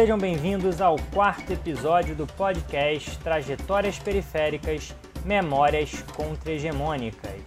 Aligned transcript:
Sejam 0.00 0.16
bem-vindos 0.16 0.80
ao 0.80 0.96
quarto 1.12 1.52
episódio 1.52 2.14
do 2.14 2.26
podcast 2.26 3.18
Trajetórias 3.18 3.98
Periféricas 3.98 4.94
Memórias 5.26 5.92
Contra-Hegemônicas. 6.16 7.42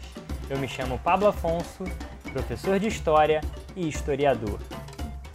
Eu 0.47 0.59
me 0.59 0.67
chamo 0.67 0.99
Pablo 0.99 1.29
Afonso, 1.29 1.83
professor 2.31 2.77
de 2.77 2.87
História 2.87 3.41
e 3.75 3.89
historiador. 3.89 4.59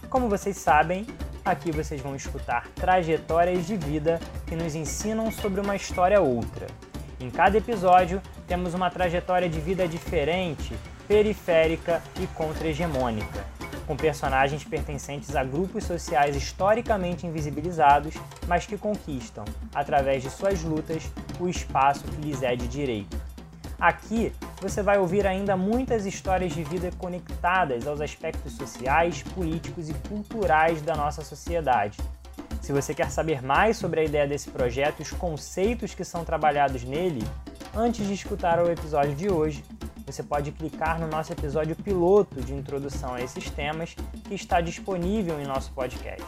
Como 0.09 0.29
vocês 0.29 0.59
sabem, 0.59 1.05
aqui 1.45 1.73
vocês 1.73 2.01
vão 2.01 2.15
escutar 2.15 2.69
trajetórias 2.77 3.67
de 3.67 3.77
vida 3.77 4.21
que 4.47 4.55
nos 4.55 4.77
ensinam 4.77 5.33
sobre 5.33 5.61
uma 5.61 5.75
história 5.75 6.21
outra. 6.21 6.69
Em 7.19 7.31
cada 7.31 7.59
episódio, 7.59 8.23
temos 8.47 8.75
uma 8.75 8.91
trajetória 8.91 9.49
de 9.49 9.59
vida 9.59 9.89
diferente, 9.89 10.73
periférica 11.09 12.01
e 12.23 12.29
contra-hegemônica, 12.29 13.45
com 13.89 13.97
personagens 13.97 14.63
pertencentes 14.63 15.35
a 15.35 15.43
grupos 15.43 15.85
sociais 15.85 16.37
historicamente 16.37 17.27
invisibilizados, 17.27 18.15
mas 18.47 18.67
que 18.67 18.77
conquistam, 18.77 19.47
através 19.75 20.23
de 20.23 20.29
suas 20.29 20.63
lutas, 20.63 21.11
o 21.41 21.49
espaço 21.49 22.05
que 22.05 22.21
lhes 22.21 22.43
é 22.43 22.55
de 22.55 22.69
direito. 22.69 23.17
Aqui 23.81 24.31
você 24.61 24.83
vai 24.83 24.99
ouvir 24.99 25.27
ainda 25.27 25.57
muitas 25.57 26.05
histórias 26.05 26.53
de 26.53 26.63
vida 26.65 26.91
conectadas 26.99 27.87
aos 27.87 28.03
aspectos 28.03 28.53
sociais, 28.53 29.23
políticos 29.23 29.89
e 29.89 29.95
culturais 30.07 30.83
da 30.83 30.95
nossa 30.95 31.25
sociedade. 31.25 31.97
Se 32.61 32.73
você 32.73 32.93
quer 32.93 33.11
saber 33.11 33.43
mais 33.43 33.79
sobre 33.79 34.01
a 34.01 34.05
ideia 34.05 34.27
desse 34.27 34.51
projeto 34.51 34.99
e 34.99 35.03
os 35.03 35.13
conceitos 35.13 35.95
que 35.95 36.05
são 36.05 36.25
trabalhados 36.25 36.85
nele, 36.85 37.25
antes 37.75 38.07
de 38.07 38.15
escutar 38.15 38.59
o 38.63 38.71
episódio 38.71 39.15
de 39.15 39.31
hoje, 39.31 39.65
você 40.07 40.23
pode 40.23 40.53
clicar 40.53 40.99
no 40.99 41.07
nosso 41.07 41.33
episódio 41.33 41.77
piloto 41.77 42.41
de 42.41 42.55
introdução 42.55 43.15
a 43.15 43.21
esses 43.21 43.51
temas 43.51 43.95
que 44.25 44.35
está 44.35 44.61
disponível 44.61 45.41
em 45.41 45.47
nosso 45.47 45.73
podcast. 45.73 46.27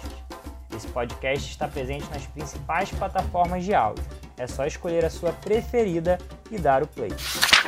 Esse 0.74 0.86
podcast 0.88 1.50
está 1.50 1.66
presente 1.66 2.08
nas 2.10 2.26
principais 2.26 2.90
plataformas 2.90 3.64
de 3.64 3.74
áudio. 3.74 4.04
É 4.36 4.46
só 4.46 4.66
escolher 4.66 5.04
a 5.04 5.10
sua 5.10 5.32
preferida 5.32 6.18
e 6.50 6.58
dar 6.58 6.82
o 6.82 6.86
play. 6.86 7.10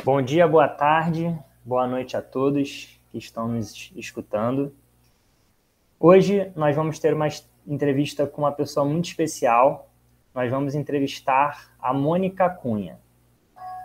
Bom 0.03 0.21
dia, 0.21 0.47
boa 0.47 0.67
tarde, 0.67 1.35
boa 1.63 1.87
noite 1.87 2.15
a 2.15 2.21
todos 2.21 2.99
que 3.11 3.17
estão 3.17 3.47
nos 3.47 3.91
escutando. 3.95 4.73
Hoje 5.99 6.51
nós 6.55 6.75
vamos 6.75 6.99
ter 6.99 7.13
uma 7.13 7.27
entrevista 7.67 8.27
com 8.27 8.41
uma 8.41 8.51
pessoa 8.51 8.85
muito 8.85 9.05
especial. 9.05 9.89
Nós 10.33 10.49
vamos 10.49 10.75
entrevistar 10.75 11.71
a 11.79 11.93
Mônica 11.93 12.49
Cunha. 12.49 13.02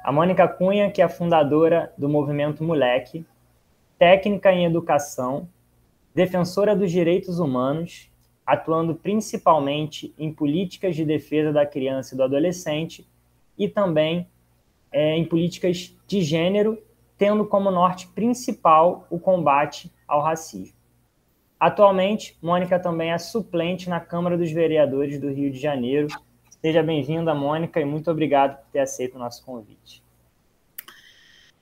A 0.05 0.13
Mônica 0.13 0.47
Cunha, 0.49 0.91
que 0.91 1.03
é 1.03 1.09
fundadora 1.09 1.93
do 1.99 2.09
Movimento 2.09 2.65
Moleque, 2.65 3.27
técnica 3.99 4.53
em 4.53 4.65
educação, 4.65 5.49
defensora 6.15 6.75
dos 6.75 6.91
direitos 6.91 7.39
humanos 7.39 8.11
atuando 8.49 8.95
principalmente 8.95 10.15
em 10.19 10.33
políticas 10.33 10.97
de 10.97 11.05
defesa 11.05 11.53
da 11.53 11.67
criança 11.67 12.15
e 12.15 12.17
do 12.17 12.23
adolescente 12.23 13.07
e 13.59 13.69
também 13.69 14.27
é, 14.91 15.15
em 15.19 15.25
políticas 15.27 15.95
de 16.07 16.23
gênero, 16.23 16.83
tendo 17.19 17.45
como 17.45 17.71
norte 17.71 18.09
principal 18.09 19.07
o 19.11 19.19
combate 19.19 19.93
ao 20.07 20.23
racismo. 20.23 20.75
Atualmente, 21.61 22.39
Mônica 22.41 22.81
também 22.81 23.11
é 23.11 23.19
suplente 23.19 23.91
na 23.91 24.01
Câmara 24.01 24.39
dos 24.39 24.51
Vereadores 24.51 25.21
do 25.21 25.31
Rio 25.31 25.51
de 25.51 25.59
Janeiro. 25.59 26.09
Seja 26.61 26.83
bem-vinda, 26.83 27.33
Mônica, 27.33 27.81
e 27.81 27.85
muito 27.85 28.11
obrigado 28.11 28.57
por 28.57 28.67
ter 28.73 28.81
aceito 28.81 29.15
o 29.15 29.19
nosso 29.19 29.45
convite. 29.45 30.03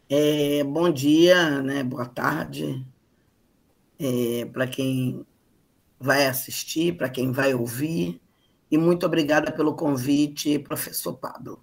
É, 0.09 0.65
bom 0.65 0.91
dia, 0.91 1.61
né? 1.61 1.83
boa 1.83 2.07
tarde 2.07 2.83
é, 4.01 4.47
para 4.47 4.67
quem 4.67 5.27
vai 6.01 6.27
assistir, 6.27 6.97
para 6.97 7.11
quem 7.11 7.31
vai 7.31 7.53
ouvir. 7.53 8.19
E 8.71 8.79
muito 8.79 9.05
obrigada 9.05 9.53
pelo 9.53 9.75
convite, 9.75 10.59
professor 10.59 11.13
Pablo. 11.13 11.63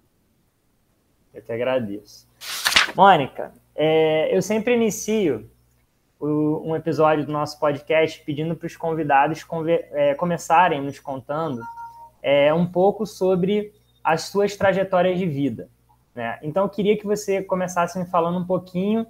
Eu 1.32 1.42
te 1.42 1.50
agradeço. 1.50 2.28
Mônica, 2.94 3.52
é, 3.74 4.34
eu 4.34 4.40
sempre 4.40 4.76
inicio 4.76 5.50
o, 6.20 6.70
um 6.70 6.76
episódio 6.76 7.26
do 7.26 7.32
nosso 7.32 7.58
podcast 7.58 8.22
pedindo 8.24 8.54
para 8.54 8.66
os 8.68 8.76
convidados 8.76 9.42
conver, 9.42 9.88
é, 9.90 10.14
começarem 10.14 10.80
nos 10.80 11.00
contando 11.00 11.60
é, 12.24 12.54
um 12.54 12.66
pouco 12.66 13.04
sobre 13.04 13.74
as 14.02 14.22
suas 14.22 14.56
trajetórias 14.56 15.18
de 15.18 15.26
vida. 15.26 15.68
Né? 16.14 16.38
Então, 16.42 16.64
eu 16.64 16.70
queria 16.70 16.96
que 16.96 17.06
você 17.06 17.42
começasse 17.42 17.98
me 17.98 18.06
falando 18.06 18.38
um 18.38 18.46
pouquinho 18.46 19.06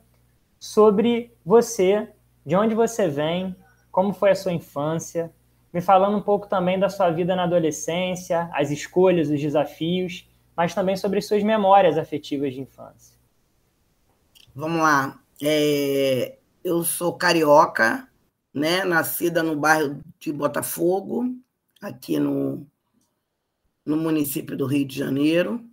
sobre 0.58 1.32
você, 1.46 2.08
de 2.44 2.56
onde 2.56 2.74
você 2.74 3.06
vem, 3.06 3.54
como 3.92 4.12
foi 4.12 4.32
a 4.32 4.34
sua 4.34 4.52
infância, 4.52 5.32
me 5.72 5.80
falando 5.80 6.16
um 6.16 6.22
pouco 6.22 6.48
também 6.48 6.78
da 6.78 6.88
sua 6.88 7.10
vida 7.10 7.36
na 7.36 7.44
adolescência, 7.44 8.50
as 8.52 8.72
escolhas, 8.72 9.30
os 9.30 9.40
desafios, 9.40 10.28
mas 10.56 10.74
também 10.74 10.96
sobre 10.96 11.20
suas 11.20 11.42
memórias 11.44 11.96
afetivas 11.96 12.52
de 12.52 12.60
infância. 12.60 13.16
Vamos 14.54 14.80
lá. 14.80 15.20
É, 15.40 16.36
eu 16.64 16.82
sou 16.82 17.12
carioca, 17.12 18.08
né? 18.52 18.84
nascida 18.84 19.42
no 19.42 19.54
bairro 19.54 20.00
de 20.18 20.32
Botafogo, 20.32 21.34
aqui 21.80 22.18
no, 22.18 22.66
no 23.84 23.96
município 23.96 24.56
do 24.56 24.66
Rio 24.66 24.86
de 24.86 24.98
Janeiro. 24.98 25.64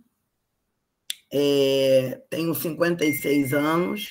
É, 1.32 2.22
tenho 2.28 2.54
56 2.54 3.54
anos. 3.54 4.10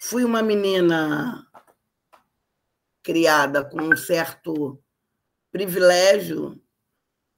Fui 0.00 0.24
uma 0.24 0.42
menina 0.42 1.46
criada 3.02 3.64
com 3.64 3.80
um 3.80 3.96
certo 3.96 4.82
privilégio 5.50 6.60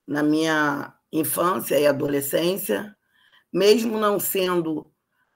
na 0.07 0.23
minha 0.23 0.95
infância 1.13 1.79
e 1.79 1.87
adolescência, 1.87 2.97
mesmo 3.53 3.99
não 3.99 4.19
sendo 4.19 4.93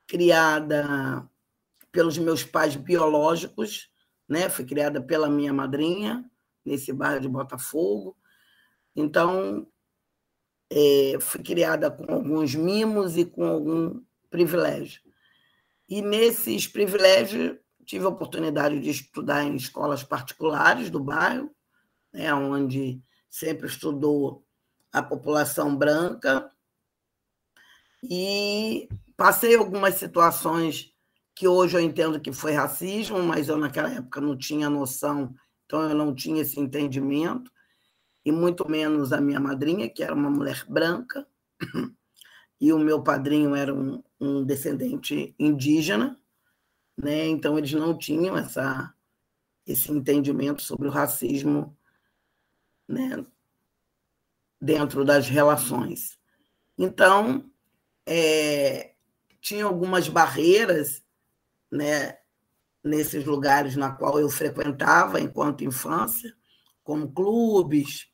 criada 0.07 1.29
pelos 1.93 2.19
meus 2.19 2.43
pais 2.45 2.77
biológicos, 2.77 3.91
né? 4.29 4.49
Fui 4.49 4.65
criada 4.65 5.01
pela 5.01 5.29
minha 5.29 5.53
madrinha 5.53 6.25
nesse 6.65 6.93
bairro 6.93 7.21
de 7.21 7.29
Botafogo. 7.29 8.17
Então, 8.95 9.67
é, 10.71 11.19
fui 11.21 11.43
criada 11.43 11.91
com 11.91 12.13
alguns 12.13 12.55
mimos 12.55 13.17
e 13.17 13.25
com 13.25 13.45
algum 13.47 14.01
privilégio. 14.31 15.03
E 15.89 16.03
nesses 16.03 16.67
privilégios 16.67 17.57
tive 17.85 18.05
a 18.05 18.11
oportunidade 18.11 18.79
de 18.79 18.91
estudar 18.91 19.45
em 19.45 19.57
escolas 19.57 20.05
particulares 20.05 20.91
do 20.91 21.01
bairro, 21.01 21.51
né, 22.13 22.33
onde 22.35 23.03
sempre 23.31 23.67
estudou 23.67 24.45
a 24.93 25.03
população 25.03 25.75
branca, 25.75 26.51
e 28.03 28.89
passei 29.17 29.57
algumas 29.57 29.95
situações 29.95 30.93
que 31.35 31.49
hoje 31.49 31.77
eu 31.77 31.81
entendo 31.81 32.21
que 32.21 32.33
foi 32.33 32.53
racismo, 32.53 33.23
mas 33.23 33.49
eu 33.49 33.57
naquela 33.57 33.91
época 33.91 34.21
não 34.21 34.37
tinha 34.37 34.69
noção, 34.69 35.35
então 35.65 35.89
eu 35.89 35.95
não 35.95 36.15
tinha 36.15 36.43
esse 36.43 36.61
entendimento, 36.61 37.51
e 38.29 38.33
muito 38.33 38.69
menos 38.71 39.11
a 39.11 39.23
minha 39.23 39.41
madrinha, 39.41 39.89
que 39.89 40.03
era 40.03 40.15
uma 40.15 40.29
mulher 40.29 40.63
branca, 40.69 41.27
e 42.61 42.71
o 42.71 42.79
meu 42.79 43.03
padrinho 43.03 43.55
era 43.55 43.75
um, 43.75 44.03
um 44.21 44.45
descendente 44.45 45.35
indígena, 45.39 46.21
né? 46.95 47.27
Então 47.27 47.57
eles 47.57 47.73
não 47.73 47.97
tinham 47.97 48.37
essa 48.37 48.95
esse 49.67 49.91
entendimento 49.91 50.61
sobre 50.63 50.89
o 50.89 50.91
racismo, 50.91 51.75
né? 52.87 53.25
Dentro 54.61 55.07
das 55.07 55.27
relações. 55.27 56.19
Então 56.77 57.51
é, 58.05 58.95
tinha 59.41 59.65
algumas 59.65 60.07
barreiras, 60.07 61.03
né? 61.71 62.19
Nesses 62.85 63.25
lugares 63.25 63.75
na 63.75 63.91
qual 63.91 64.21
eu 64.21 64.29
frequentava 64.29 65.19
enquanto 65.19 65.65
infância, 65.65 66.37
como 66.85 67.11
clubes, 67.11 68.07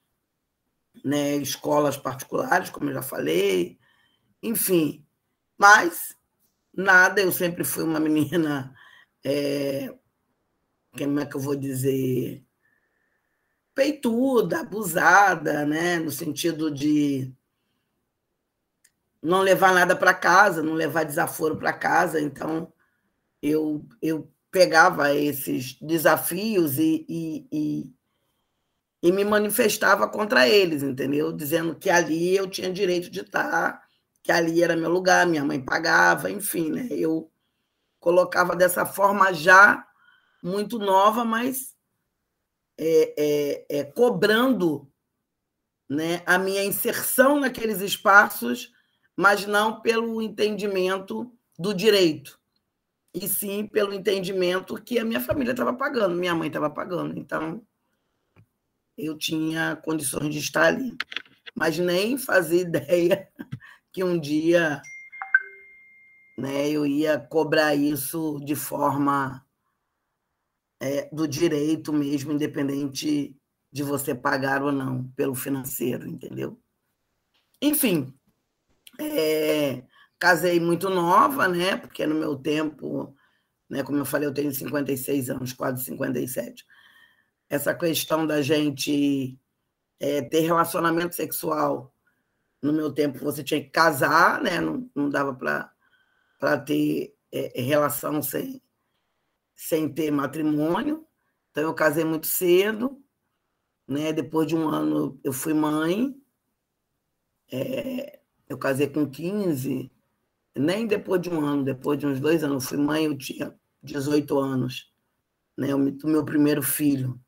né, 1.03 1.37
escolas 1.37 1.97
particulares, 1.97 2.71
como 2.71 2.91
eu 2.91 2.95
já 2.95 3.03
falei, 3.03 3.79
enfim. 4.43 5.05
Mas 5.57 6.15
Nada, 6.77 7.21
eu 7.21 7.31
sempre 7.31 7.63
fui 7.63 7.85
uma 7.85 8.01
menina, 8.01 8.75
é, 9.25 9.95
como 10.97 11.21
é 11.21 11.27
que 11.27 11.37
eu 11.37 11.41
vou 11.41 11.55
dizer, 11.55 12.45
peituda, 13.75 14.61
abusada, 14.61 15.65
né? 15.65 15.99
no 15.99 16.11
sentido 16.11 16.71
de 16.71 17.33
não 19.23 19.41
levar 19.41 19.73
nada 19.73 19.95
para 19.97 20.13
casa, 20.13 20.63
não 20.63 20.75
levar 20.75 21.05
desaforo 21.05 21.57
para 21.57 21.73
casa. 21.73 22.21
Então, 22.21 22.73
eu, 23.41 23.87
eu 24.03 24.31
pegava 24.51 25.15
esses 25.15 25.75
desafios 25.81 26.79
e, 26.79 27.07
e, 27.09 27.49
e, 27.53 27.95
e, 29.05 29.13
me 29.13 29.23
manifestava 29.23 30.09
contra 30.09 30.49
eles, 30.49 30.83
entendeu? 30.83 31.31
Dizendo 31.31 31.75
que 31.75 31.91
ali 31.91 32.35
eu 32.35 32.49
tinha 32.49 32.73
direito 32.73 33.11
de 33.11 33.21
estar 33.21 33.85
que 34.23 34.33
ali 34.33 34.63
era 34.63 34.75
meu 34.75 34.91
lugar, 34.91 35.27
minha 35.27 35.45
mãe 35.45 35.63
pagava, 35.63 36.31
enfim, 36.31 36.71
né? 36.71 36.89
Eu 36.91 37.31
colocava 38.01 38.57
dessa 38.57 38.87
forma 38.87 39.35
já 39.35 39.87
muito 40.43 40.79
nova, 40.79 41.23
mas 41.23 41.77
é, 42.79 43.15
é, 43.19 43.67
é, 43.81 43.85
cobrando 43.85 44.91
né, 45.87 46.23
a 46.25 46.39
minha 46.39 46.65
inserção 46.65 47.39
naqueles 47.39 47.83
espaços, 47.83 48.73
mas 49.15 49.45
não 49.45 49.83
pelo 49.83 50.23
entendimento 50.23 51.31
do 51.59 51.75
direito, 51.75 52.41
e 53.13 53.29
sim 53.29 53.67
pelo 53.67 53.93
entendimento 53.93 54.83
que 54.83 54.99
a 54.99 55.05
minha 55.05 55.21
família 55.21 55.51
estava 55.51 55.75
pagando, 55.75 56.17
minha 56.17 56.35
mãe 56.35 56.49
estava 56.49 56.71
pagando. 56.71 57.19
Então, 57.19 57.63
eu 58.97 59.17
tinha 59.17 59.77
condições 59.77 60.33
de 60.33 60.39
estar 60.39 60.67
ali. 60.67 60.97
Mas 61.55 61.79
nem 61.79 62.19
fazia 62.19 62.61
ideia 62.63 63.29
que 63.93 64.03
um 64.03 64.19
dia 64.19 64.83
né, 66.37 66.69
eu 66.69 66.85
ia 66.85 67.19
cobrar 67.19 67.75
isso 67.75 68.41
de 68.45 68.57
forma 68.57 69.45
é, 70.81 71.09
do 71.13 71.27
direito 71.29 71.93
mesmo, 71.93 72.33
independente 72.33 73.37
de 73.73 73.83
você 73.83 74.15
pagar 74.15 74.63
ou 74.63 74.73
não 74.73 75.05
pelo 75.17 75.35
financeiro, 75.35 76.07
entendeu? 76.07 76.61
Enfim, 77.61 78.13
é, 79.01 79.85
casei 80.19 80.61
muito 80.61 80.89
nova, 80.89 81.49
né? 81.49 81.77
Porque 81.77 82.07
no 82.07 82.15
meu 82.15 82.37
tempo, 82.37 83.15
né, 83.69 83.83
como 83.83 83.99
eu 83.99 84.05
falei, 84.05 84.29
eu 84.29 84.35
tenho 84.35 84.53
56 84.53 85.31
anos, 85.31 85.53
quase 85.53 85.85
57. 85.85 86.65
Essa 87.49 87.75
questão 87.75 88.27
da 88.27 88.43
gente 88.43 89.39
é, 90.01 90.23
ter 90.23 90.41
relacionamento 90.41 91.15
sexual, 91.15 91.95
no 92.63 92.73
meu 92.73 92.93
tempo 92.93 93.19
você 93.19 93.45
tinha 93.45 93.63
que 93.63 93.71
casar, 93.71 94.43
né? 94.43 94.61
Não, 94.61 94.91
não 94.95 95.11
dava 95.11 95.35
para 95.35 96.59
ter 96.59 97.15
é, 97.31 97.61
relação 97.61 98.23
sem, 98.23 98.63
sem 99.55 99.93
ter 99.93 100.11
matrimônio. 100.11 101.07
Então, 101.51 101.65
eu 101.65 101.75
casei 101.75 102.05
muito 102.05 102.27
cedo. 102.27 103.03
Né? 103.87 104.13
Depois 104.13 104.47
de 104.47 104.57
um 104.57 104.69
ano, 104.69 105.21
eu 105.23 105.33
fui 105.33 105.53
mãe. 105.53 106.15
É, 107.53 108.21
eu 108.49 108.57
casei 108.57 108.89
com 108.89 109.09
15. 109.09 109.91
Nem 110.57 110.87
depois 110.87 111.21
de 111.21 111.31
um 111.31 111.45
ano, 111.45 111.65
depois 111.65 111.99
de 111.99 112.07
uns 112.07 112.21
dois 112.21 112.43
anos, 112.45 112.65
eu 112.65 112.69
fui 112.69 112.79
mãe, 112.79 113.05
eu 113.05 113.19
tinha 113.19 113.55
18 113.83 114.39
anos. 114.39 114.93
Né? 115.57 115.75
O 115.75 115.79
meu 115.79 116.25
primeiro 116.25 116.63
filho. 116.63 117.21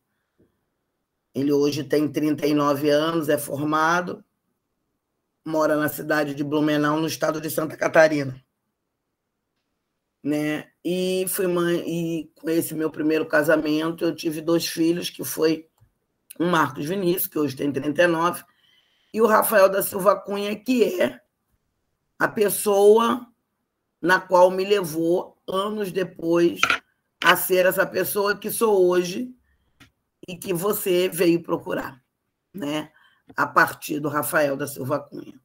Ele 1.36 1.52
hoje 1.52 1.84
tem 1.84 2.08
39 2.08 2.90
anos, 2.90 3.28
é 3.28 3.38
formado, 3.38 4.24
mora 5.44 5.76
na 5.76 5.88
cidade 5.88 6.34
de 6.34 6.42
Blumenau, 6.42 6.98
no 6.98 7.06
estado 7.06 7.40
de 7.40 7.50
Santa 7.50 7.76
Catarina 7.76 8.44
né? 10.26 10.66
E 10.84 11.24
fui 11.28 11.46
mãe 11.46 11.84
e 11.86 12.32
com 12.34 12.50
esse 12.50 12.74
meu 12.74 12.90
primeiro 12.90 13.24
casamento 13.26 14.04
eu 14.04 14.14
tive 14.14 14.40
dois 14.40 14.66
filhos, 14.66 15.08
que 15.08 15.22
foi 15.22 15.68
o 16.36 16.44
Marcos 16.44 16.86
Vinícius, 16.86 17.28
que 17.28 17.38
hoje 17.38 17.54
tem 17.54 17.70
39, 17.70 18.42
e 19.14 19.22
o 19.22 19.26
Rafael 19.26 19.68
da 19.68 19.84
Silva 19.84 20.16
Cunha, 20.16 20.54
que 20.56 21.00
é 21.00 21.20
a 22.18 22.26
pessoa 22.26 23.24
na 24.02 24.18
qual 24.20 24.50
me 24.50 24.64
levou 24.64 25.38
anos 25.46 25.92
depois 25.92 26.60
a 27.22 27.36
ser 27.36 27.64
essa 27.64 27.86
pessoa 27.86 28.36
que 28.36 28.50
sou 28.50 28.88
hoje 28.88 29.32
e 30.26 30.36
que 30.36 30.52
você 30.52 31.08
veio 31.08 31.42
procurar, 31.42 32.02
né? 32.52 32.90
A 33.36 33.46
partir 33.46 34.00
do 34.00 34.08
Rafael 34.08 34.56
da 34.56 34.66
Silva 34.66 35.00
Cunha. 35.00 35.40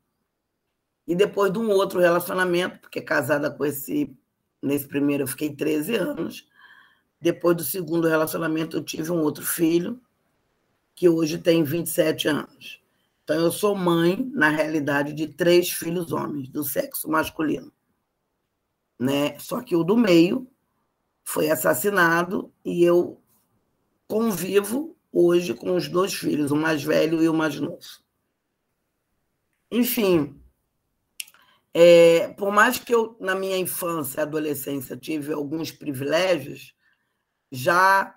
E 1.08 1.16
depois 1.16 1.52
de 1.52 1.60
um 1.60 1.70
outro 1.70 2.00
relacionamento, 2.00 2.80
porque 2.80 3.02
casada 3.02 3.50
com 3.50 3.66
esse 3.66 4.16
Nesse 4.62 4.88
primeiro 4.88 5.24
eu 5.24 5.28
fiquei 5.28 5.54
13 5.54 5.96
anos. 5.96 6.48
Depois 7.20 7.58
do 7.58 7.64
segundo 7.64 8.08
relacionamento, 8.08 8.78
eu 8.78 8.84
tive 8.84 9.12
um 9.12 9.22
outro 9.22 9.46
filho, 9.46 10.00
que 10.96 11.10
hoje 11.10 11.38
tem 11.38 11.64
27 11.64 12.28
anos. 12.28 12.82
Então, 13.24 13.36
eu 13.38 13.52
sou 13.52 13.76
mãe, 13.76 14.30
na 14.34 14.50
realidade, 14.50 15.14
de 15.14 15.28
três 15.28 15.72
filhos 15.72 16.12
homens, 16.12 16.50
do 16.50 16.64
sexo 16.64 17.10
masculino. 17.10 17.72
Né? 19.00 19.38
Só 19.40 19.62
que 19.62 19.76
o 19.76 19.84
do 19.84 19.98
meio 19.98 20.48
foi 21.24 21.50
assassinado 21.50 22.52
e 22.64 22.84
eu 22.84 23.21
convivo 24.12 25.00
hoje 25.10 25.54
com 25.54 25.74
os 25.74 25.88
dois 25.88 26.14
filhos, 26.14 26.52
o 26.52 26.56
mais 26.58 26.84
velho 26.84 27.24
e 27.24 27.30
o 27.30 27.34
mais 27.34 27.58
novo. 27.58 27.80
Enfim, 29.72 30.44
é, 31.74 32.28
por 32.34 32.52
mais 32.52 32.78
que 32.78 32.94
eu, 32.94 33.16
na 33.22 33.34
minha 33.34 33.56
infância 33.56 34.20
e 34.20 34.24
adolescência, 34.24 34.98
tive 34.98 35.32
alguns 35.32 35.72
privilégios, 35.72 36.76
já 37.50 38.14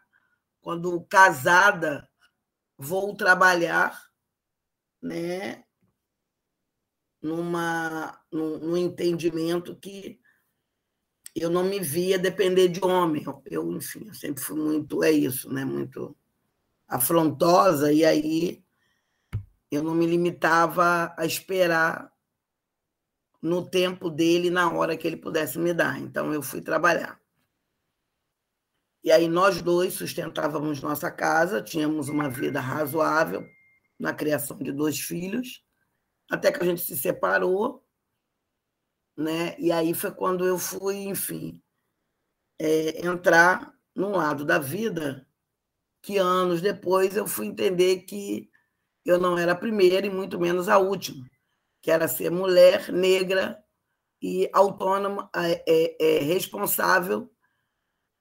quando 0.61 1.01
casada, 1.05 2.11
vou 2.77 3.15
trabalhar 3.15 3.97
né, 5.01 5.63
numa, 7.23 8.21
num, 8.33 8.59
num 8.59 8.77
entendimento 8.77 9.79
que 9.79 10.21
eu 11.35 11.51
não 11.51 11.65
me 11.65 11.81
via 11.81 12.19
depender 12.19 12.69
de 12.69 12.85
homem. 12.85 13.25
Eu, 13.47 13.73
enfim, 13.73 14.05
eu 14.07 14.15
sempre 14.15 14.43
fui 14.43 14.57
muito, 14.57 15.03
é 15.03 15.11
isso, 15.11 15.53
né, 15.53 15.65
muito 15.65 16.17
afrontosa, 16.87 17.93
e 17.93 18.05
aí 18.05 18.63
eu 19.71 19.83
não 19.83 19.95
me 19.95 20.07
limitava 20.07 21.13
a 21.17 21.27
esperar 21.27 22.13
no 23.43 23.69
tempo 23.69 24.09
dele, 24.09 24.49
na 24.49 24.71
hora 24.73 24.97
que 24.97 25.07
ele 25.07 25.17
pudesse 25.17 25.59
me 25.59 25.75
dar. 25.75 26.01
Então, 26.01 26.33
eu 26.33 26.43
fui 26.43 26.63
trabalhar. 26.63 27.21
E 29.03 29.13
aí, 29.13 29.29
nós 29.29 29.61
dois 29.61 29.93
sustentávamos 29.93 30.81
nossa 30.81 31.11
casa, 31.11 31.61
tínhamos 31.61 32.09
uma 32.09 32.31
vida 32.31 32.59
razoável 32.59 33.47
na 33.99 34.15
criação 34.15 34.57
de 34.57 34.73
dois 34.73 34.99
filhos, 34.99 35.63
até 36.31 36.51
que 36.51 36.63
a 36.63 36.65
gente 36.65 36.81
se 36.81 36.97
separou, 36.97 37.84
né? 39.17 39.59
E 39.59 39.71
aí 39.73 39.95
foi 39.95 40.13
quando 40.13 40.47
eu 40.47 40.59
fui, 40.59 40.97
enfim, 41.05 41.61
é, 42.59 43.07
entrar 43.07 43.73
num 43.95 44.13
lado 44.13 44.45
da 44.45 44.59
vida 44.59 45.27
que 46.03 46.19
anos 46.19 46.61
depois 46.61 47.17
eu 47.17 47.27
fui 47.27 47.47
entender 47.47 48.01
que 48.01 48.51
eu 49.05 49.19
não 49.19 49.39
era 49.39 49.53
a 49.53 49.57
primeira 49.57 50.07
e 50.07 50.11
muito 50.11 50.39
menos 50.39 50.69
a 50.69 50.79
última 50.79 51.25
que 51.85 51.91
era 51.91 52.09
ser 52.09 52.31
mulher, 52.31 52.91
negra 52.91 53.63
e 54.23 54.49
autônoma, 54.55 55.29
é, 55.37 55.63
é, 55.69 56.17
é, 56.17 56.19
responsável 56.21 57.31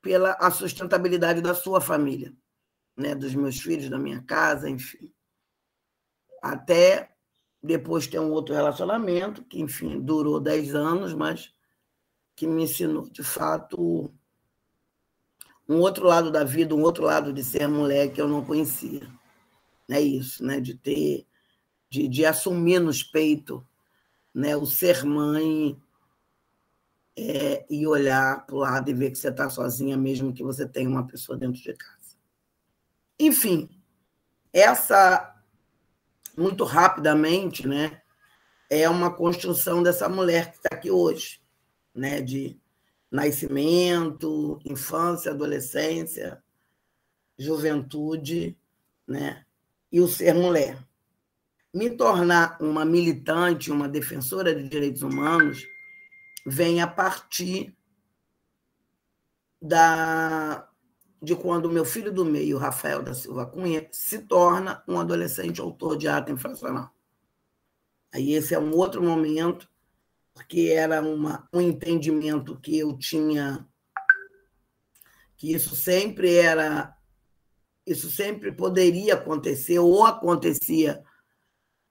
pela 0.01 0.34
a 0.34 0.51
sustentabilidade 0.51 1.42
da 1.42 1.56
sua 1.56 1.80
família, 1.80 2.36
né? 2.98 3.16
dos 3.16 3.34
meus 3.34 3.62
filhos, 3.62 3.89
da 3.89 3.98
minha 3.98 4.22
casa, 4.22 4.70
enfim. 4.70 5.13
Até 6.41 7.12
depois 7.63 8.08
ter 8.08 8.20
um 8.20 8.32
outro 8.32 8.53
relacionamento, 8.53 9.43
que, 9.43 9.62
enfim, 9.62 10.00
durou 10.00 10.39
10 10.39 10.75
anos, 10.75 11.13
mas 11.13 11.53
que 12.36 12.46
me 12.46 12.63
ensinou, 12.63 13.10
de 13.10 13.24
fato, 13.24 14.12
um 15.67 15.79
outro 15.79 16.05
lado 16.05 16.32
da 16.32 16.43
vida, 16.43 16.75
um 16.75 16.82
outro 16.82 17.03
lado 17.05 17.32
de 17.32 17.43
ser 17.43 17.67
mulher 17.67 18.12
que 18.12 18.20
eu 18.20 18.27
não 18.27 18.43
conhecia. 18.43 19.10
É 19.89 20.01
isso, 20.01 20.43
né? 20.43 20.60
de 20.60 20.75
ter 20.75 21.25
de, 21.89 22.08
de 22.08 22.25
assumir 22.25 22.79
nos 22.79 23.03
peitos 23.03 23.62
né, 24.34 24.55
o 24.55 24.65
ser 24.65 25.05
mãe 25.05 25.79
é, 27.15 27.63
e 27.70 27.86
olhar 27.86 28.48
para 28.48 28.55
o 28.55 28.60
lado 28.60 28.89
e 28.89 28.93
ver 28.96 29.12
que 29.12 29.17
você 29.20 29.29
está 29.29 29.48
sozinha, 29.48 29.96
mesmo 29.96 30.34
que 30.34 30.43
você 30.43 30.67
tenha 30.67 30.89
uma 30.89 31.05
pessoa 31.05 31.38
dentro 31.38 31.62
de 31.62 31.72
casa. 31.72 32.17
Enfim, 33.20 33.70
essa, 34.51 35.33
muito 36.38 36.63
rapidamente, 36.63 37.68
né, 37.68 38.02
é 38.70 38.90
uma 38.90 39.13
construção 39.13 39.84
dessa 39.84 40.10
mulher 40.10 40.52
que 40.52 40.58
está 40.58 40.70
aqui 40.72 40.90
hoje, 40.90 41.42
né, 41.94 42.22
de 42.22 42.60
nascimento, 43.12 44.60
infância, 44.66 45.32
adolescência, 45.32 46.44
juventude, 47.38 48.58
né, 49.08 49.46
e 49.92 50.02
o 50.02 50.08
ser 50.08 50.34
mulher. 50.34 50.78
Me 51.74 51.90
tornar 51.90 52.58
uma 52.62 52.84
militante, 52.84 53.72
uma 53.72 53.88
defensora 53.88 54.54
de 54.56 54.68
direitos 54.68 55.02
humanos, 55.02 55.63
vem 56.46 56.82
a 56.82 56.88
partir 56.88 57.75
da, 59.62 60.68
de 61.24 61.36
quando 61.38 61.72
meu 61.72 61.86
filho 61.86 62.12
do 62.12 62.25
meio, 62.25 62.58
Rafael 62.58 63.01
da 63.01 63.13
Silva 63.13 63.46
Cunha, 63.46 63.88
se 63.94 64.20
torna 64.20 64.84
um 64.86 65.00
adolescente 65.00 65.62
autor 65.62 65.98
de 65.98 66.06
ato 66.06 66.30
infracional. 66.30 66.94
Aí 68.13 68.34
esse 68.34 68.53
é 68.53 68.60
um 68.60 68.75
outro 68.75 69.01
momento, 69.01 69.70
porque 70.34 70.74
era 70.75 71.01
uma, 71.01 71.48
um 71.53 71.62
entendimento 71.62 72.60
que 72.60 72.77
eu 72.77 72.98
tinha 72.98 73.65
que 75.38 75.53
isso 75.53 75.75
sempre 75.75 76.36
era 76.36 76.96
isso 77.86 78.10
sempre 78.10 78.51
poderia 78.51 79.15
acontecer 79.15 79.80
ou 79.80 80.06
acontecia 80.06 81.03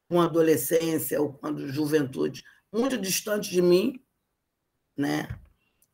com 0.09 0.21
adolescência 0.21 1.21
ou 1.21 1.33
com 1.33 1.57
juventude 1.69 2.43
muito 2.73 2.97
distante 2.97 3.51
de 3.51 3.61
mim, 3.61 4.03
né? 4.97 5.29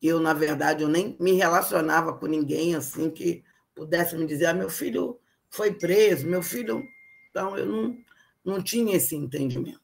Eu, 0.01 0.19
na 0.19 0.33
verdade, 0.33 0.83
eu 0.83 0.89
nem 0.89 1.17
me 1.19 1.33
relacionava 1.33 2.13
com 2.13 2.25
ninguém 2.25 2.75
assim 2.75 3.09
que 3.09 3.43
pudesse 3.75 4.15
me 4.15 4.25
dizer: 4.25 4.47
ah, 4.47 4.53
meu 4.53 4.69
filho 4.69 5.19
foi 5.49 5.73
preso, 5.73 6.27
meu 6.27 6.41
filho. 6.41 6.83
Então, 7.29 7.57
eu 7.57 7.65
não, 7.65 7.97
não 8.43 8.61
tinha 8.61 8.95
esse 8.95 9.15
entendimento. 9.15 9.81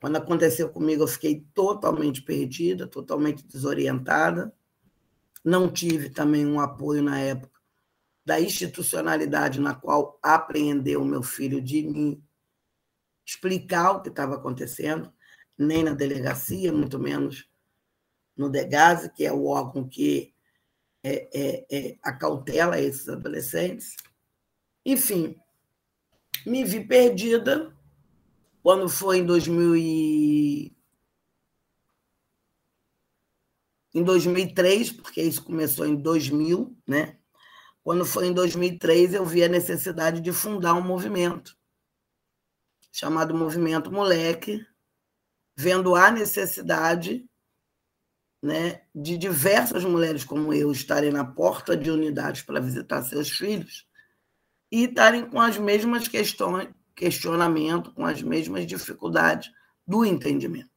Quando 0.00 0.16
aconteceu 0.16 0.68
comigo, 0.68 1.02
eu 1.02 1.08
fiquei 1.08 1.46
totalmente 1.54 2.22
perdida, 2.22 2.86
totalmente 2.86 3.44
desorientada. 3.46 4.52
Não 5.44 5.70
tive 5.70 6.10
também 6.10 6.46
um 6.46 6.60
apoio 6.60 7.02
na 7.02 7.18
época 7.18 7.56
da 8.26 8.40
institucionalidade 8.40 9.60
na 9.60 9.72
qual 9.72 10.18
apreendeu 10.20 11.00
o 11.00 11.04
meu 11.04 11.22
filho 11.22 11.60
de 11.60 11.82
me 11.84 12.20
explicar 13.24 13.92
o 13.92 14.02
que 14.02 14.08
estava 14.08 14.34
acontecendo, 14.34 15.12
nem 15.56 15.84
na 15.84 15.94
delegacia, 15.94 16.72
muito 16.72 16.98
menos 16.98 17.48
no 18.36 18.50
DEGASE, 18.50 19.12
que 19.12 19.24
é 19.24 19.32
o 19.32 19.46
órgão 19.46 19.88
que 19.88 20.34
é, 21.02 21.28
é, 21.32 21.66
é, 21.70 21.98
acautela 22.02 22.80
esses 22.80 23.08
adolescentes. 23.08 23.96
Enfim, 24.84 25.36
me 26.44 26.64
vi 26.64 26.84
perdida 26.84 27.74
quando 28.62 28.88
foi 28.88 29.18
em 29.18 29.26
2000 29.26 29.76
e... 29.76 30.76
em 33.94 34.02
2003, 34.02 34.92
porque 34.92 35.22
isso 35.22 35.42
começou 35.44 35.86
em 35.86 35.96
2000, 35.96 36.76
né? 36.86 37.16
Quando 37.82 38.04
foi 38.04 38.26
em 38.26 38.32
2003, 38.32 39.14
eu 39.14 39.24
vi 39.24 39.44
a 39.44 39.48
necessidade 39.48 40.20
de 40.20 40.32
fundar 40.32 40.74
um 40.74 40.82
movimento 40.82 41.56
chamado 42.96 43.34
Movimento 43.34 43.92
Moleque, 43.92 44.66
vendo 45.54 45.94
a 45.94 46.10
necessidade 46.10 47.28
né, 48.42 48.82
de 48.94 49.16
diversas 49.16 49.84
mulheres 49.84 50.24
como 50.24 50.52
eu 50.52 50.70
estarem 50.70 51.10
na 51.10 51.24
porta 51.24 51.76
de 51.76 51.90
unidades 51.90 52.42
para 52.42 52.60
visitar 52.60 53.02
seus 53.02 53.30
filhos 53.30 53.86
e 54.70 54.84
estarem 54.84 55.28
com 55.28 55.40
as 55.40 55.58
mesmas 55.58 56.08
questões, 56.08 56.68
questionamento, 56.94 57.92
com 57.92 58.04
as 58.04 58.22
mesmas 58.22 58.66
dificuldades 58.66 59.50
do 59.86 60.04
entendimento. 60.04 60.70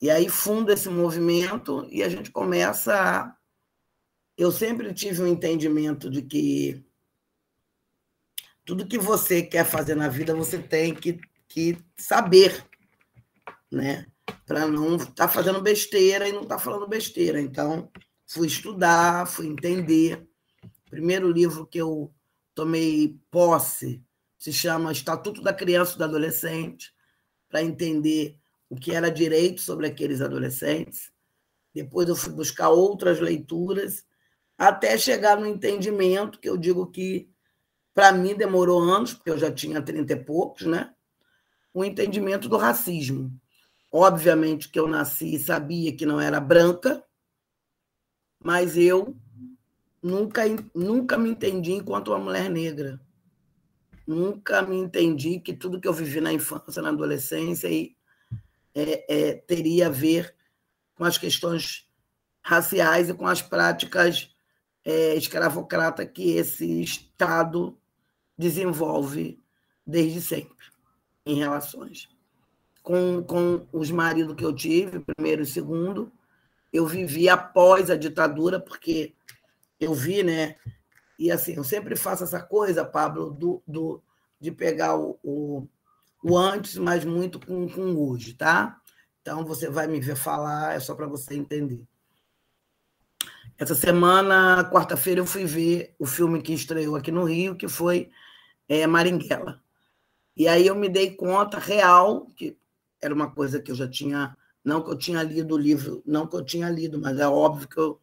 E 0.00 0.10
aí 0.10 0.28
funda 0.28 0.72
esse 0.72 0.88
movimento 0.88 1.86
e 1.90 2.02
a 2.02 2.08
gente 2.08 2.30
começa 2.30 2.94
a. 2.94 3.36
Eu 4.36 4.52
sempre 4.52 4.94
tive 4.94 5.22
um 5.22 5.26
entendimento 5.26 6.08
de 6.08 6.22
que 6.22 6.84
tudo 8.64 8.86
que 8.86 8.98
você 8.98 9.42
quer 9.42 9.64
fazer 9.64 9.96
na 9.96 10.08
vida 10.08 10.34
você 10.34 10.58
tem 10.58 10.94
que, 10.94 11.18
que 11.48 11.76
saber, 11.96 12.64
né? 13.72 14.06
Para 14.46 14.66
não 14.66 14.96
estar 14.96 15.12
tá 15.14 15.28
fazendo 15.28 15.60
besteira 15.60 16.28
e 16.28 16.32
não 16.32 16.42
estar 16.42 16.56
tá 16.56 16.60
falando 16.60 16.86
besteira. 16.88 17.40
Então, 17.40 17.90
fui 18.26 18.46
estudar, 18.46 19.26
fui 19.26 19.46
entender. 19.46 20.26
O 20.86 20.90
primeiro 20.90 21.30
livro 21.30 21.66
que 21.66 21.78
eu 21.78 22.12
tomei 22.54 23.18
posse 23.30 24.02
se 24.38 24.52
chama 24.52 24.92
Estatuto 24.92 25.42
da 25.42 25.52
Criança 25.52 25.94
e 25.94 25.98
do 25.98 26.04
Adolescente, 26.04 26.94
para 27.48 27.62
entender 27.62 28.38
o 28.70 28.76
que 28.76 28.92
era 28.92 29.10
direito 29.10 29.60
sobre 29.60 29.86
aqueles 29.86 30.20
adolescentes. 30.20 31.10
Depois 31.74 32.08
eu 32.08 32.16
fui 32.16 32.32
buscar 32.32 32.68
outras 32.68 33.20
leituras, 33.20 34.04
até 34.56 34.96
chegar 34.96 35.38
no 35.38 35.46
entendimento, 35.46 36.40
que 36.40 36.48
eu 36.48 36.56
digo 36.56 36.86
que, 36.90 37.28
para 37.94 38.12
mim, 38.12 38.34
demorou 38.34 38.80
anos, 38.80 39.14
porque 39.14 39.30
eu 39.30 39.38
já 39.38 39.50
tinha 39.50 39.82
trinta 39.82 40.12
e 40.12 40.16
poucos, 40.16 40.66
né? 40.66 40.92
o 41.78 41.84
entendimento 41.84 42.48
do 42.48 42.56
racismo. 42.56 43.30
Obviamente 43.90 44.68
que 44.68 44.78
eu 44.78 44.86
nasci 44.86 45.34
e 45.34 45.38
sabia 45.38 45.96
que 45.96 46.04
não 46.04 46.20
era 46.20 46.40
branca, 46.40 47.02
mas 48.42 48.76
eu 48.76 49.16
nunca, 50.02 50.42
nunca 50.74 51.16
me 51.16 51.30
entendi 51.30 51.72
enquanto 51.72 52.08
uma 52.08 52.18
mulher 52.18 52.50
negra. 52.50 53.00
Nunca 54.06 54.62
me 54.62 54.76
entendi 54.76 55.40
que 55.40 55.52
tudo 55.52 55.80
que 55.80 55.88
eu 55.88 55.92
vivi 55.92 56.20
na 56.20 56.32
infância, 56.32 56.80
na 56.80 56.90
adolescência, 56.90 57.68
e, 57.68 57.96
é, 58.74 59.04
é, 59.08 59.34
teria 59.34 59.86
a 59.88 59.90
ver 59.90 60.34
com 60.94 61.04
as 61.04 61.18
questões 61.18 61.88
raciais 62.42 63.08
e 63.08 63.14
com 63.14 63.26
as 63.26 63.42
práticas 63.42 64.34
é, 64.84 65.14
escravocratas 65.14 66.10
que 66.12 66.36
esse 66.36 66.82
Estado 66.82 67.78
desenvolve 68.36 69.42
desde 69.86 70.20
sempre 70.20 70.66
em 71.26 71.36
relações. 71.36 72.08
Com, 72.88 73.22
com 73.22 73.66
os 73.70 73.90
maridos 73.90 74.34
que 74.34 74.42
eu 74.42 74.54
tive, 74.54 75.00
primeiro 75.00 75.42
e 75.42 75.46
segundo, 75.46 76.10
eu 76.72 76.86
vivi 76.86 77.28
após 77.28 77.90
a 77.90 77.96
ditadura, 77.96 78.58
porque 78.58 79.12
eu 79.78 79.92
vi, 79.92 80.22
né, 80.22 80.54
e 81.18 81.30
assim, 81.30 81.54
eu 81.56 81.64
sempre 81.64 81.94
faço 81.96 82.24
essa 82.24 82.40
coisa, 82.40 82.86
Pablo, 82.86 83.30
do, 83.30 83.62
do, 83.66 84.02
de 84.40 84.50
pegar 84.50 84.96
o, 84.96 85.18
o, 85.22 85.68
o 86.24 86.38
antes, 86.38 86.78
mas 86.78 87.04
muito 87.04 87.38
com, 87.44 87.68
com 87.68 87.94
hoje, 87.94 88.32
tá? 88.32 88.80
Então 89.20 89.44
você 89.44 89.68
vai 89.68 89.86
me 89.86 90.00
ver 90.00 90.16
falar, 90.16 90.74
é 90.74 90.80
só 90.80 90.94
para 90.94 91.06
você 91.06 91.34
entender. 91.34 91.84
Essa 93.58 93.74
semana, 93.74 94.64
quarta-feira, 94.72 95.20
eu 95.20 95.26
fui 95.26 95.44
ver 95.44 95.94
o 95.98 96.06
filme 96.06 96.40
que 96.40 96.54
estreou 96.54 96.96
aqui 96.96 97.12
no 97.12 97.24
Rio, 97.24 97.54
que 97.54 97.68
foi 97.68 98.10
é, 98.66 98.86
Maringuela. 98.86 99.60
E 100.34 100.48
aí 100.48 100.66
eu 100.66 100.74
me 100.74 100.88
dei 100.88 101.10
conta 101.14 101.58
real, 101.58 102.26
que 102.34 102.56
era 103.00 103.14
uma 103.14 103.30
coisa 103.30 103.60
que 103.60 103.70
eu 103.70 103.74
já 103.74 103.88
tinha, 103.88 104.36
não 104.64 104.82
que 104.82 104.90
eu 104.90 104.98
tinha 104.98 105.22
lido 105.22 105.54
o 105.54 105.58
livro, 105.58 106.02
não 106.06 106.26
que 106.26 106.36
eu 106.36 106.44
tinha 106.44 106.68
lido, 106.70 107.00
mas 107.00 107.18
é 107.18 107.28
óbvio 107.28 107.68
que 107.68 107.78
eu 107.78 108.00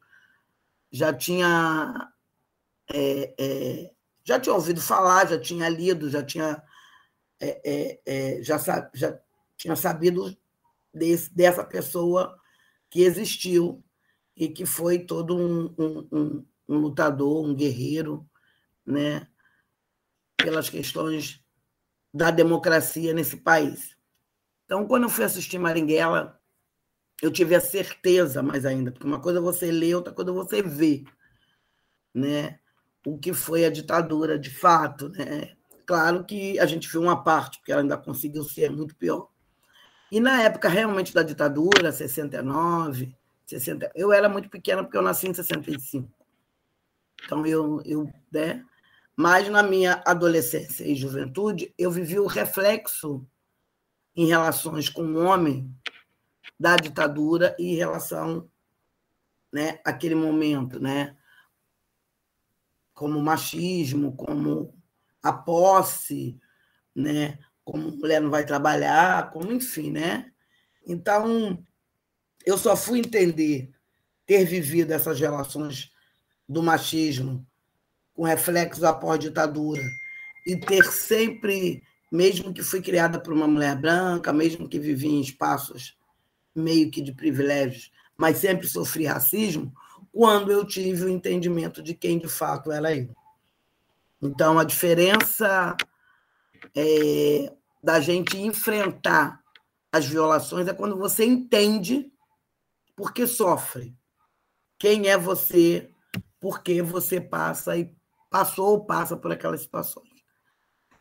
já 0.91 1.13
tinha 1.13 2.11
é, 2.91 3.33
é, 3.37 3.91
já 4.23 4.39
tinha 4.39 4.55
ouvido 4.55 4.81
falar, 4.81 5.27
já 5.27 5.39
tinha 5.39 5.69
lido, 5.69 6.09
já 6.09 6.23
tinha, 6.23 6.61
é, 7.39 7.61
é, 7.63 8.01
é 8.05 8.43
já, 8.43 8.57
já 8.93 9.19
tinha 9.55 9.75
sabido 9.75 10.35
desse, 10.93 11.33
dessa 11.33 11.63
pessoa 11.63 12.39
que 12.89 13.01
existiu 13.01 13.83
e 14.35 14.49
que 14.49 14.65
foi 14.65 14.99
todo 14.99 15.37
um, 15.37 15.73
um, 15.77 16.07
um, 16.11 16.45
um 16.67 16.77
lutador, 16.77 17.45
um 17.45 17.55
guerreiro, 17.55 18.27
né, 18.85 19.27
pelas 20.37 20.69
questões 20.69 21.43
da 22.13 22.31
democracia 22.31 23.13
nesse 23.13 23.37
país. 23.37 23.94
Então, 24.65 24.87
quando 24.87 25.03
eu 25.03 25.09
fui 25.09 25.23
assistir 25.23 25.59
Maringuela, 25.59 26.39
eu 27.21 27.31
tive 27.31 27.55
a 27.55 27.61
certeza 27.61 28.43
mais 28.43 28.65
ainda, 28.65 28.91
porque 28.91 29.07
uma 29.07 29.21
coisa 29.21 29.39
é 29.39 29.41
você 29.41 29.71
lê, 29.71 29.93
outra 29.93 30.13
coisa 30.13 30.31
é 30.31 30.33
você 30.33 30.61
vê, 30.61 31.03
né? 32.13 32.59
o 33.05 33.17
que 33.17 33.33
foi 33.33 33.63
a 33.65 33.69
ditadura 33.69 34.37
de 34.37 34.49
fato. 34.49 35.09
Né? 35.09 35.55
Claro 35.85 36.25
que 36.25 36.59
a 36.59 36.65
gente 36.65 36.89
viu 36.89 37.01
uma 37.01 37.23
parte, 37.23 37.59
porque 37.59 37.71
ela 37.71 37.81
ainda 37.81 37.97
conseguiu 37.97 38.43
ser 38.43 38.71
muito 38.71 38.95
pior. 38.95 39.29
E 40.11 40.19
na 40.19 40.41
época 40.41 40.67
realmente 40.67 41.13
da 41.13 41.23
ditadura, 41.23 41.91
69, 41.91 43.15
60, 43.45 43.91
eu 43.95 44.11
era 44.11 44.27
muito 44.27 44.49
pequena 44.49 44.83
porque 44.83 44.97
eu 44.97 45.01
nasci 45.01 45.27
em 45.27 45.33
65. 45.33 46.09
Então 47.23 47.45
eu, 47.45 47.81
eu 47.85 48.11
né? 48.31 48.63
mas 49.15 49.47
na 49.49 49.63
minha 49.63 50.01
adolescência 50.05 50.83
e 50.83 50.95
juventude, 50.95 51.73
eu 51.77 51.91
vivi 51.91 52.19
o 52.19 52.27
reflexo 52.27 53.25
em 54.15 54.25
relações 54.25 54.89
com 54.89 55.03
o 55.03 55.25
homem 55.25 55.73
da 56.59 56.75
ditadura 56.77 57.55
e 57.59 57.73
em 57.73 57.75
relação 57.75 58.49
né, 59.51 59.79
àquele 59.83 60.15
momento, 60.15 60.79
né? 60.79 61.15
como 62.93 63.21
machismo, 63.21 64.15
como 64.15 64.73
a 65.21 65.33
posse, 65.33 66.39
né? 66.95 67.37
como 67.63 67.91
mulher 67.91 68.21
não 68.21 68.29
vai 68.29 68.45
trabalhar, 68.45 69.31
como 69.31 69.51
enfim, 69.51 69.91
né? 69.91 70.31
Então, 70.87 71.61
eu 72.45 72.57
só 72.57 72.77
fui 72.77 72.99
entender, 72.99 73.71
ter 74.25 74.45
vivido 74.45 74.91
essas 74.91 75.19
relações 75.19 75.91
do 76.47 76.61
machismo 76.61 77.45
com 78.13 78.23
reflexo 78.23 78.85
após 78.85 79.19
ditadura 79.19 79.81
e 80.45 80.55
ter 80.55 80.85
sempre, 80.85 81.83
mesmo 82.11 82.53
que 82.53 82.63
fui 82.63 82.81
criada 82.81 83.19
por 83.19 83.33
uma 83.33 83.47
mulher 83.47 83.75
branca, 83.79 84.31
mesmo 84.31 84.69
que 84.69 84.79
vivi 84.79 85.07
em 85.07 85.21
espaços 85.21 85.97
meio 86.55 86.89
que 86.89 87.01
de 87.01 87.11
privilégios, 87.11 87.91
mas 88.17 88.37
sempre 88.37 88.67
sofri 88.67 89.05
racismo, 89.05 89.73
quando 90.11 90.51
eu 90.51 90.65
tive 90.65 91.03
o 91.03 91.09
entendimento 91.09 91.83
de 91.83 91.93
quem 91.93 92.17
de 92.17 92.29
fato 92.29 92.71
era 92.71 92.95
eu. 92.95 93.13
Então, 94.21 94.57
a 94.57 94.63
diferença 94.63 95.75
é, 96.73 97.53
da 97.83 97.99
gente 97.99 98.37
enfrentar 98.37 99.43
as 99.91 100.05
violações 100.05 100.67
é 100.67 100.73
quando 100.73 100.97
você 100.97 101.25
entende 101.25 102.11
por 102.95 103.13
que 103.13 103.27
sofre, 103.27 103.95
quem 104.77 105.07
é 105.07 105.17
você, 105.17 105.89
por 106.39 106.63
que 106.63 106.81
você 106.81 107.19
passa 107.19 107.77
e 107.77 107.93
passou 108.29 108.69
ou 108.69 108.85
passa 108.85 109.15
por 109.17 109.31
aquelas 109.31 109.61
situações. 109.61 110.04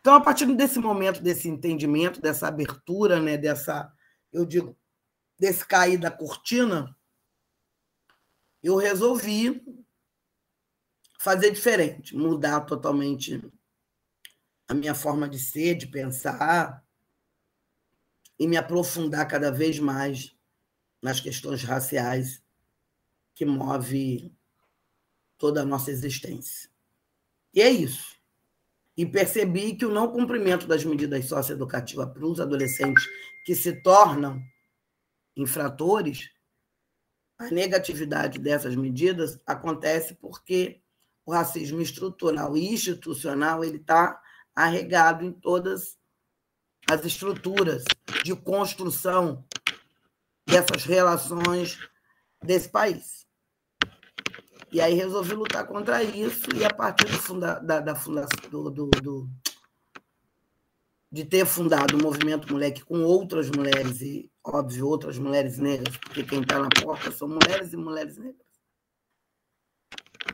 Então, 0.04 0.16
a 0.16 0.20
partir 0.20 0.44
desse 0.54 0.78
momento, 0.78 1.22
desse 1.22 1.48
entendimento, 1.48 2.20
dessa 2.20 2.46
abertura, 2.46 3.18
né, 3.18 3.38
dessa, 3.38 3.90
eu 4.30 4.44
digo, 4.44 4.76
desse 5.38 5.66
cair 5.66 5.96
da 5.96 6.10
cortina, 6.10 6.94
eu 8.62 8.76
resolvi 8.76 9.64
fazer 11.18 11.52
diferente, 11.52 12.14
mudar 12.14 12.60
totalmente 12.66 13.42
a 14.68 14.74
minha 14.74 14.94
forma 14.94 15.26
de 15.26 15.38
ser, 15.38 15.74
de 15.74 15.86
pensar, 15.86 16.84
e 18.38 18.46
me 18.46 18.58
aprofundar 18.58 19.26
cada 19.26 19.50
vez 19.50 19.78
mais 19.78 20.36
nas 21.00 21.18
questões 21.18 21.62
raciais 21.62 22.44
que 23.34 23.46
move 23.46 24.36
toda 25.38 25.62
a 25.62 25.64
nossa 25.64 25.90
existência. 25.90 26.68
E 27.54 27.62
é 27.62 27.70
isso. 27.70 28.13
E 28.96 29.04
percebi 29.04 29.74
que 29.74 29.84
o 29.84 29.90
não 29.90 30.12
cumprimento 30.12 30.66
das 30.66 30.84
medidas 30.84 31.24
socioeducativas 31.26 32.08
para 32.12 32.26
os 32.26 32.40
adolescentes 32.40 33.04
que 33.44 33.54
se 33.54 33.82
tornam 33.82 34.40
infratores, 35.36 36.30
a 37.38 37.50
negatividade 37.50 38.38
dessas 38.38 38.76
medidas 38.76 39.40
acontece 39.44 40.14
porque 40.14 40.80
o 41.26 41.32
racismo 41.32 41.80
estrutural 41.80 42.56
e 42.56 42.72
institucional 42.72 43.64
ele 43.64 43.78
está 43.78 44.20
arregado 44.54 45.24
em 45.24 45.32
todas 45.32 45.98
as 46.88 47.04
estruturas 47.04 47.82
de 48.22 48.36
construção 48.36 49.44
dessas 50.46 50.84
relações 50.84 51.78
desse 52.42 52.68
país. 52.68 53.23
E 54.74 54.80
aí 54.80 54.94
resolvi 54.94 55.34
lutar 55.34 55.64
contra 55.68 56.02
isso, 56.02 56.52
e 56.52 56.64
a 56.64 56.74
partir 56.74 57.04
do 57.04 57.16
funda, 57.16 57.60
da, 57.60 57.78
da 57.78 57.94
fundação 57.94 58.50
do, 58.50 58.68
do, 58.68 58.90
do, 58.90 59.30
de 61.12 61.24
ter 61.24 61.46
fundado 61.46 61.96
o 61.96 62.02
movimento 62.02 62.52
Moleque 62.52 62.84
com 62.84 63.04
outras 63.04 63.48
mulheres, 63.48 64.00
e, 64.00 64.28
óbvio, 64.44 64.88
outras 64.88 65.16
mulheres 65.16 65.58
negras, 65.58 65.96
porque 65.96 66.24
quem 66.24 66.40
está 66.40 66.58
na 66.58 66.68
porta 66.82 67.12
são 67.12 67.28
mulheres 67.28 67.72
e 67.72 67.76
mulheres 67.76 68.18
negras. 68.18 68.44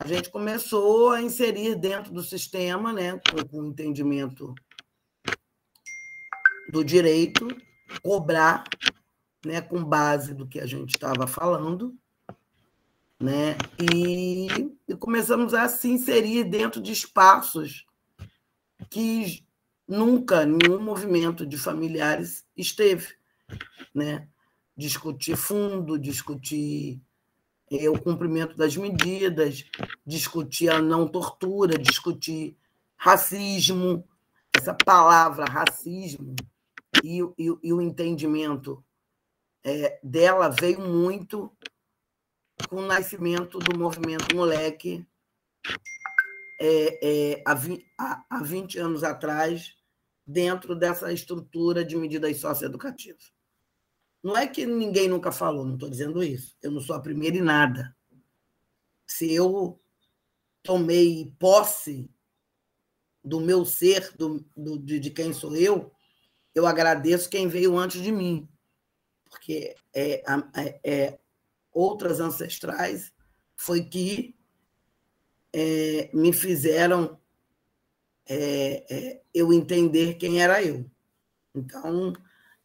A 0.01 0.07
gente 0.07 0.31
começou 0.31 1.11
a 1.11 1.21
inserir 1.21 1.75
dentro 1.75 2.11
do 2.11 2.23
sistema, 2.23 2.95
né, 2.95 3.21
com, 3.51 3.59
o 3.59 3.67
entendimento 3.67 4.55
do 6.73 6.83
direito, 6.83 7.47
cobrar 8.03 8.65
né, 9.45 9.61
com 9.61 9.85
base 9.85 10.33
do 10.33 10.49
que 10.49 10.59
a 10.59 10.67
gente 10.67 10.95
estava 10.95 11.27
falando, 11.27 11.95
né, 13.21 13.57
e, 13.79 14.49
começamos 14.97 15.53
a 15.53 15.69
se 15.69 15.89
inserir 15.89 16.45
dentro 16.45 16.81
de 16.81 16.91
espaços 16.91 17.85
que 18.89 19.45
nunca 19.87 20.47
nenhum 20.47 20.81
movimento 20.81 21.45
de 21.45 21.59
familiares 21.59 22.45
esteve, 22.57 23.09
né? 23.95 24.27
Discutir 24.77 25.37
fundo, 25.37 25.99
discutir 25.99 27.00
é, 27.71 27.91
o 27.91 28.00
cumprimento 28.00 28.57
das 28.57 28.77
medidas, 28.77 29.65
discutir 30.07 30.71
a 30.71 30.81
não 30.81 31.07
tortura, 31.07 31.77
discutir 31.77 32.57
racismo, 32.97 34.05
essa 34.57 34.75
palavra 34.75 35.45
racismo 35.45 36.35
e, 37.05 37.21
e, 37.39 37.57
e 37.62 37.73
o 37.73 37.81
entendimento 37.81 38.83
é, 39.62 39.99
dela 40.03 40.49
veio 40.49 40.81
muito 40.81 41.53
com 42.69 42.76
o 42.76 42.87
nascimento 42.87 43.59
do 43.59 43.79
movimento 43.79 44.35
moleque 44.35 45.07
é, 46.61 47.33
é, 47.33 47.43
há, 47.47 47.55
20, 47.55 47.87
há, 47.99 48.25
há 48.29 48.43
20 48.43 48.79
anos 48.79 49.02
atrás, 49.02 49.75
dentro 50.26 50.76
dessa 50.76 51.12
estrutura 51.12 51.85
de 51.85 51.97
medidas 51.97 52.37
socioeducativas. 52.38 53.33
Não 54.23 54.37
é 54.37 54.47
que 54.47 54.67
ninguém 54.67 55.09
nunca 55.09 55.33
falou, 55.33 55.64
não 55.64 55.75
estou 55.75 55.88
dizendo 55.88 56.23
isso. 56.23 56.57
Eu 56.62 56.71
não 56.71 56.81
sou 56.81 56.95
a 56.95 57.00
primeira 57.00 57.37
em 57.37 57.43
nada. 57.43 57.97
Se 59.07 59.33
eu 59.33 59.81
tomei 60.62 61.35
posse 61.38 62.11
do 63.25 63.40
meu 63.40 63.64
ser, 63.64 64.14
do, 64.17 64.45
do 64.57 64.79
de, 64.79 65.00
de, 65.00 65.11
quem 65.11 65.33
sou 65.33 65.57
eu, 65.57 65.91
eu 66.54 66.67
agradeço 66.67 67.30
quem 67.30 67.49
veio 67.49 67.78
antes 67.78 68.02
de 68.02 68.13
mim. 68.13 68.49
Porque 69.28 69.75
é, 69.95 70.23
é, 70.54 70.80
é 70.85 71.20
outras 71.73 72.21
ancestrais 72.21 73.13
foi 73.56 73.85
que 73.85 74.35
é, 75.52 76.11
me 76.13 76.33
fizeram 76.33 77.19
é, 78.28 78.87
é, 78.89 79.23
eu 79.35 79.52
entender 79.52 80.15
quem 80.15 80.41
era 80.41 80.63
eu. 80.63 80.89
Então, 81.54 82.13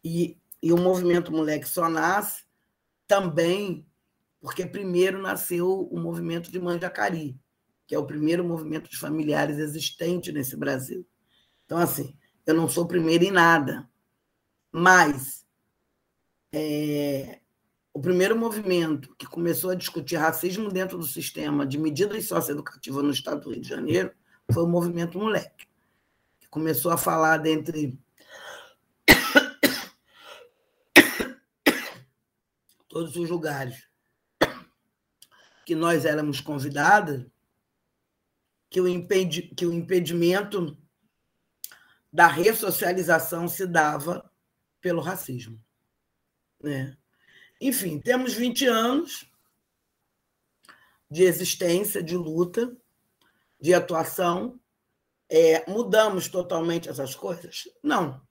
e, 0.04 0.38
e 0.62 0.72
o 0.72 0.78
movimento 0.78 1.32
Moleque 1.32 1.68
Só 1.68 1.90
Nasce 1.90 2.44
também, 3.08 3.86
porque 4.40 4.66
primeiro 4.66 5.22
nasceu 5.22 5.88
o 5.92 6.00
movimento 6.00 6.52
de 6.52 6.60
Manjacari, 6.60 7.40
que 7.88 7.96
é 7.96 8.00
o 8.00 8.06
primeiro 8.06 8.44
movimento 8.44 8.90
de 8.90 8.98
familiares 8.98 9.58
existente 9.58 10.32
nesse 10.32 10.56
Brasil. 10.56 11.06
Então, 11.66 11.78
assim, 11.78 12.16
eu 12.46 12.54
não 12.54 12.70
sou 12.70 12.88
primeiro 12.88 13.24
em 13.24 13.32
nada, 13.32 13.90
mas 14.72 15.46
é, 16.52 17.40
o 17.96 18.02
primeiro 18.02 18.38
movimento 18.38 19.16
que 19.16 19.26
começou 19.26 19.70
a 19.70 19.76
discutir 19.76 20.18
racismo 20.18 20.70
dentro 20.70 20.98
do 20.98 21.08
sistema 21.08 21.66
de 21.66 21.78
medidas 21.78 22.28
socioeducativas 22.28 23.02
no 23.02 23.12
estado 23.12 23.40
do 23.40 23.52
Rio 23.52 23.62
de 23.62 23.70
Janeiro 23.70 24.14
foi 24.52 24.64
o 24.64 24.68
movimento 24.68 25.18
Moleque, 25.18 25.66
que 26.42 26.50
começou 26.50 26.92
a 26.92 26.98
falar 26.98 27.38
dentre 27.38 27.98
todos 32.90 33.16
os 33.16 33.30
lugares 33.30 33.88
que 35.66 35.74
nós 35.74 36.04
éramos 36.04 36.42
convidadas, 36.42 37.26
que 38.70 38.82
o, 38.82 38.90
impedi 38.90 39.44
que 39.44 39.66
o 39.66 39.72
impedimento 39.72 40.78
da 42.12 42.28
ressocialização 42.28 43.48
se 43.48 43.66
dava 43.66 44.30
pelo 44.82 45.00
racismo. 45.00 45.58
Né? 46.62 46.98
Enfim, 47.60 48.00
temos 48.00 48.34
20 48.34 48.66
anos 48.66 49.32
de 51.10 51.24
existência, 51.24 52.04
de 52.04 52.18
luta, 52.18 52.76
de 53.60 53.74
atuação. 53.74 54.60
É, 55.30 55.70
mudamos 55.70 56.28
totalmente 56.28 56.90
essas 56.90 57.16
coisas? 57.16 57.64
Não. 57.82 58.22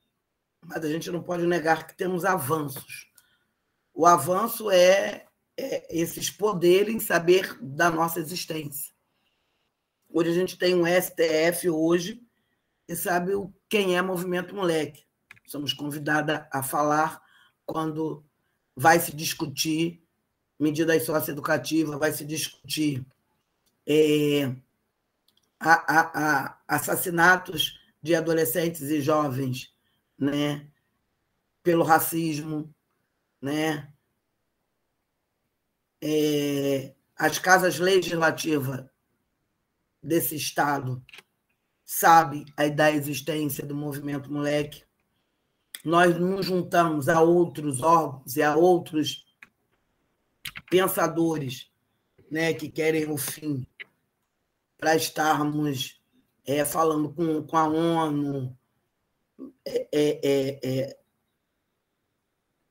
Mas 0.60 0.84
a 0.84 0.88
gente 0.88 1.10
não 1.10 1.22
pode 1.22 1.46
negar 1.46 1.86
que 1.86 1.96
temos 1.96 2.24
avanços. 2.24 3.10
O 3.92 4.06
avanço 4.06 4.70
é, 4.70 5.26
é 5.56 5.86
esses 5.96 6.30
poderes 6.30 6.94
em 6.94 7.00
saber 7.00 7.56
da 7.60 7.90
nossa 7.90 8.18
existência. 8.18 8.94
Hoje 10.08 10.30
a 10.30 10.34
gente 10.34 10.56
tem 10.56 10.74
um 10.74 10.86
STF 10.86 11.68
hoje 11.70 12.22
e 12.86 12.94
sabe 12.94 13.32
quem 13.68 13.96
é 13.96 14.02
Movimento 14.02 14.54
Moleque. 14.54 15.04
Somos 15.46 15.72
convidadas 15.72 16.46
a 16.52 16.62
falar 16.62 17.20
quando 17.66 18.24
vai 18.76 18.98
se 18.98 19.14
discutir 19.14 20.02
medidas 20.58 21.04
socioeducativas, 21.04 21.98
vai 21.98 22.12
se 22.12 22.24
discutir 22.24 23.04
é, 23.86 24.54
a, 25.60 25.72
a, 25.72 26.46
a 26.46 26.58
assassinatos 26.68 27.78
de 28.02 28.14
adolescentes 28.14 28.82
e 28.82 29.00
jovens, 29.00 29.72
né, 30.18 30.66
pelo 31.62 31.84
racismo, 31.84 32.72
né, 33.40 33.90
é, 36.02 36.94
as 37.16 37.38
casas 37.38 37.78
legislativas 37.78 38.84
desse 40.02 40.36
estado 40.36 41.02
sabem 41.84 42.44
da 42.74 42.90
existência 42.90 43.64
do 43.64 43.74
movimento 43.74 44.30
moleque, 44.30 44.84
nós 45.84 46.18
nos 46.18 46.46
juntamos 46.46 47.08
a 47.08 47.20
outros 47.20 47.82
órgãos 47.82 48.36
e 48.36 48.42
a 48.42 48.56
outros 48.56 49.26
pensadores 50.70 51.70
né, 52.30 52.54
que 52.54 52.68
querem 52.68 53.10
o 53.10 53.18
fim 53.18 53.66
para 54.78 54.96
estarmos 54.96 56.00
é, 56.46 56.64
falando 56.64 57.12
com, 57.12 57.42
com 57.42 57.56
a 57.56 57.66
ONU, 57.66 58.56
é, 59.64 59.88
é, 59.92 60.20
é, 60.22 60.60
é 60.62 60.98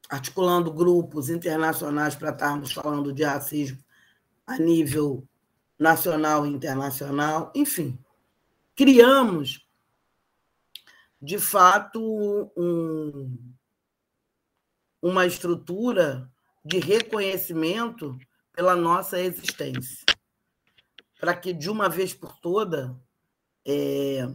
articulando 0.09 0.71
grupos 0.71 1.29
internacionais 1.29 2.15
para 2.15 2.31
estarmos 2.31 2.71
falando 2.71 3.13
de 3.13 3.23
racismo 3.23 3.83
a 4.45 4.57
nível 4.57 5.27
nacional 5.79 6.45
e 6.45 6.49
internacional, 6.49 7.51
enfim, 7.55 7.97
criamos 8.75 9.62
de 11.23 11.39
fato, 11.39 12.51
um, 12.57 13.55
uma 15.01 15.25
estrutura 15.25 16.29
de 16.65 16.79
reconhecimento 16.79 18.17
pela 18.51 18.75
nossa 18.75 19.17
existência, 19.21 20.05
para 21.21 21.33
que, 21.33 21.53
de 21.53 21.69
uma 21.69 21.87
vez 21.87 22.13
por 22.13 22.35
toda, 22.41 22.99
é, 23.65 24.27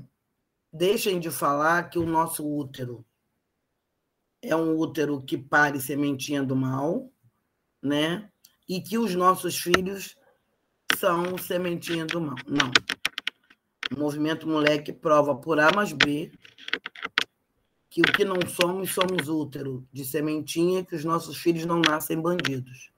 deixem 0.72 1.20
de 1.20 1.30
falar 1.30 1.90
que 1.90 1.98
o 1.98 2.06
nosso 2.06 2.42
útero 2.42 3.04
é 4.40 4.56
um 4.56 4.74
útero 4.74 5.20
que 5.20 5.36
pare 5.36 5.82
sementinha 5.82 6.42
do 6.42 6.56
mal, 6.56 7.12
né? 7.82 8.32
E 8.66 8.80
que 8.80 8.96
os 8.96 9.14
nossos 9.14 9.58
filhos 9.58 10.16
são 10.96 11.36
sementinha 11.36 12.06
do 12.06 12.18
mal. 12.18 12.36
Não. 12.46 12.70
O 13.94 13.98
movimento 13.98 14.46
moleque 14.46 14.92
prova 14.92 15.34
por 15.34 15.58
A 15.58 15.70
mais 15.72 15.92
B 15.92 16.30
que 17.90 18.00
o 18.02 18.12
que 18.12 18.24
não 18.24 18.36
somos, 18.46 18.92
somos 18.92 19.28
útero 19.28 19.86
de 19.92 20.04
sementinha, 20.04 20.84
que 20.84 20.94
os 20.94 21.04
nossos 21.04 21.36
filhos 21.36 21.64
não 21.64 21.80
nascem 21.80 22.20
bandidos. 22.20 22.92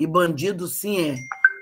E 0.00 0.06
bandido, 0.06 0.66
sim, 0.68 1.00
é 1.00 1.16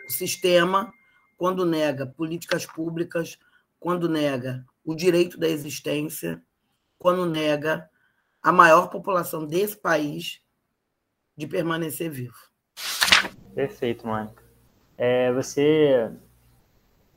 o 0.07 0.13
sistema 0.13 0.93
quando 1.37 1.65
nega 1.65 2.07
políticas 2.07 2.67
públicas, 2.67 3.39
quando 3.79 4.09
nega 4.09 4.65
o 4.85 4.95
direito 4.95 5.39
da 5.39 5.49
existência, 5.49 6.43
quando 6.99 7.27
nega 7.27 7.89
a 8.43 8.53
maior 8.53 8.89
população 8.89 9.47
desse 9.47 9.77
país 9.77 10.43
de 11.37 11.47
permanecer 11.47 12.11
vivo. 12.11 12.37
Perfeito, 13.55 14.07
Mônica. 14.07 14.43
É, 14.97 15.33
você 15.33 16.11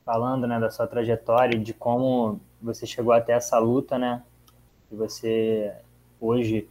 falando 0.08 0.48
né, 0.48 0.58
da 0.58 0.72
sua 0.72 0.88
trajetória 0.88 1.60
de 1.60 1.74
como 1.74 2.40
você 2.62 2.88
chegou 2.88 3.12
até 3.12 3.34
essa 3.34 3.60
luta, 3.60 3.98
né? 4.00 4.24
E 4.90 4.96
você 4.96 5.74
hoje 6.18 6.70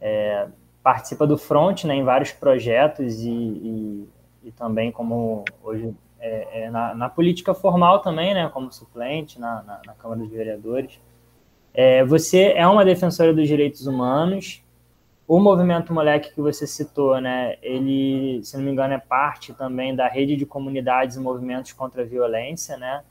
é, 0.00 0.48
participa 0.82 1.26
do 1.26 1.36
front 1.36 1.84
né, 1.84 1.94
em 1.94 2.02
vários 2.02 2.32
projetos 2.32 3.20
e, 3.20 3.30
e, 3.30 4.08
e 4.44 4.52
também 4.52 4.90
como 4.90 5.44
hoje 5.62 5.94
é, 6.18 6.62
é 6.62 6.70
na, 6.70 6.94
na, 6.94 7.10
política 7.10 7.52
formal 7.52 8.00
também, 8.00 8.32
né, 8.32 8.48
como 8.48 8.72
suplente 8.72 9.38
na, 9.38 9.62
na, 9.62 9.80
na 9.86 9.92
Câmara 9.92 10.20
dos 10.20 10.30
Vereadores. 10.30 10.98
É, 11.74 12.02
você 12.02 12.54
é 12.56 12.66
uma 12.66 12.86
defensora 12.86 13.34
dos 13.34 13.46
direitos 13.46 13.86
humanos. 13.86 14.62
O 15.32 15.40
movimento 15.40 15.94
Moleque 15.94 16.34
que 16.34 16.42
você 16.42 16.66
citou, 16.66 17.18
né, 17.18 17.56
ele, 17.62 18.44
se 18.44 18.54
não 18.54 18.62
me 18.62 18.70
engano, 18.70 18.92
é 18.92 18.98
parte 18.98 19.54
também 19.54 19.96
da 19.96 20.06
rede 20.06 20.36
de 20.36 20.44
comunidades 20.44 21.16
e 21.16 21.20
movimentos 21.20 21.72
contra 21.72 22.02
a 22.02 22.04
violência, 22.04 22.76
né? 22.76 23.02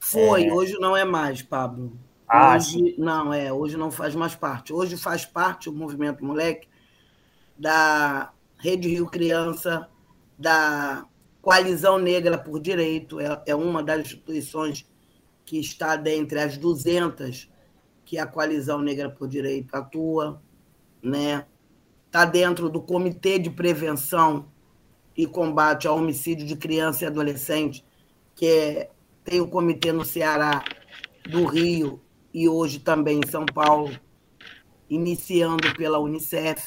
Foi, 0.00 0.46
é... 0.46 0.52
hoje 0.52 0.76
não 0.80 0.96
é 0.96 1.04
mais, 1.04 1.40
Pablo. 1.40 1.92
Ah, 2.26 2.56
hoje, 2.56 2.72
sim. 2.72 2.94
não, 2.98 3.32
é, 3.32 3.52
hoje 3.52 3.76
não 3.76 3.92
faz 3.92 4.16
mais 4.16 4.34
parte. 4.34 4.72
Hoje 4.72 4.96
faz 4.96 5.24
parte 5.24 5.68
o 5.68 5.72
movimento 5.72 6.24
Moleque 6.24 6.66
da 7.56 8.32
Rede 8.58 8.88
Rio 8.88 9.06
Criança, 9.06 9.88
da 10.36 11.06
Coalizão 11.40 11.96
Negra 11.96 12.36
por 12.36 12.58
Direito, 12.58 13.20
é, 13.20 13.40
é 13.46 13.54
uma 13.54 13.84
das 13.84 14.00
instituições 14.00 14.84
que 15.44 15.60
está 15.60 15.94
dentre 15.94 16.40
as 16.40 16.58
200 16.58 17.48
que 18.04 18.18
a 18.18 18.26
Coalizão 18.26 18.80
Negra 18.80 19.08
por 19.08 19.28
Direito 19.28 19.76
atua, 19.76 20.42
né? 21.00 21.46
Está 22.08 22.24
dentro 22.24 22.70
do 22.70 22.80
Comitê 22.80 23.38
de 23.38 23.50
Prevenção 23.50 24.50
e 25.14 25.26
Combate 25.26 25.86
ao 25.86 25.98
Homicídio 25.98 26.46
de 26.46 26.56
Criança 26.56 27.04
e 27.04 27.06
Adolescente, 27.06 27.84
que 28.34 28.46
é, 28.46 28.90
tem 29.22 29.42
o 29.42 29.46
comitê 29.46 29.92
no 29.92 30.06
Ceará, 30.06 30.64
do 31.28 31.44
Rio 31.44 32.00
e 32.32 32.48
hoje 32.48 32.78
também 32.78 33.20
em 33.22 33.30
São 33.30 33.44
Paulo, 33.44 33.94
iniciando 34.88 35.70
pela 35.74 35.98
Unicef. 35.98 36.64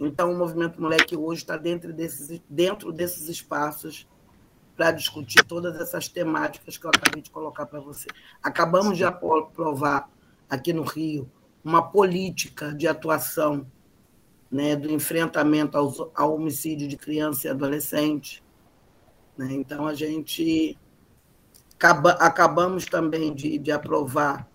Então, 0.00 0.32
o 0.32 0.36
Movimento 0.36 0.82
Moleque 0.82 1.16
hoje 1.16 1.42
está 1.42 1.56
dentro 1.56 1.92
desses, 1.92 2.42
dentro 2.50 2.90
desses 2.90 3.28
espaços 3.28 4.08
para 4.76 4.90
discutir 4.90 5.44
todas 5.44 5.80
essas 5.80 6.08
temáticas 6.08 6.76
que 6.76 6.84
eu 6.84 6.90
acabei 6.90 7.22
de 7.22 7.30
colocar 7.30 7.66
para 7.66 7.78
você. 7.78 8.08
Acabamos 8.42 8.98
de 8.98 9.04
aprovar 9.04 10.10
aqui 10.50 10.72
no 10.72 10.82
Rio 10.82 11.30
uma 11.62 11.80
política 11.80 12.74
de 12.74 12.88
atuação 12.88 13.70
né, 14.52 14.76
do 14.76 14.92
enfrentamento 14.92 15.78
ao, 16.14 16.34
homicídio 16.34 16.86
de 16.86 16.96
criança 16.98 17.46
e 17.46 17.50
adolescente. 17.50 18.44
Né? 19.36 19.48
Então, 19.52 19.86
a 19.86 19.94
gente 19.94 20.78
acaba, 21.74 22.10
acabamos 22.12 22.84
também 22.84 23.34
de, 23.34 23.56
de 23.56 23.72
aprovar 23.72 24.46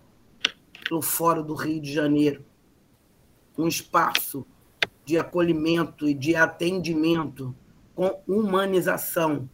no 0.88 1.02
Fórum 1.02 1.42
do 1.42 1.54
Rio 1.54 1.82
de 1.82 1.92
Janeiro 1.92 2.44
um 3.58 3.66
espaço 3.66 4.46
de 5.04 5.18
acolhimento 5.18 6.08
e 6.08 6.14
de 6.14 6.36
atendimento 6.36 7.52
com 7.94 8.22
humanização 8.28 9.50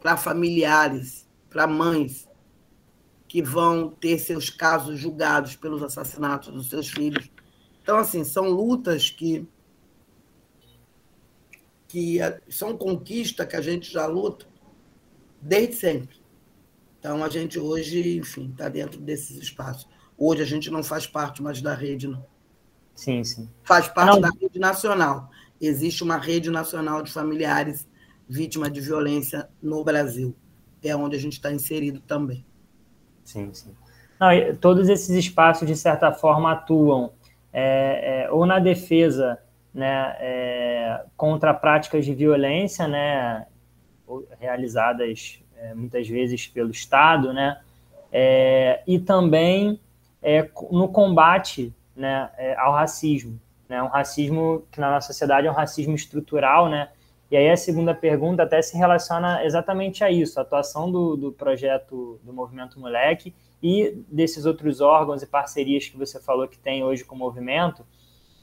para 0.00 0.16
familiares, 0.16 1.28
para 1.50 1.66
mães 1.66 2.26
que 3.28 3.42
vão 3.42 3.90
ter 3.90 4.18
seus 4.18 4.48
casos 4.48 4.98
julgados 4.98 5.56
pelos 5.56 5.82
assassinatos 5.82 6.54
dos 6.54 6.70
seus 6.70 6.88
filhos. 6.88 7.30
Então, 7.82 7.98
assim, 7.98 8.24
são 8.24 8.48
lutas 8.48 9.10
que, 9.10 9.46
que 11.94 12.18
são 12.48 12.76
conquistas 12.76 13.46
que 13.46 13.54
a 13.54 13.60
gente 13.60 13.92
já 13.92 14.04
luta 14.04 14.46
desde 15.40 15.76
sempre. 15.76 16.16
Então, 16.98 17.22
a 17.22 17.28
gente 17.28 17.56
hoje, 17.56 18.18
enfim, 18.18 18.50
está 18.50 18.68
dentro 18.68 19.00
desses 19.00 19.36
espaços. 19.36 19.88
Hoje 20.18 20.42
a 20.42 20.44
gente 20.44 20.72
não 20.72 20.82
faz 20.82 21.06
parte 21.06 21.40
mais 21.40 21.62
da 21.62 21.72
rede, 21.72 22.08
não. 22.08 22.26
Sim, 22.96 23.22
sim. 23.22 23.48
Faz 23.62 23.86
parte 23.86 24.14
Não. 24.14 24.20
da 24.20 24.28
rede 24.28 24.58
nacional. 24.58 25.30
Existe 25.60 26.02
uma 26.02 26.16
rede 26.16 26.50
nacional 26.50 27.00
de 27.00 27.12
familiares 27.12 27.88
vítimas 28.28 28.72
de 28.72 28.80
violência 28.80 29.48
no 29.62 29.84
Brasil. 29.84 30.34
É 30.82 30.96
onde 30.96 31.14
a 31.14 31.18
gente 31.18 31.34
está 31.34 31.52
inserido 31.52 32.00
também. 32.00 32.44
Sim, 33.24 33.54
sim. 33.54 33.72
Não, 34.18 34.30
todos 34.56 34.88
esses 34.88 35.10
espaços, 35.10 35.66
de 35.66 35.76
certa 35.76 36.10
forma, 36.10 36.50
atuam 36.50 37.12
é, 37.52 38.24
é, 38.24 38.30
ou 38.32 38.46
na 38.46 38.58
defesa 38.58 39.38
né, 39.74 40.16
é, 40.20 41.04
contra 41.16 41.52
práticas 41.52 42.04
de 42.04 42.14
violência, 42.14 42.86
né, 42.86 43.46
realizadas 44.38 45.42
é, 45.56 45.74
muitas 45.74 46.08
vezes 46.08 46.46
pelo 46.46 46.70
Estado, 46.70 47.32
né, 47.32 47.60
é, 48.12 48.82
e 48.86 48.98
também 48.98 49.80
é, 50.22 50.48
no 50.70 50.88
combate 50.88 51.74
né, 51.96 52.30
é, 52.38 52.54
ao 52.56 52.72
racismo. 52.72 53.40
Né, 53.68 53.82
um 53.82 53.88
racismo 53.88 54.64
que 54.70 54.78
na 54.78 54.90
nossa 54.90 55.08
sociedade 55.08 55.46
é 55.46 55.50
um 55.50 55.54
racismo 55.54 55.94
estrutural, 55.94 56.68
né? 56.68 56.90
E 57.30 57.36
aí 57.36 57.50
a 57.50 57.56
segunda 57.56 57.94
pergunta 57.94 58.42
até 58.42 58.60
se 58.60 58.76
relaciona 58.76 59.44
exatamente 59.44 60.04
a 60.04 60.10
isso, 60.10 60.38
a 60.38 60.42
atuação 60.42 60.92
do, 60.92 61.16
do 61.16 61.32
projeto 61.32 62.20
do 62.22 62.32
Movimento 62.32 62.78
Moleque 62.78 63.34
e 63.62 64.04
desses 64.06 64.44
outros 64.44 64.80
órgãos 64.80 65.22
e 65.22 65.26
parcerias 65.26 65.88
que 65.88 65.96
você 65.96 66.20
falou 66.20 66.46
que 66.46 66.58
tem 66.58 66.84
hoje 66.84 67.02
com 67.02 67.16
o 67.16 67.18
movimento. 67.18 67.84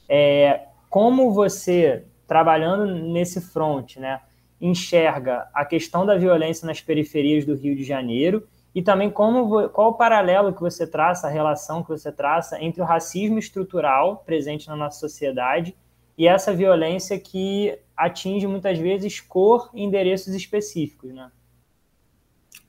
É, 0.08 0.66
como 0.92 1.32
você, 1.32 2.04
trabalhando 2.26 2.84
nesse 2.84 3.40
front, 3.40 3.96
né, 3.96 4.20
enxerga 4.60 5.48
a 5.54 5.64
questão 5.64 6.04
da 6.04 6.18
violência 6.18 6.66
nas 6.66 6.82
periferias 6.82 7.46
do 7.46 7.54
Rio 7.54 7.74
de 7.74 7.82
Janeiro 7.82 8.46
e 8.74 8.82
também 8.82 9.10
como, 9.10 9.70
qual 9.70 9.92
o 9.92 9.94
paralelo 9.94 10.52
que 10.52 10.60
você 10.60 10.86
traça, 10.86 11.26
a 11.26 11.30
relação 11.30 11.82
que 11.82 11.88
você 11.88 12.12
traça 12.12 12.62
entre 12.62 12.82
o 12.82 12.84
racismo 12.84 13.38
estrutural 13.38 14.18
presente 14.26 14.68
na 14.68 14.76
nossa 14.76 15.00
sociedade 15.00 15.74
e 16.18 16.28
essa 16.28 16.52
violência 16.52 17.18
que 17.18 17.78
atinge 17.96 18.46
muitas 18.46 18.78
vezes 18.78 19.18
cor 19.18 19.70
e 19.72 19.82
endereços 19.82 20.34
específicos, 20.34 21.10
né? 21.14 21.32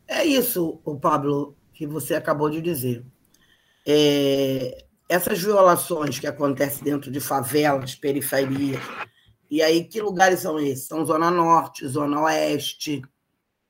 É 0.08 0.24
isso, 0.24 0.80
o 0.86 0.96
Pablo, 0.96 1.58
que 1.74 1.86
você 1.86 2.16
acabou 2.16 2.50
de 2.50 2.62
dizer. 2.62 3.04
É, 3.86 4.86
essas 5.13 5.39
violações 5.39 6.17
que 6.17 6.26
acontecem 6.26 6.84
dentro 6.84 7.12
de 7.12 7.19
favelas, 7.19 7.93
periferias, 7.93 8.82
e 9.47 9.62
aí 9.62 9.86
que 9.86 10.02
lugares 10.02 10.39
são 10.39 10.60
esses? 10.60 10.88
São 10.88 11.06
Zona 11.06 11.30
Norte, 11.30 11.88
Zona 11.88 12.19
Oeste, 12.21 13.04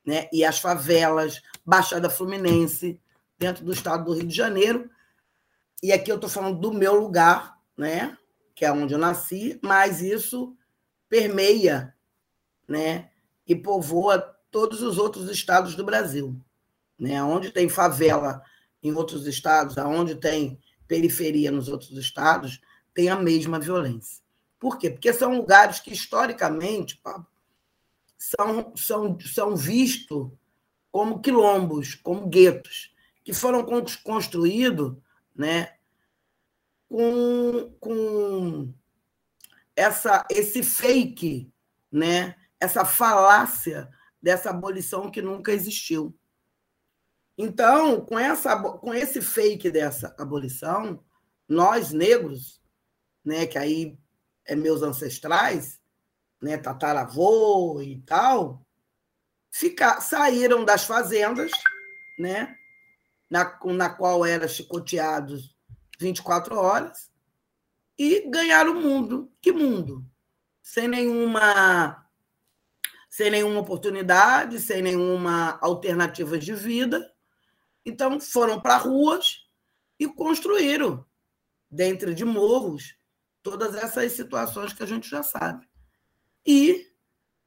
né? 0.06 0.26
e 0.32 0.42
as 0.42 0.58
favelas, 0.58 1.42
Baixada 1.62 2.08
Fluminense, 2.08 2.98
dentro 3.38 3.62
do 3.62 3.74
estado 3.74 4.06
do 4.06 4.14
Rio 4.14 4.26
de 4.26 4.34
Janeiro. 4.34 4.88
E 5.82 5.92
aqui 5.92 6.10
eu 6.10 6.14
estou 6.14 6.30
falando 6.30 6.58
do 6.58 6.72
meu 6.72 6.98
lugar, 6.98 7.58
né? 7.76 8.16
que 8.54 8.64
é 8.64 8.72
onde 8.72 8.94
eu 8.94 8.98
nasci, 8.98 9.60
mas 9.62 10.00
isso 10.00 10.56
permeia 11.10 11.94
né? 12.66 13.10
e 13.46 13.54
povoa 13.54 14.18
todos 14.50 14.80
os 14.80 14.96
outros 14.96 15.28
estados 15.28 15.74
do 15.74 15.84
Brasil. 15.84 16.40
Né? 16.98 17.22
Onde 17.22 17.50
tem 17.50 17.68
favela 17.68 18.42
em 18.82 18.94
outros 18.94 19.26
estados, 19.26 19.76
aonde 19.76 20.14
tem 20.14 20.58
periferia 20.86 21.50
nos 21.50 21.68
outros 21.68 21.92
estados, 21.98 22.60
tem 22.92 23.08
a 23.08 23.16
mesma 23.16 23.58
violência. 23.58 24.22
Por 24.58 24.78
quê? 24.78 24.90
Porque 24.90 25.12
são 25.12 25.36
lugares 25.36 25.80
que, 25.80 25.92
historicamente, 25.92 26.96
Pablo, 26.96 27.26
são, 28.16 28.72
são, 28.76 29.18
são 29.20 29.56
vistos 29.56 30.30
como 30.90 31.20
quilombos, 31.20 31.94
como 31.96 32.28
guetos, 32.28 32.94
que 33.24 33.32
foram 33.32 33.66
construídos 34.02 34.96
né, 35.34 35.74
com, 36.88 37.74
com 37.80 38.72
essa, 39.74 40.24
esse 40.30 40.62
fake, 40.62 41.52
né, 41.90 42.36
essa 42.60 42.84
falácia 42.84 43.90
dessa 44.22 44.50
abolição 44.50 45.10
que 45.10 45.20
nunca 45.20 45.52
existiu. 45.52 46.16
Então, 47.36 48.00
com, 48.00 48.18
essa, 48.18 48.56
com 48.56 48.94
esse 48.94 49.20
fake 49.20 49.70
dessa 49.70 50.14
abolição, 50.18 51.02
nós 51.48 51.92
negros, 51.92 52.62
né, 53.24 53.46
que 53.46 53.58
aí 53.58 53.98
é 54.46 54.54
meus 54.54 54.82
ancestrais, 54.82 55.80
né, 56.40 56.56
tataravô 56.56 57.80
e 57.80 58.00
tal, 58.02 58.64
ficar, 59.50 60.00
saíram 60.00 60.64
das 60.64 60.84
fazendas, 60.84 61.50
né, 62.18 62.54
na, 63.30 63.58
na 63.64 63.90
qual 63.90 64.24
era 64.24 64.46
chicoteados 64.46 65.56
24 65.98 66.56
horas, 66.56 67.10
e 67.98 68.28
ganhar 68.28 68.68
o 68.68 68.74
mundo. 68.74 69.32
Que 69.40 69.52
mundo? 69.52 70.04
Sem 70.62 70.88
nenhuma 70.88 72.00
sem 73.08 73.30
nenhuma 73.30 73.60
oportunidade, 73.60 74.58
sem 74.58 74.82
nenhuma 74.82 75.56
alternativa 75.62 76.36
de 76.36 76.52
vida. 76.52 77.13
Então 77.84 78.20
foram 78.20 78.60
para 78.60 78.76
ruas 78.76 79.46
e 79.98 80.06
construíram 80.06 81.04
dentro 81.70 82.14
de 82.14 82.24
morros 82.24 82.96
todas 83.42 83.74
essas 83.74 84.12
situações 84.12 84.72
que 84.72 84.82
a 84.82 84.86
gente 84.86 85.08
já 85.08 85.22
sabe. 85.22 85.68
E 86.46 86.90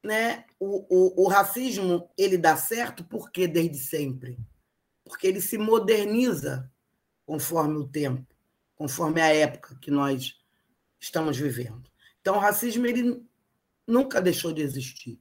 né, 0.04 0.46
o, 0.60 0.86
o, 0.90 1.26
o 1.26 1.28
racismo 1.28 2.10
ele 2.18 2.38
dá 2.38 2.56
certo 2.56 3.04
porque 3.04 3.48
desde 3.48 3.78
sempre, 3.78 4.38
porque 5.04 5.28
ele 5.28 5.42
se 5.42 5.58
moderniza 5.58 6.72
conforme 7.26 7.78
o 7.78 7.88
tempo, 7.88 8.26
conforme 8.76 9.22
a 9.22 9.34
época 9.34 9.78
que 9.82 9.92
nós 9.92 10.40
estamos 11.00 11.38
vivendo. 11.38 11.90
Então, 12.22 12.36
o 12.36 12.40
racismo 12.40 12.86
ele 12.86 13.26
nunca 13.86 14.22
deixou 14.22 14.52
de 14.52 14.62
existir. 14.62 15.20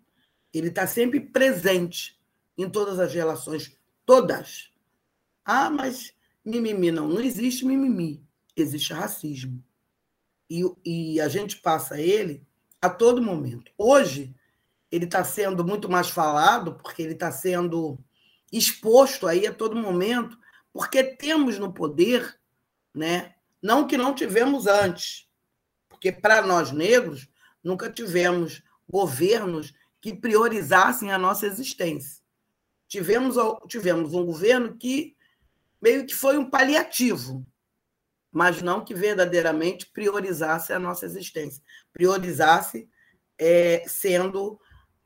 Ele 0.52 0.68
está 0.68 0.86
sempre 0.86 1.20
presente 1.20 2.18
em 2.56 2.68
todas 2.68 2.98
as 2.98 3.12
relações, 3.12 3.76
todas. 4.04 4.72
Ah, 5.46 5.70
mas 5.70 6.12
mimimi 6.44 6.90
não, 6.90 7.08
não 7.08 7.20
existe 7.20 7.64
mimimi, 7.64 8.20
existe 8.56 8.92
racismo. 8.92 9.62
E, 10.50 10.64
e 10.84 11.20
a 11.20 11.28
gente 11.28 11.58
passa 11.58 12.00
ele 12.00 12.44
a 12.82 12.90
todo 12.90 13.22
momento. 13.22 13.70
Hoje, 13.78 14.34
ele 14.90 15.04
está 15.04 15.22
sendo 15.22 15.64
muito 15.64 15.88
mais 15.88 16.10
falado, 16.10 16.74
porque 16.74 17.00
ele 17.00 17.12
está 17.12 17.30
sendo 17.30 17.96
exposto 18.52 19.26
aí 19.28 19.46
a 19.46 19.54
todo 19.54 19.76
momento, 19.76 20.36
porque 20.72 21.02
temos 21.02 21.58
no 21.58 21.72
poder, 21.72 22.38
né? 22.92 23.34
não 23.62 23.86
que 23.86 23.96
não 23.96 24.14
tivemos 24.14 24.66
antes, 24.66 25.28
porque 25.88 26.12
para 26.12 26.42
nós 26.42 26.72
negros 26.72 27.28
nunca 27.62 27.90
tivemos 27.90 28.62
governos 28.88 29.72
que 30.00 30.14
priorizassem 30.14 31.10
a 31.12 31.18
nossa 31.18 31.46
existência. 31.46 32.22
Tivemos, 32.86 33.36
tivemos 33.66 34.14
um 34.14 34.24
governo 34.24 34.76
que 34.76 35.15
meio 35.80 36.06
que 36.06 36.14
foi 36.14 36.38
um 36.38 36.48
paliativo, 36.48 37.46
mas 38.32 38.60
não 38.62 38.84
que 38.84 38.94
verdadeiramente 38.94 39.86
priorizasse 39.86 40.72
a 40.72 40.78
nossa 40.78 41.06
existência, 41.06 41.62
priorizasse 41.92 42.88
é, 43.38 43.84
sendo 43.86 44.58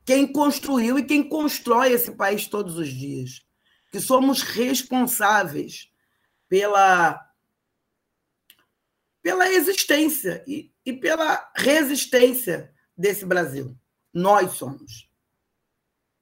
quem 0.05 0.31
construiu 0.31 0.97
e 0.97 1.05
quem 1.05 1.27
constrói 1.27 1.93
esse 1.93 2.11
país 2.11 2.47
todos 2.47 2.77
os 2.77 2.89
dias, 2.89 3.45
que 3.91 3.99
somos 3.99 4.41
responsáveis 4.41 5.89
pela 6.49 7.31
pela 9.21 9.47
existência 9.49 10.43
e, 10.47 10.73
e 10.85 10.91
pela 10.93 11.51
resistência 11.55 12.73
desse 12.97 13.25
Brasil. 13.25 13.77
Nós 14.13 14.53
somos. 14.53 15.09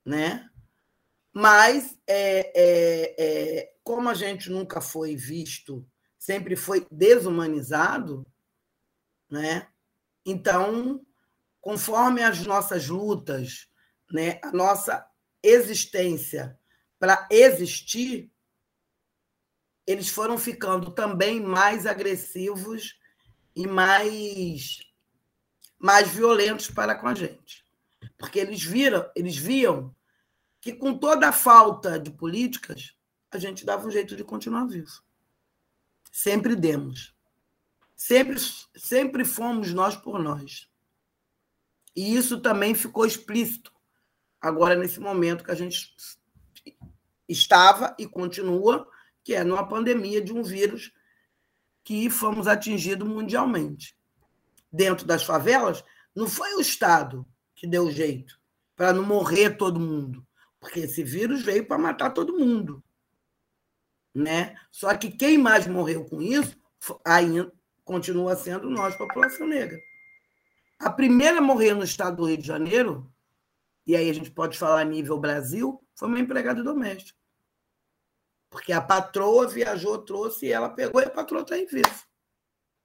Né? 0.06 0.50
Mas, 1.42 1.98
é, 2.06 2.52
é, 2.54 3.16
é, 3.18 3.74
como 3.82 4.10
a 4.10 4.14
gente 4.14 4.50
nunca 4.50 4.82
foi 4.82 5.16
visto, 5.16 5.88
sempre 6.18 6.58
foi 6.58 6.86
desumanizado, 6.92 8.28
né? 9.32 9.70
então, 10.26 11.00
conforme 11.62 12.22
as 12.22 12.46
nossas 12.46 12.90
lutas, 12.90 13.70
né, 14.12 14.38
a 14.44 14.52
nossa 14.52 15.10
existência 15.42 16.60
para 17.00 17.26
existir, 17.32 18.30
eles 19.88 20.10
foram 20.10 20.38
ficando 20.38 20.92
também 20.92 21.40
mais 21.40 21.86
agressivos 21.86 23.00
e 23.56 23.66
mais 23.66 24.80
mais 25.80 26.10
violentos 26.10 26.70
para 26.70 26.96
com 26.96 27.08
a 27.08 27.16
gente. 27.16 27.64
Porque 28.18 28.40
eles 28.40 28.62
viram, 28.62 29.10
eles 29.16 29.38
viam 29.38 29.96
que 30.62 30.74
com 30.74 30.98
toda 30.98 31.30
a 31.30 31.34
falta 31.34 32.00
de 32.00 32.12
políticas, 32.12 32.96
a 33.32 33.38
gente 33.38 33.66
dava 33.66 33.88
um 33.88 33.92
jeito 33.92 34.16
de 34.16 34.24
continuar 34.24 34.66
vivo. 34.66 35.04
Sempre 36.12 36.56
demos. 36.56 37.16
Sempre 37.96 38.40
sempre 38.76 39.26
fomos 39.26 39.74
nós 39.74 39.96
por 39.96 40.20
nós. 40.20 40.70
E 41.96 42.16
isso 42.16 42.40
também 42.40 42.74
ficou 42.74 43.06
explícito 43.06 43.74
agora 44.40 44.76
nesse 44.76 45.00
momento 45.00 45.44
que 45.44 45.52
a 45.52 45.56
gente 45.56 45.94
estava 47.28 47.96
e 48.00 48.08
continua 48.08 48.88
que 49.24 49.36
é 49.36 49.44
numa 49.44 49.68
pandemia 49.68 50.22
de 50.22 50.34
um 50.34 50.42
vírus 50.42 50.92
que 51.84 52.10
fomos 52.10 52.48
atingidos 52.48 53.08
mundialmente. 53.08 53.96
Dentro 54.72 55.06
das 55.06 55.24
favelas, 55.24 55.84
não 56.16 56.28
foi 56.28 56.56
o 56.56 56.62
Estado 56.62 57.26
que 57.56 57.68
deu 57.68 57.92
jeito 57.92 58.40
para 58.76 58.94
não 58.94 59.04
morrer 59.04 59.58
todo 59.58 59.80
mundo, 59.80 60.26
porque 60.60 60.82
esse 60.82 61.04
vírus 61.04 61.42
veio 61.42 61.66
para 61.66 61.78
matar 61.78 62.12
todo 62.12 62.38
mundo. 62.38 62.84
Né? 64.14 64.56
Só 64.72 64.96
que 64.96 65.10
quem 65.10 65.38
mais 65.38 65.68
morreu 65.68 66.06
com 66.06 66.22
isso 66.22 66.58
ainda 67.06 67.52
continua 67.84 68.36
sendo 68.36 68.70
nós, 68.70 68.96
população 68.96 69.48
negra. 69.48 69.80
A 70.78 70.90
primeira 70.90 71.40
a 71.40 71.42
morrer 71.42 71.74
no 71.74 71.84
estado 71.84 72.18
do 72.18 72.26
Rio 72.26 72.38
de 72.38 72.48
Janeiro, 72.48 73.12
e 73.86 73.96
aí 73.96 74.10
a 74.10 74.14
gente 74.14 74.32
pode 74.32 74.58
falar 74.58 74.84
nível 74.84 75.18
Brasil, 75.18 75.84
foi 75.96 76.08
uma 76.08 76.20
empregada 76.20 76.64
doméstica. 76.64 77.18
Porque 78.50 78.74
a 78.74 78.82
patroa 78.82 79.48
viajou, 79.48 79.98
trouxe 80.00 80.48
e 80.48 80.52
ela 80.52 80.70
pegou 80.70 81.02
e 81.02 81.06
a 81.06 81.10
patroa 81.10 81.42
está 81.42 81.58
em 81.58 81.66
vivo. 81.66 82.04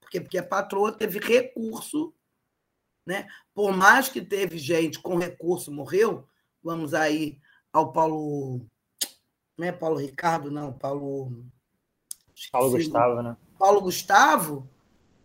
Porque, 0.00 0.20
porque 0.20 0.38
a 0.38 0.46
patroa 0.46 0.92
teve 0.92 1.18
recurso, 1.18 2.14
né? 3.06 3.26
Por 3.54 3.74
mais 3.74 4.08
que 4.08 4.20
teve 4.20 4.58
gente 4.58 4.98
com 4.98 5.16
recurso 5.16 5.72
morreu, 5.72 6.28
vamos 6.62 6.92
aí 6.94 7.40
ao 7.74 7.92
Paulo. 7.92 8.64
Não 9.58 9.66
é 9.66 9.72
Paulo 9.72 9.98
Ricardo, 9.98 10.50
não, 10.50 10.72
Paulo. 10.72 11.44
Paulo 12.50 12.70
Gustavo, 12.70 13.22
né? 13.22 13.36
Paulo 13.58 13.80
Gustavo, 13.80 14.70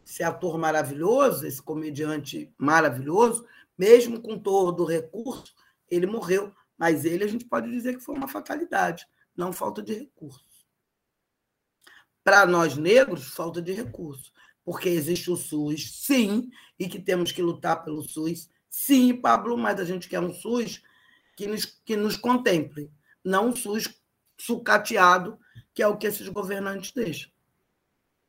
esse 0.06 0.24
ator 0.24 0.58
maravilhoso, 0.58 1.46
esse 1.46 1.62
comediante 1.62 2.52
maravilhoso, 2.58 3.46
mesmo 3.78 4.20
com 4.20 4.38
todo 4.38 4.84
o 4.84 4.86
recurso, 4.86 5.54
ele 5.90 6.08
morreu. 6.08 6.52
Mas 6.78 7.06
ele 7.06 7.24
a 7.24 7.28
gente 7.28 7.46
pode 7.46 7.70
dizer 7.70 7.96
que 7.96 8.04
foi 8.04 8.16
uma 8.16 8.28
fatalidade 8.28 9.08
não 9.36 9.54
falta 9.54 9.82
de 9.82 9.94
recursos. 9.94 10.68
Para 12.24 12.46
nós 12.46 12.76
negros, 12.76 13.28
falta 13.28 13.62
de 13.62 13.72
recursos, 13.72 14.34
porque 14.66 14.90
existe 14.90 15.32
o 15.32 15.38
SUS, 15.38 16.04
sim, 16.04 16.50
e 16.78 16.88
que 16.88 17.00
temos 17.00 17.32
que 17.32 17.42
lutar 17.42 17.84
pelo 17.84 18.04
SUS, 18.04 18.50
sim, 18.70 19.16
Pablo, 19.16 19.58
mas 19.58 19.80
a 19.80 19.86
gente 19.86 20.10
quer 20.10 20.20
um 20.20 20.34
SUS 20.34 20.84
que 21.39 21.47
nos, 21.47 21.65
que 21.86 21.95
nos 21.95 22.17
contemple, 22.17 22.91
não 23.23 23.47
um 23.47 23.56
SUS 23.56 23.88
sucateado, 24.38 25.39
que 25.73 25.82
é 25.82 25.88
o 25.88 25.95
que 25.95 26.06
esses 26.06 26.28
governantes 26.28 26.91
deixam. 26.91 27.32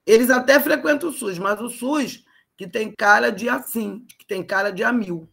Eles 0.06 0.30
até 0.30 0.60
frequentam 0.60 1.08
o 1.08 1.12
SUS, 1.12 1.36
mas 1.36 1.60
o 1.60 1.68
SUS 1.68 2.24
que 2.56 2.68
tem 2.68 2.94
cara 2.94 3.30
de 3.32 3.48
assim, 3.48 4.06
que 4.06 4.24
tem 4.24 4.46
cara 4.46 4.70
de 4.70 4.84
a 4.84 4.92
mil. 4.92 5.28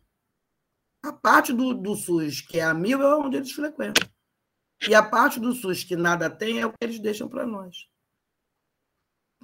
A 1.03 1.13
parte 1.13 1.53
do, 1.53 1.71
do 1.75 1.95
SUS 1.95 2.41
que 2.41 2.59
é 2.59 2.63
a 2.63 2.73
mil 2.73 2.99
é 2.99 3.15
onde 3.15 3.37
eles 3.37 3.51
frequentam. 3.51 4.09
E 4.89 4.95
a 4.95 5.03
parte 5.03 5.39
do 5.39 5.53
SUS 5.53 5.83
que 5.83 5.95
nada 5.95 6.31
tem 6.31 6.59
é 6.59 6.65
o 6.65 6.71
que 6.71 6.77
eles 6.81 6.99
deixam 6.99 7.29
para 7.29 7.45
nós. 7.45 7.87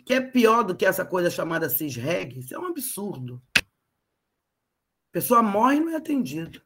Que 0.08 0.16
é 0.16 0.22
pior 0.22 0.64
do 0.64 0.76
que 0.76 0.88
essa 0.88 1.06
coisa 1.06 1.30
chamada 1.30 1.70
cisreg, 1.70 2.40
isso 2.40 2.56
é 2.56 2.58
um 2.58 2.66
absurdo. 2.66 3.40
A 3.56 3.62
pessoa 5.12 5.44
morre 5.44 5.76
e 5.76 5.80
não 5.82 5.90
é 5.92 5.98
atendida. 5.98 6.60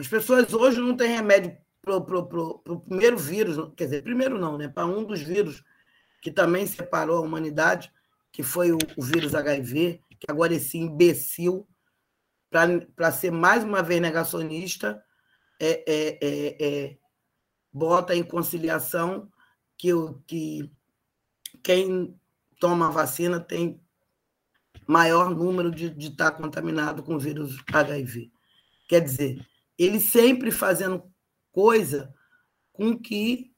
As 0.00 0.08
pessoas 0.08 0.50
hoje 0.54 0.80
não 0.80 0.96
têm 0.96 1.14
remédio 1.14 1.54
para 1.82 1.94
o 1.94 2.80
primeiro 2.80 3.18
vírus, 3.18 3.70
quer 3.76 3.84
dizer, 3.84 4.02
primeiro 4.02 4.38
não, 4.38 4.56
né? 4.56 4.66
Para 4.66 4.86
um 4.86 5.04
dos 5.04 5.20
vírus 5.20 5.62
que 6.22 6.30
também 6.30 6.66
separou 6.66 7.18
a 7.18 7.20
humanidade, 7.20 7.92
que 8.32 8.42
foi 8.42 8.72
o, 8.72 8.78
o 8.96 9.02
vírus 9.02 9.34
HIV, 9.34 10.02
que 10.18 10.30
agora 10.30 10.54
esse 10.54 10.78
imbecil, 10.78 11.68
para 12.50 13.12
ser 13.12 13.30
mais 13.30 13.62
uma 13.62 13.82
vez 13.82 14.00
negacionista, 14.00 15.04
é, 15.60 15.84
é, 15.86 16.18
é, 16.22 16.56
é 16.66 16.96
bota 17.70 18.16
em 18.16 18.22
conciliação 18.22 19.30
que, 19.76 19.90
que 20.26 20.72
quem 21.62 22.18
toma 22.58 22.88
a 22.88 22.90
vacina 22.90 23.38
tem 23.38 23.78
maior 24.86 25.28
número 25.28 25.70
de, 25.70 25.94
estar 26.08 26.30
contaminado 26.30 27.02
com 27.02 27.16
o 27.16 27.20
vírus 27.20 27.62
HIV. 27.70 28.32
Quer 28.88 29.00
dizer, 29.00 29.46
ele 29.84 30.00
sempre 30.00 30.50
fazendo 30.50 31.10
coisa 31.52 32.14
com 32.72 32.98
que 32.98 33.50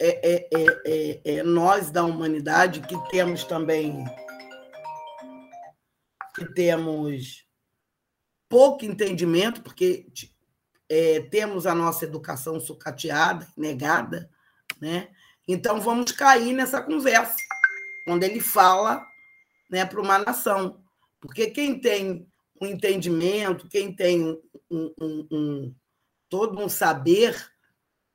é, 0.00 0.30
é, 0.34 0.48
é, 0.52 0.82
é, 0.86 1.36
é 1.38 1.42
nós 1.42 1.90
da 1.90 2.04
humanidade 2.04 2.80
que 2.80 2.96
temos 3.10 3.44
também 3.44 4.04
que 6.34 6.44
temos 6.54 7.44
pouco 8.48 8.84
entendimento, 8.84 9.60
porque 9.60 10.06
é, 10.88 11.20
temos 11.22 11.66
a 11.66 11.74
nossa 11.74 12.04
educação 12.04 12.58
sucateada, 12.60 13.46
negada, 13.56 14.30
né? 14.80 15.08
Então, 15.46 15.80
vamos 15.80 16.12
cair 16.12 16.52
nessa 16.52 16.80
conversa, 16.80 17.36
quando 18.04 18.22
ele 18.22 18.40
fala 18.40 19.04
né, 19.70 19.84
para 19.84 20.00
uma 20.00 20.18
nação. 20.18 20.82
Porque 21.20 21.50
quem 21.50 21.80
tem 21.80 22.26
um 22.60 22.66
entendimento, 22.66 23.68
quem 23.68 23.94
tem 23.94 24.24
um, 24.70 24.94
um, 25.00 25.28
um, 25.30 25.74
todo 26.28 26.58
um 26.58 26.68
saber, 26.68 27.36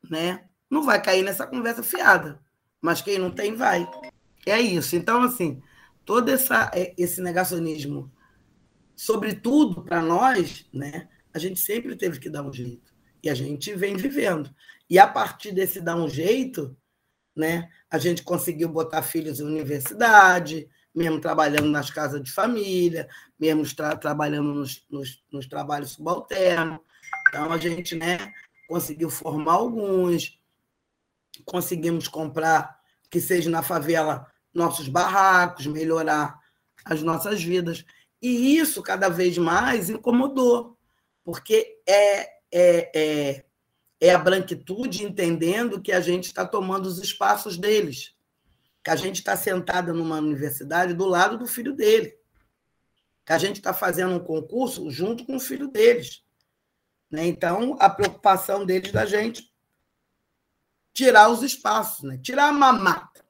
né, 0.10 0.46
não 0.70 0.84
vai 0.84 1.02
cair 1.02 1.24
nessa 1.24 1.48
conversa 1.48 1.84
fiada. 1.84 2.40
Mas 2.82 3.02
quem 3.02 3.18
não 3.18 3.32
tem, 3.32 3.56
vai. 3.56 3.90
É 4.46 4.60
isso. 4.60 4.96
Então, 4.96 5.24
assim, 5.24 5.62
todo 6.04 6.30
essa, 6.30 6.70
é, 6.74 6.94
esse 6.98 7.22
negacionismo, 7.22 8.12
sobretudo 8.96 9.84
para 9.84 10.02
nós, 10.02 10.66
né, 10.74 11.08
a 11.34 11.40
gente 11.40 11.60
sempre 11.60 11.96
teve 11.96 12.20
que 12.20 12.30
dar 12.30 12.44
um 12.44 12.52
jeito. 12.52 12.94
E 13.24 13.30
a 13.30 13.34
gente 13.34 13.74
vem 13.74 13.96
vivendo. 13.96 14.54
E 14.90 15.00
a 15.00 15.08
partir 15.08 15.54
desse 15.54 15.80
dar 15.80 15.96
um 15.96 16.10
jeito, 16.10 16.76
né, 17.36 17.70
a 17.90 17.98
gente 17.98 18.22
conseguiu 18.22 18.68
botar 18.68 19.02
filhos 19.02 19.40
em 19.40 19.44
universidade, 19.44 20.70
mesmo 20.94 21.20
trabalhando 21.20 21.70
nas 21.70 21.90
casas 21.90 22.22
de 22.22 22.32
família, 22.32 23.10
mesmo 23.40 23.64
tra 23.76 23.96
trabalhando 23.96 24.54
nos, 24.54 24.86
nos, 24.90 25.24
nos, 25.32 25.48
trabalhos 25.48 25.92
subalternos. 25.92 26.80
Então, 27.28 27.52
a 27.52 27.58
gente 27.58 27.96
né, 27.96 28.32
conseguiu 28.68 29.10
formar 29.10 29.54
alguns, 29.54 30.40
conseguimos 31.46 32.08
comprar, 32.08 32.80
que 33.10 33.20
seja 33.20 33.50
na 33.50 33.64
favela, 33.64 34.28
nossos 34.54 34.88
barracos, 34.88 35.66
melhorar 35.66 36.40
as 36.86 37.02
nossas 37.02 37.44
vidas. 37.44 37.84
E 38.22 38.58
isso, 38.58 38.82
cada 38.84 39.10
vez 39.10 39.38
mais, 39.38 39.90
incomodou, 39.90 40.78
porque 41.24 41.80
é, 41.88 42.22
é, 42.52 42.92
é, 42.96 43.46
é 44.00 44.12
a 44.14 44.18
branquitude 44.18 45.04
entendendo 45.04 45.82
que 45.82 45.92
a 45.92 46.00
gente 46.00 46.26
está 46.26 46.46
tomando 46.46 46.86
os 46.86 47.00
espaços 47.00 47.58
deles 47.58 48.14
que 48.84 48.90
a 48.90 48.96
gente 48.96 49.18
está 49.18 49.38
sentada 49.38 49.94
numa 49.94 50.18
universidade 50.18 50.94
do 50.94 51.06
lado 51.06 51.38
do 51.38 51.48
filho 51.48 51.74
dele, 51.74 52.18
que 53.26 53.32
a 53.32 53.38
gente 53.38 53.58
está 53.58 53.74
fazendo 53.74 54.16
um 54.16 54.20
concurso 54.20 54.92
junto 54.92 55.26
com 55.26 55.38
o 55.38 55.40
filho 55.40 55.70
deles. 55.70 56.24
Né? 57.10 57.26
Então, 57.28 57.78
a 57.80 57.90
preocupação 57.90 58.66
deles 58.66 58.92
da 58.92 59.06
gente 59.06 59.54
tirar 60.94 61.30
os 61.30 61.42
espaços, 61.42 62.04
né? 62.04 62.18
tirar 62.18 62.50
a 62.50 62.52
mamata. 62.52 63.24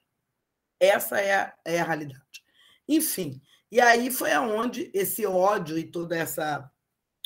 Essa 0.80 1.22
é 1.22 1.36
a, 1.36 1.54
é 1.64 1.80
a 1.80 1.84
realidade. 1.84 2.44
Enfim, 2.88 3.40
e 3.72 3.80
aí 3.80 4.12
foi 4.12 4.32
aonde 4.32 4.90
esse 4.94 5.26
ódio 5.26 5.78
e 5.78 5.84
toda 5.84 6.18
essa 6.18 6.70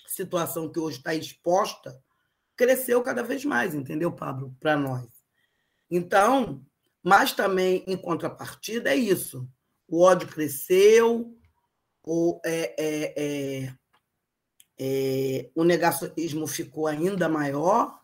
situação 0.05 0.71
que 0.71 0.79
hoje 0.79 0.97
está 0.97 1.15
exposta 1.15 1.97
cresceu 2.55 3.01
cada 3.03 3.23
vez 3.23 3.45
mais, 3.45 3.73
entendeu, 3.73 4.11
Pablo? 4.11 4.55
Para 4.59 4.75
nós. 4.75 5.07
Então, 5.89 6.65
mas 7.07 7.31
também, 7.31 7.85
em 7.87 7.95
contrapartida, 7.95 8.89
é 8.89 8.95
isso. 8.97 9.47
O 9.87 10.01
ódio 10.01 10.27
cresceu, 10.27 11.33
o, 12.03 12.41
é, 12.43 12.75
é, 12.77 13.13
é, 13.15 13.73
é, 14.77 15.49
o 15.55 15.63
negacionismo 15.63 16.45
ficou 16.45 16.85
ainda 16.85 17.29
maior, 17.29 17.97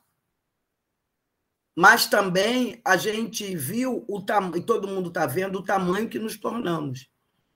mas 1.76 2.06
também 2.06 2.80
a 2.86 2.96
gente 2.96 3.54
viu 3.54 4.06
o 4.08 4.22
tamanho, 4.22 4.56
e 4.56 4.66
todo 4.66 4.88
mundo 4.88 5.10
está 5.10 5.26
vendo 5.26 5.60
o 5.60 5.66
tamanho 5.66 6.08
que 6.08 6.18
nos 6.18 6.38
tornamos. 6.38 7.12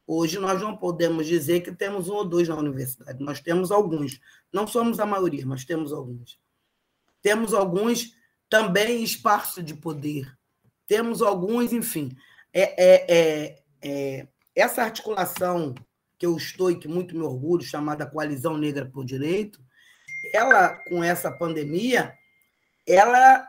Hoje 0.06 0.40
nós 0.40 0.62
não 0.62 0.76
podemos 0.76 1.26
dizer 1.26 1.62
que 1.62 1.72
temos 1.72 2.10
um 2.10 2.16
ou 2.16 2.26
dois 2.26 2.50
na 2.50 2.58
universidade, 2.58 3.24
nós 3.24 3.40
temos 3.40 3.72
alguns. 3.72 4.20
Não 4.52 4.68
somos 4.68 5.00
a 5.00 5.06
maioria, 5.06 5.46
mas 5.46 5.64
temos 5.64 5.94
alguns. 5.94 6.38
Temos 7.22 7.54
alguns 7.54 8.18
também 8.50 9.02
espaço 9.02 9.64
de 9.64 9.74
poder 9.74 10.37
temos 10.88 11.22
alguns, 11.22 11.74
enfim. 11.74 12.16
É, 12.54 12.84
é, 12.84 13.06
é, 13.10 13.64
é, 13.82 14.28
essa 14.56 14.82
articulação 14.82 15.76
que 16.18 16.26
eu 16.26 16.36
estou 16.36 16.72
e 16.72 16.80
que 16.80 16.88
muito 16.88 17.16
me 17.16 17.22
orgulho, 17.22 17.64
chamada 17.64 18.10
Coalizão 18.10 18.58
Negra 18.58 18.86
por 18.86 19.06
Direito, 19.06 19.62
ela, 20.34 20.76
com 20.90 21.04
essa 21.04 21.32
pandemia, 21.32 22.14
ela 22.88 23.48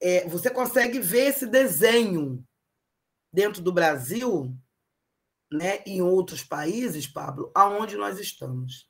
é, 0.00 0.26
você 0.28 0.50
consegue 0.50 1.00
ver 1.00 1.28
esse 1.28 1.46
desenho 1.46 2.44
dentro 3.32 3.60
do 3.60 3.72
Brasil 3.72 4.54
né, 5.50 5.82
em 5.84 6.00
outros 6.00 6.44
países, 6.44 7.06
Pablo, 7.06 7.50
aonde 7.54 7.96
nós 7.96 8.18
estamos. 8.18 8.88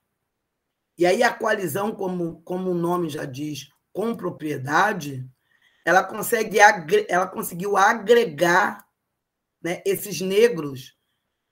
E 0.98 1.06
aí 1.06 1.22
a 1.22 1.32
coalizão, 1.32 1.92
como, 1.94 2.42
como 2.42 2.70
o 2.70 2.74
nome 2.74 3.08
já 3.08 3.24
diz, 3.24 3.70
com 3.92 4.14
propriedade, 4.14 5.26
ela 5.84 6.04
consegue 6.04 6.58
ela 7.08 7.26
conseguiu 7.26 7.76
agregar 7.76 8.86
né, 9.62 9.82
esses 9.84 10.20
negros 10.20 10.96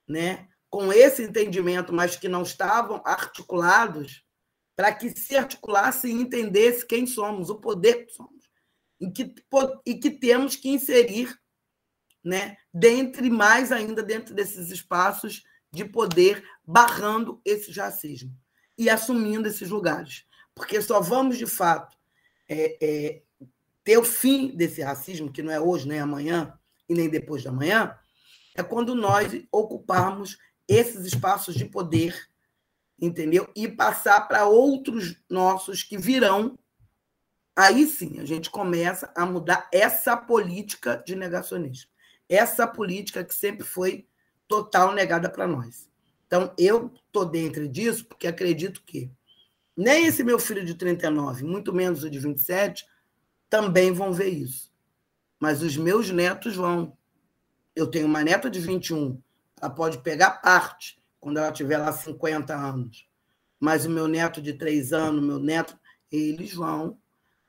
né, 0.09 0.49
com 0.71 0.93
esse 0.93 1.23
entendimento, 1.23 1.93
mas 1.93 2.17
que 2.17 2.29
não 2.29 2.43
estavam 2.43 3.03
articulados, 3.05 4.25
para 4.77 4.95
que 4.95 5.11
se 5.11 5.37
articulasse 5.37 6.09
e 6.09 6.13
entendesse 6.13 6.87
quem 6.87 7.07
somos, 7.07 7.51
o 7.51 7.57
poder 7.57 8.07
que 8.07 8.13
somos, 8.13 8.49
e 9.01 9.11
que, 9.11 9.35
e 9.85 9.95
que 9.95 10.11
temos 10.11 10.57
que 10.57 10.69
inserir, 10.69 11.37
né, 12.25 12.57
dentre 12.73 13.31
mais 13.31 13.73
ainda 13.73 14.03
dentro 14.03 14.35
desses 14.35 14.71
espaços 14.71 15.43
de 15.73 15.85
poder, 15.85 16.43
barrando 16.65 17.41
esse 17.45 17.71
racismo 17.73 18.35
e 18.77 18.89
assumindo 18.89 19.49
esses 19.49 19.69
lugares. 19.71 20.25
Porque 20.55 20.81
só 20.81 21.01
vamos, 21.01 21.39
de 21.39 21.47
fato, 21.47 21.97
é, 22.49 22.79
é, 22.81 23.23
ter 23.89 23.97
o 23.97 24.05
fim 24.05 24.49
desse 24.49 24.83
racismo, 24.83 25.33
que 25.33 25.43
não 25.43 25.51
é 25.51 25.59
hoje, 25.59 25.89
nem 25.89 25.99
amanhã 25.99 26.53
e 26.87 26.93
nem 26.93 27.09
depois 27.09 27.43
da 27.43 27.51
manhã, 27.51 27.97
é 28.55 28.63
quando 28.63 28.95
nós 28.95 29.33
ocuparmos 29.51 30.37
esses 30.69 31.07
espaços 31.07 31.55
de 31.55 31.65
poder, 31.65 32.15
entendeu? 33.01 33.51
E 33.57 33.67
passar 33.67 34.29
para 34.29 34.45
outros 34.45 35.17
nossos 35.27 35.83
que 35.83 35.97
virão. 35.97 36.59
Aí 37.57 37.87
sim 37.87 38.21
a 38.21 38.27
gente 38.27 38.51
começa 38.51 39.11
a 39.17 39.25
mudar 39.25 39.67
essa 39.73 40.15
política 40.15 41.03
de 41.07 41.17
negacionismo. 41.17 41.89
Essa 42.29 42.67
política 42.67 43.25
que 43.25 43.35
sempre 43.35 43.65
foi 43.65 44.07
total 44.47 44.93
negada 44.93 45.31
para 45.31 45.47
nós. 45.47 45.89
Então, 46.27 46.53
eu 46.59 46.93
estou 47.07 47.25
dentro 47.25 47.67
disso 47.67 48.05
porque 48.05 48.27
acredito 48.27 48.83
que 48.85 49.11
nem 49.75 50.05
esse 50.05 50.23
meu 50.23 50.39
filho 50.39 50.63
de 50.63 50.75
39, 50.75 51.43
muito 51.43 51.73
menos 51.73 52.05
o 52.05 52.11
de 52.11 52.19
27, 52.19 52.85
também 53.49 53.93
vão 53.93 54.13
ver 54.13 54.29
isso. 54.29 54.73
Mas 55.39 55.63
os 55.63 55.77
meus 55.77 56.11
netos 56.11 56.57
vão. 56.57 56.97
Eu 57.75 57.87
tenho 57.87 58.07
uma 58.07 58.25
neta 58.25 58.51
de 58.51 58.59
21, 58.59 59.21
ela 59.61 59.71
pode 59.71 59.99
pegar 59.99 60.33
parte 60.43 61.01
quando 61.21 61.39
ela 61.39 61.53
tiver 61.53 61.79
lá 61.79 61.93
50 61.93 62.55
anos. 62.55 63.09
Mas 63.61 63.85
o 63.85 63.91
meu 63.91 64.09
neto 64.09 64.43
de 64.43 64.53
3 64.53 64.93
anos, 64.93 65.23
meu 65.23 65.39
neto, 65.39 65.79
eles 66.11 66.53
vão 66.53 66.99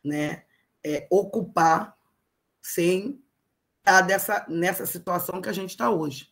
né, 0.04 0.44
é, 0.84 1.08
ocupar 1.10 1.96
sem 2.62 3.22
estar 3.80 4.02
dessa, 4.02 4.46
nessa 4.48 4.86
situação 4.86 5.42
que 5.42 5.50
a 5.50 5.54
gente 5.54 5.72
está 5.72 5.90
hoje. 5.90 6.32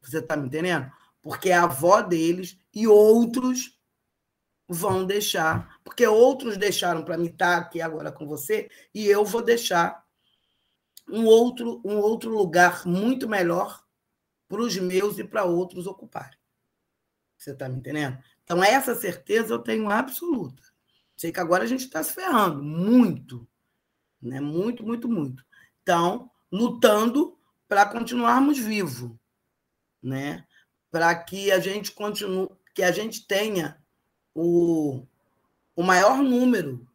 Você 0.00 0.18
está 0.18 0.36
me 0.36 0.46
entendendo? 0.46 0.90
Porque 1.22 1.50
a 1.50 1.64
avó 1.64 2.00
deles 2.00 2.58
e 2.74 2.88
outros 2.88 3.79
vão 4.72 5.04
deixar, 5.04 5.80
porque 5.82 6.06
outros 6.06 6.56
deixaram 6.56 7.04
para 7.04 7.18
mim 7.18 7.26
estar 7.26 7.58
aqui 7.58 7.82
agora 7.82 8.12
com 8.12 8.24
você, 8.24 8.70
e 8.94 9.04
eu 9.04 9.24
vou 9.24 9.42
deixar 9.42 10.06
um 11.08 11.24
outro, 11.24 11.82
um 11.84 11.98
outro 11.98 12.30
lugar 12.30 12.86
muito 12.86 13.28
melhor 13.28 13.84
para 14.48 14.60
os 14.60 14.76
meus 14.76 15.18
e 15.18 15.24
para 15.24 15.42
outros 15.42 15.88
ocuparem. 15.88 16.38
Você 17.36 17.50
está 17.50 17.68
me 17.68 17.78
entendendo? 17.78 18.22
Então, 18.44 18.62
essa 18.62 18.94
certeza 18.94 19.54
eu 19.54 19.58
tenho 19.58 19.90
absoluta. 19.90 20.62
Sei 21.16 21.32
que 21.32 21.40
agora 21.40 21.64
a 21.64 21.66
gente 21.66 21.84
está 21.84 22.00
se 22.04 22.12
ferrando 22.12 22.62
muito, 22.62 23.48
né? 24.22 24.40
muito, 24.40 24.84
muito, 24.84 25.08
muito. 25.08 25.44
Então, 25.82 26.30
lutando 26.50 27.36
para 27.66 27.86
continuarmos 27.86 28.56
vivos, 28.56 29.10
né? 30.00 30.46
para 30.92 31.12
que 31.14 31.50
a 31.50 31.58
gente 31.58 31.90
continue, 31.90 32.48
que 32.72 32.82
a 32.84 32.92
gente 32.92 33.26
tenha 33.26 33.79
o, 34.34 35.02
o 35.74 35.82
maior 35.82 36.18
número 36.18 36.86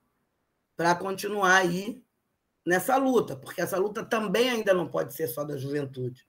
para 0.75 0.95
continuar 0.95 1.55
aí 1.55 2.03
nessa 2.65 2.97
luta, 2.97 3.35
porque 3.35 3.61
essa 3.61 3.77
luta 3.77 4.03
também 4.03 4.49
ainda 4.49 4.73
não 4.73 4.87
pode 4.87 5.13
ser 5.13 5.27
só 5.27 5.43
da 5.43 5.55
juventude. 5.57 6.25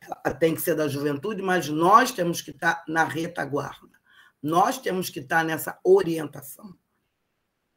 Ela 0.00 0.34
tem 0.34 0.54
que 0.54 0.60
ser 0.60 0.74
da 0.74 0.86
juventude, 0.86 1.40
mas 1.40 1.68
nós 1.68 2.12
temos 2.12 2.40
que 2.40 2.50
estar 2.50 2.84
na 2.86 3.04
retaguarda. 3.04 3.94
Nós 4.42 4.78
temos 4.78 5.08
que 5.08 5.20
estar 5.20 5.42
nessa 5.42 5.78
orientação. 5.82 6.76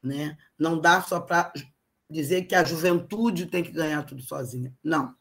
Né? 0.04 0.38
Não 0.60 0.80
dá 0.80 1.02
só 1.02 1.20
para 1.22 1.54
dizer 2.10 2.44
que 2.44 2.56
a 2.56 2.64
juventude 2.64 3.46
tem 3.46 3.64
que 3.64 3.72
ganhar 3.72 4.04
tudo 4.04 4.22
sozinha. 4.22 4.74
Não. 4.84 5.16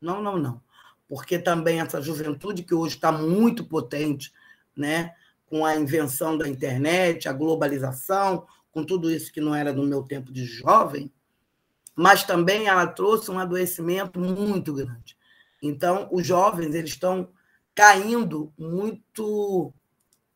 Não, 0.00 0.22
não, 0.22 0.36
não. 0.36 0.62
Porque 1.08 1.38
também 1.38 1.80
essa 1.80 2.02
juventude 2.02 2.62
que 2.62 2.74
hoje 2.74 2.96
está 2.96 3.10
muito 3.10 3.64
potente, 3.64 4.32
né? 4.76 5.14
Com 5.46 5.64
a 5.64 5.76
invenção 5.76 6.36
da 6.36 6.48
internet, 6.48 7.28
a 7.28 7.32
globalização, 7.32 8.46
com 8.72 8.84
tudo 8.84 9.10
isso 9.10 9.32
que 9.32 9.40
não 9.40 9.54
era 9.54 9.72
no 9.72 9.86
meu 9.86 10.02
tempo 10.02 10.32
de 10.32 10.44
jovem, 10.44 11.12
mas 11.94 12.24
também 12.24 12.66
ela 12.66 12.86
trouxe 12.86 13.30
um 13.30 13.38
adoecimento 13.38 14.18
muito 14.18 14.72
grande. 14.74 15.16
Então, 15.62 16.08
os 16.10 16.26
jovens 16.26 16.74
eles 16.74 16.90
estão 16.90 17.28
caindo 17.74 18.52
muito 18.58 19.72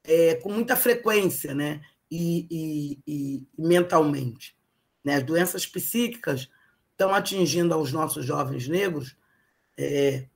é, 0.04 0.36
com 0.36 0.52
muita 0.52 0.76
frequência, 0.76 1.54
né? 1.54 1.82
E, 2.10 2.46
e, 2.50 2.98
e, 3.06 3.46
mentalmente. 3.58 4.56
Né? 5.04 5.16
As 5.16 5.22
doenças 5.22 5.66
psíquicas 5.66 6.48
estão 6.92 7.14
atingindo 7.14 7.74
aos 7.74 7.92
nossos 7.92 8.24
jovens 8.24 8.66
negros 8.66 9.16
é, 9.76 10.26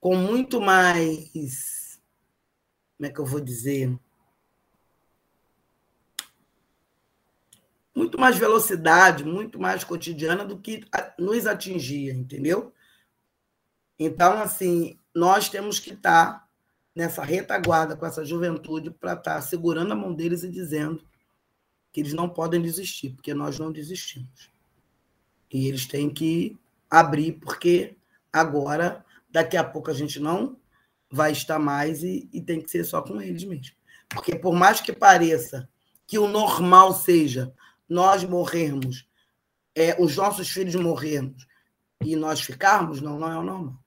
com 0.00 0.16
muito 0.16 0.60
mais. 0.60 1.77
Como 2.98 3.08
é 3.08 3.12
que 3.12 3.20
eu 3.20 3.24
vou 3.24 3.40
dizer? 3.40 3.96
Muito 7.94 8.18
mais 8.18 8.36
velocidade, 8.36 9.24
muito 9.24 9.58
mais 9.58 9.84
cotidiana 9.84 10.44
do 10.44 10.58
que 10.58 10.84
nos 11.16 11.46
atingia, 11.46 12.12
entendeu? 12.12 12.72
Então, 13.96 14.32
assim, 14.40 14.98
nós 15.14 15.48
temos 15.48 15.78
que 15.78 15.92
estar 15.92 16.48
nessa 16.94 17.22
retaguarda 17.22 17.96
com 17.96 18.04
essa 18.04 18.24
juventude 18.24 18.90
para 18.90 19.12
estar 19.12 19.40
segurando 19.42 19.92
a 19.92 19.96
mão 19.96 20.12
deles 20.12 20.42
e 20.42 20.50
dizendo 20.50 21.06
que 21.92 22.00
eles 22.00 22.12
não 22.12 22.28
podem 22.28 22.60
desistir, 22.60 23.10
porque 23.10 23.32
nós 23.32 23.60
não 23.60 23.70
desistimos. 23.70 24.50
E 25.52 25.68
eles 25.68 25.86
têm 25.86 26.10
que 26.10 26.58
abrir, 26.90 27.34
porque 27.34 27.96
agora, 28.32 29.04
daqui 29.30 29.56
a 29.56 29.62
pouco, 29.62 29.90
a 29.90 29.94
gente 29.94 30.18
não 30.18 30.56
vai 31.10 31.32
estar 31.32 31.58
mais 31.58 32.02
e, 32.02 32.28
e 32.32 32.40
tem 32.40 32.60
que 32.60 32.70
ser 32.70 32.84
só 32.84 33.02
com 33.02 33.20
eles 33.20 33.44
mesmo. 33.44 33.74
Porque, 34.08 34.34
por 34.36 34.54
mais 34.54 34.80
que 34.80 34.92
pareça 34.92 35.68
que 36.06 36.18
o 36.18 36.26
normal 36.26 36.94
seja 36.94 37.52
nós 37.88 38.24
morrermos, 38.24 39.08
é, 39.74 39.96
os 40.02 40.16
nossos 40.16 40.48
filhos 40.48 40.74
morrermos 40.74 41.46
e 42.02 42.16
nós 42.16 42.40
ficarmos, 42.40 43.00
não, 43.00 43.18
não 43.18 43.30
é 43.30 43.38
o 43.38 43.42
normal. 43.42 43.78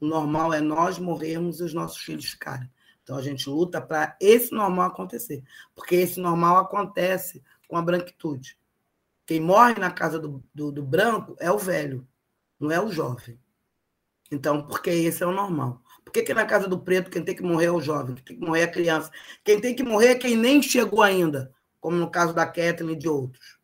O 0.00 0.06
normal 0.06 0.52
é 0.52 0.60
nós 0.60 0.98
morrermos 0.98 1.60
e 1.60 1.64
os 1.64 1.74
nossos 1.74 1.98
filhos 1.98 2.26
ficarem. 2.26 2.70
Então 3.02 3.16
a 3.16 3.22
gente 3.22 3.48
luta 3.48 3.80
para 3.80 4.16
esse 4.20 4.52
normal 4.52 4.88
acontecer, 4.88 5.42
porque 5.74 5.94
esse 5.94 6.18
normal 6.18 6.56
acontece 6.56 7.42
com 7.68 7.76
a 7.76 7.82
branquitude. 7.82 8.58
Quem 9.26 9.40
morre 9.40 9.74
na 9.74 9.90
casa 9.90 10.18
do, 10.18 10.42
do, 10.54 10.72
do 10.72 10.82
branco 10.82 11.36
é 11.38 11.50
o 11.50 11.58
velho, 11.58 12.06
não 12.58 12.70
é 12.70 12.80
o 12.80 12.90
jovem. 12.90 13.38
Então, 14.30 14.66
porque 14.66 14.90
esse 14.90 15.22
é 15.22 15.26
o 15.26 15.32
normal. 15.32 15.82
Por 16.04 16.12
que, 16.12 16.22
que 16.22 16.34
na 16.34 16.44
casa 16.44 16.68
do 16.68 16.78
preto 16.78 17.10
quem 17.10 17.24
tem 17.24 17.34
que 17.34 17.42
morrer 17.42 17.66
é 17.66 17.70
o 17.70 17.80
jovem, 17.80 18.14
quem 18.14 18.24
tem 18.24 18.38
que 18.38 18.46
morrer 18.46 18.60
é 18.60 18.64
a 18.64 18.70
criança? 18.70 19.10
Quem 19.42 19.60
tem 19.60 19.74
que 19.74 19.82
morrer 19.82 20.08
é 20.08 20.14
quem 20.14 20.36
nem 20.36 20.62
chegou 20.62 21.02
ainda, 21.02 21.52
como 21.80 21.96
no 21.96 22.10
caso 22.10 22.34
da 22.34 22.46
Kathleen 22.46 22.92
e 22.94 22.98
de 22.98 23.08
outros. 23.08 23.58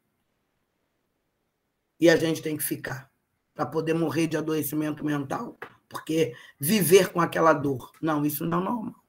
E 2.01 2.09
a 2.09 2.17
gente 2.17 2.41
tem 2.41 2.57
que 2.57 2.63
ficar 2.63 3.11
para 3.55 3.67
poder 3.67 3.93
morrer 3.93 4.27
de 4.27 4.37
adoecimento 4.37 5.05
mental, 5.05 5.59
porque 5.89 6.35
viver 6.59 7.13
com 7.13 7.21
aquela 7.21 7.53
dor. 7.53 7.93
Não, 8.01 8.25
isso 8.25 8.47
não 8.47 8.61
é 8.61 8.65
normal. 8.65 9.05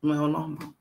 Não 0.00 0.14
é 0.14 0.20
o 0.20 0.28
normal. 0.28 0.74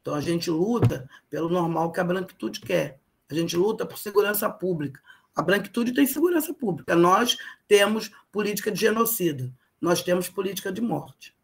Então 0.00 0.14
a 0.14 0.20
gente 0.20 0.48
luta 0.50 1.08
pelo 1.28 1.48
normal 1.48 1.92
que 1.92 2.00
a 2.00 2.04
branquitude 2.04 2.60
quer. 2.60 3.00
A 3.28 3.34
gente 3.34 3.56
luta 3.56 3.84
por 3.84 3.98
segurança 3.98 4.48
pública. 4.48 5.00
A 5.34 5.42
branquitude 5.42 5.92
tem 5.92 6.06
segurança 6.06 6.54
pública. 6.54 6.94
Nós 6.94 7.36
temos 7.68 8.10
política 8.32 8.70
de 8.70 8.80
genocida. 8.80 9.52
Nós 9.80 10.02
temos 10.02 10.28
política 10.28 10.72
de 10.72 10.80
morte. 10.80 11.34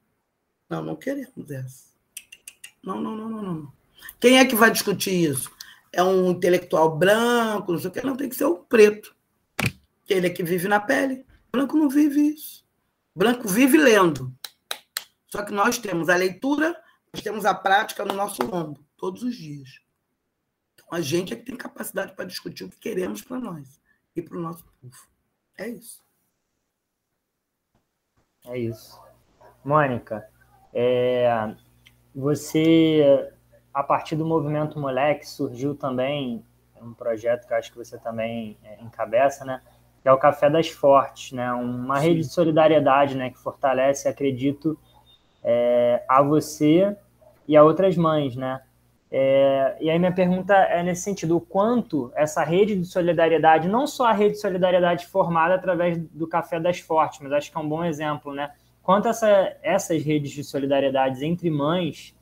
Não, 0.68 0.82
não 0.82 0.96
queremos 0.96 1.50
essa. 1.50 1.92
Não, 2.82 3.00
não, 3.00 3.16
não, 3.16 3.28
não, 3.28 3.42
não. 3.42 3.72
Quem 4.18 4.38
é 4.38 4.44
que 4.44 4.56
vai 4.56 4.70
discutir 4.70 5.30
isso? 5.30 5.50
É 5.92 6.02
um 6.02 6.30
intelectual 6.30 6.96
branco, 6.96 7.72
não 7.72 7.78
sei 7.78 7.90
o 7.90 7.92
que, 7.92 8.00
não 8.00 8.16
tem 8.16 8.28
que 8.28 8.36
ser 8.36 8.46
o 8.46 8.56
preto. 8.56 9.14
Ele 10.08 10.26
é 10.26 10.30
que 10.30 10.42
vive 10.42 10.66
na 10.68 10.80
pele. 10.80 11.26
Branco 11.50 11.76
não 11.76 11.88
vive 11.88 12.20
isso. 12.20 12.64
Branco 13.14 13.46
vive 13.46 13.76
lendo. 13.76 14.34
Só 15.30 15.42
que 15.42 15.52
nós 15.52 15.78
temos 15.78 16.08
a 16.08 16.16
leitura, 16.16 16.78
nós 17.12 17.22
temos 17.22 17.44
a 17.44 17.54
prática 17.54 18.04
no 18.04 18.14
nosso 18.14 18.42
lombo, 18.42 18.84
todos 18.96 19.22
os 19.22 19.36
dias. 19.36 19.80
Então, 20.74 20.86
a 20.90 21.00
gente 21.00 21.32
é 21.32 21.36
que 21.36 21.44
tem 21.44 21.56
capacidade 21.56 22.14
para 22.14 22.24
discutir 22.24 22.64
o 22.64 22.70
que 22.70 22.78
queremos 22.78 23.22
para 23.22 23.38
nós 23.38 23.80
e 24.16 24.22
para 24.22 24.36
o 24.36 24.40
nosso 24.40 24.64
povo. 24.80 24.96
É 25.56 25.68
isso. 25.68 26.01
É 28.48 28.58
isso. 28.58 29.00
Mônica, 29.64 30.26
é, 30.74 31.54
você, 32.14 33.32
a 33.72 33.82
partir 33.82 34.16
do 34.16 34.26
Movimento 34.26 34.78
Moleque, 34.78 35.28
surgiu 35.28 35.74
também 35.74 36.44
um 36.80 36.92
projeto 36.92 37.46
que 37.46 37.54
acho 37.54 37.70
que 37.70 37.78
você 37.78 37.96
também 37.98 38.58
é, 38.64 38.82
encabeça, 38.82 39.44
né? 39.44 39.60
que 40.02 40.08
é 40.08 40.12
o 40.12 40.18
Café 40.18 40.50
das 40.50 40.68
Fortes, 40.68 41.30
né? 41.30 41.52
Uma 41.52 42.00
Sim. 42.00 42.08
rede 42.08 42.20
de 42.22 42.28
solidariedade, 42.28 43.16
né? 43.16 43.30
Que 43.30 43.38
fortalece, 43.38 44.08
acredito, 44.08 44.76
é, 45.44 46.04
a 46.08 46.20
você 46.20 46.96
e 47.46 47.56
a 47.56 47.62
outras 47.62 47.96
mães, 47.96 48.34
né? 48.34 48.60
É, 49.14 49.76
e 49.78 49.90
aí 49.90 49.98
minha 49.98 50.12
pergunta 50.12 50.54
é 50.54 50.82
nesse 50.82 51.02
sentido, 51.02 51.36
o 51.36 51.40
quanto 51.40 52.10
essa 52.14 52.42
rede 52.42 52.74
de 52.74 52.86
solidariedade, 52.86 53.68
não 53.68 53.86
só 53.86 54.06
a 54.06 54.12
rede 54.12 54.36
de 54.36 54.40
solidariedade 54.40 55.06
formada 55.06 55.54
através 55.54 55.98
do 55.98 56.26
Café 56.26 56.58
das 56.58 56.80
Fortes, 56.80 57.20
mas 57.20 57.30
acho 57.30 57.52
que 57.52 57.58
é 57.58 57.60
um 57.60 57.68
bom 57.68 57.84
exemplo, 57.84 58.32
né? 58.32 58.50
Quanto 58.82 59.08
essa, 59.08 59.54
essas 59.62 60.02
redes 60.02 60.32
de 60.32 60.42
solidariedade 60.42 61.22
entre 61.26 61.50
mães, 61.50 62.16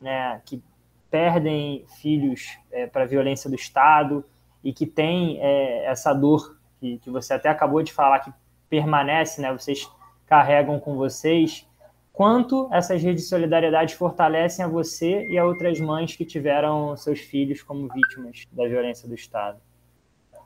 né, 0.00 0.40
que 0.46 0.62
perdem 1.10 1.84
filhos 2.00 2.58
é, 2.72 2.86
para 2.86 3.04
violência 3.04 3.50
do 3.50 3.54
Estado 3.54 4.24
e 4.64 4.72
que 4.72 4.86
têm 4.86 5.38
é, 5.40 5.84
essa 5.84 6.14
dor 6.14 6.56
que, 6.80 6.98
que 6.98 7.10
você 7.10 7.34
até 7.34 7.50
acabou 7.50 7.82
de 7.82 7.92
falar 7.92 8.20
que 8.20 8.32
permanece, 8.68 9.42
né? 9.42 9.52
Vocês 9.52 9.88
carregam 10.26 10.80
com 10.80 10.96
vocês. 10.96 11.68
Quanto 12.12 12.68
essas 12.72 13.02
redes 13.02 13.22
de 13.22 13.28
solidariedade 13.28 13.96
fortalecem 13.96 14.64
a 14.64 14.68
você 14.68 15.26
e 15.26 15.38
a 15.38 15.44
outras 15.44 15.78
mães 15.80 16.14
que 16.14 16.24
tiveram 16.24 16.96
seus 16.96 17.20
filhos 17.20 17.62
como 17.62 17.88
vítimas 17.88 18.46
da 18.52 18.66
violência 18.66 19.08
do 19.08 19.14
Estado? 19.14 19.60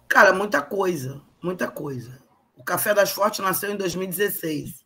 Cara, 0.07 0.33
muita 0.33 0.63
coisa, 0.63 1.21
muita 1.43 1.69
coisa. 1.69 2.23
O 2.57 2.63
Café 2.63 2.95
das 2.95 3.11
Fortes 3.11 3.41
nasceu 3.41 3.73
em 3.73 3.77
2016. 3.77 4.85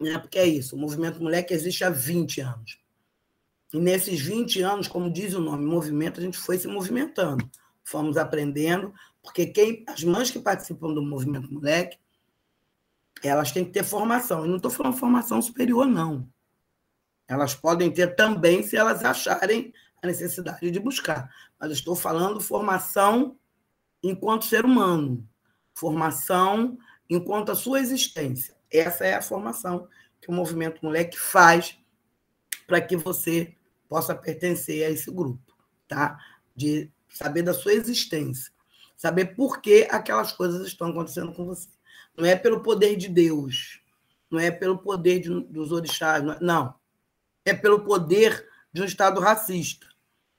Né? 0.00 0.18
Porque 0.18 0.38
é 0.38 0.46
isso, 0.46 0.76
o 0.76 0.78
movimento 0.78 1.22
Moleque 1.22 1.52
existe 1.52 1.84
há 1.84 1.90
20 1.90 2.40
anos. 2.40 2.78
E 3.72 3.78
nesses 3.78 4.20
20 4.20 4.62
anos, 4.62 4.88
como 4.88 5.10
diz 5.10 5.34
o 5.34 5.40
nome, 5.40 5.64
movimento, 5.66 6.20
a 6.20 6.22
gente 6.22 6.38
foi 6.38 6.58
se 6.58 6.68
movimentando. 6.68 7.48
Fomos 7.82 8.16
aprendendo, 8.16 8.94
porque 9.22 9.46
quem, 9.46 9.84
as 9.88 10.02
mães 10.04 10.30
que 10.30 10.38
participam 10.38 10.94
do 10.94 11.02
movimento 11.02 11.52
moleque, 11.52 11.98
elas 13.28 13.52
têm 13.52 13.64
que 13.64 13.70
ter 13.70 13.84
formação. 13.84 14.44
E 14.44 14.48
não 14.48 14.56
estou 14.56 14.70
falando 14.70 14.96
formação 14.96 15.40
superior, 15.40 15.86
não. 15.86 16.28
Elas 17.26 17.54
podem 17.54 17.90
ter 17.90 18.14
também 18.14 18.62
se 18.62 18.76
elas 18.76 19.04
acharem 19.04 19.72
a 20.02 20.06
necessidade 20.06 20.70
de 20.70 20.80
buscar. 20.80 21.30
Mas 21.58 21.70
eu 21.70 21.74
estou 21.74 21.96
falando 21.96 22.40
formação 22.40 23.38
enquanto 24.02 24.44
ser 24.44 24.64
humano, 24.64 25.26
formação 25.72 26.76
enquanto 27.08 27.50
a 27.50 27.54
sua 27.54 27.80
existência. 27.80 28.54
Essa 28.70 29.06
é 29.06 29.14
a 29.14 29.22
formação 29.22 29.88
que 30.20 30.28
o 30.28 30.32
movimento 30.32 30.84
moleque 30.84 31.18
faz 31.18 31.78
para 32.66 32.80
que 32.80 32.96
você 32.96 33.56
possa 33.88 34.14
pertencer 34.14 34.86
a 34.86 34.90
esse 34.90 35.10
grupo, 35.10 35.54
tá? 35.86 36.18
De 36.54 36.90
saber 37.08 37.42
da 37.42 37.54
sua 37.54 37.72
existência. 37.72 38.52
Saber 38.96 39.34
por 39.34 39.60
que 39.60 39.88
aquelas 39.90 40.32
coisas 40.32 40.66
estão 40.66 40.88
acontecendo 40.88 41.32
com 41.32 41.46
você. 41.46 41.68
Não 42.16 42.24
é 42.26 42.36
pelo 42.36 42.62
poder 42.62 42.96
de 42.96 43.08
Deus, 43.08 43.80
não 44.30 44.38
é 44.38 44.50
pelo 44.50 44.78
poder 44.78 45.20
de, 45.20 45.28
dos 45.44 45.72
orixás, 45.72 46.22
não, 46.22 46.32
é, 46.32 46.38
não. 46.40 46.74
É 47.44 47.54
pelo 47.54 47.84
poder 47.84 48.48
de 48.72 48.82
um 48.82 48.84
Estado 48.84 49.20
racista 49.20 49.86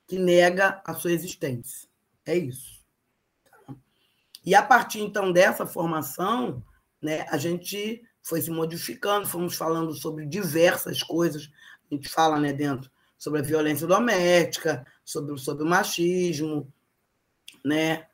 que 0.06 0.18
nega 0.18 0.80
a 0.84 0.94
sua 0.94 1.12
existência. 1.12 1.88
É 2.24 2.36
isso. 2.36 2.84
E 4.44 4.54
a 4.54 4.62
partir 4.62 5.00
então 5.00 5.32
dessa 5.32 5.66
formação, 5.66 6.62
né, 7.02 7.26
a 7.28 7.36
gente 7.36 8.02
foi 8.22 8.40
se 8.40 8.50
modificando, 8.50 9.26
fomos 9.26 9.56
falando 9.56 9.92
sobre 9.94 10.26
diversas 10.26 11.02
coisas. 11.02 11.50
A 11.90 11.94
gente 11.94 12.08
fala 12.08 12.38
né, 12.38 12.52
dentro 12.52 12.90
sobre 13.18 13.40
a 13.40 13.44
violência 13.44 13.86
doméstica, 13.86 14.86
sobre, 15.04 15.36
sobre 15.38 15.64
o 15.64 15.66
machismo, 15.66 16.72
né? 17.64 18.06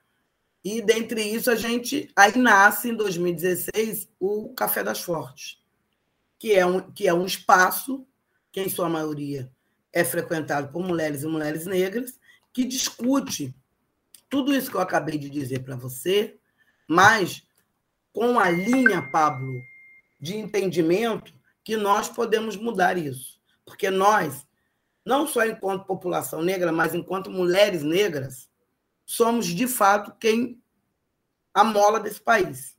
E, 0.65 0.81
dentre 0.81 1.23
isso, 1.23 1.51
a 1.51 1.57
gente. 1.57 2.11
Aí 2.15 2.37
nasce, 2.39 2.91
em 2.91 2.95
2016, 2.95 4.09
o 4.21 4.55
Café 4.55 4.85
das 4.85 5.01
Fortes, 5.01 5.59
que 6.39 6.53
é 6.53 6.65
um, 6.65 6.81
que 6.81 7.09
é 7.09 7.15
um 7.15 7.27
espaço 7.27 8.07
que, 8.51 8.61
em 8.61 8.69
sua 8.69 8.89
maioria, 8.89 9.51
é 9.93 10.05
frequentado 10.05 10.73
por 10.73 10.83
mulheres 10.83 11.23
e 11.23 11.27
mulheres 11.27 11.67
negras, 11.67 12.19
que 12.53 12.65
discute 12.65 13.55
tudo 14.29 14.55
isso 14.55 14.71
que 14.71 14.77
eu 14.77 14.81
acabei 14.81 15.19
de 15.19 15.29
dizer 15.29 15.61
para 15.61 15.77
você, 15.77 16.39
mas 16.89 17.43
com 18.13 18.39
a 18.39 18.51
linha, 18.51 19.03
Pablo, 19.11 19.61
de 20.21 20.37
entendimento 20.37 21.35
que 21.65 21.77
nós 21.77 22.09
podemos 22.09 22.57
mudar 22.57 22.97
isso. 22.97 23.41
Porque 23.65 23.91
nós, 23.91 24.47
não 25.05 25.27
só 25.27 25.45
enquanto 25.45 25.87
população 25.87 26.43
negra, 26.43 26.73
mas 26.73 26.95
enquanto 26.95 27.31
mulheres 27.31 27.83
negras, 27.83 28.49
somos 29.13 29.45
de 29.49 29.67
fato 29.67 30.17
quem 30.19 30.59
a 31.53 31.63
mola 31.63 32.01
desse 32.01 32.19
país. 32.19 32.79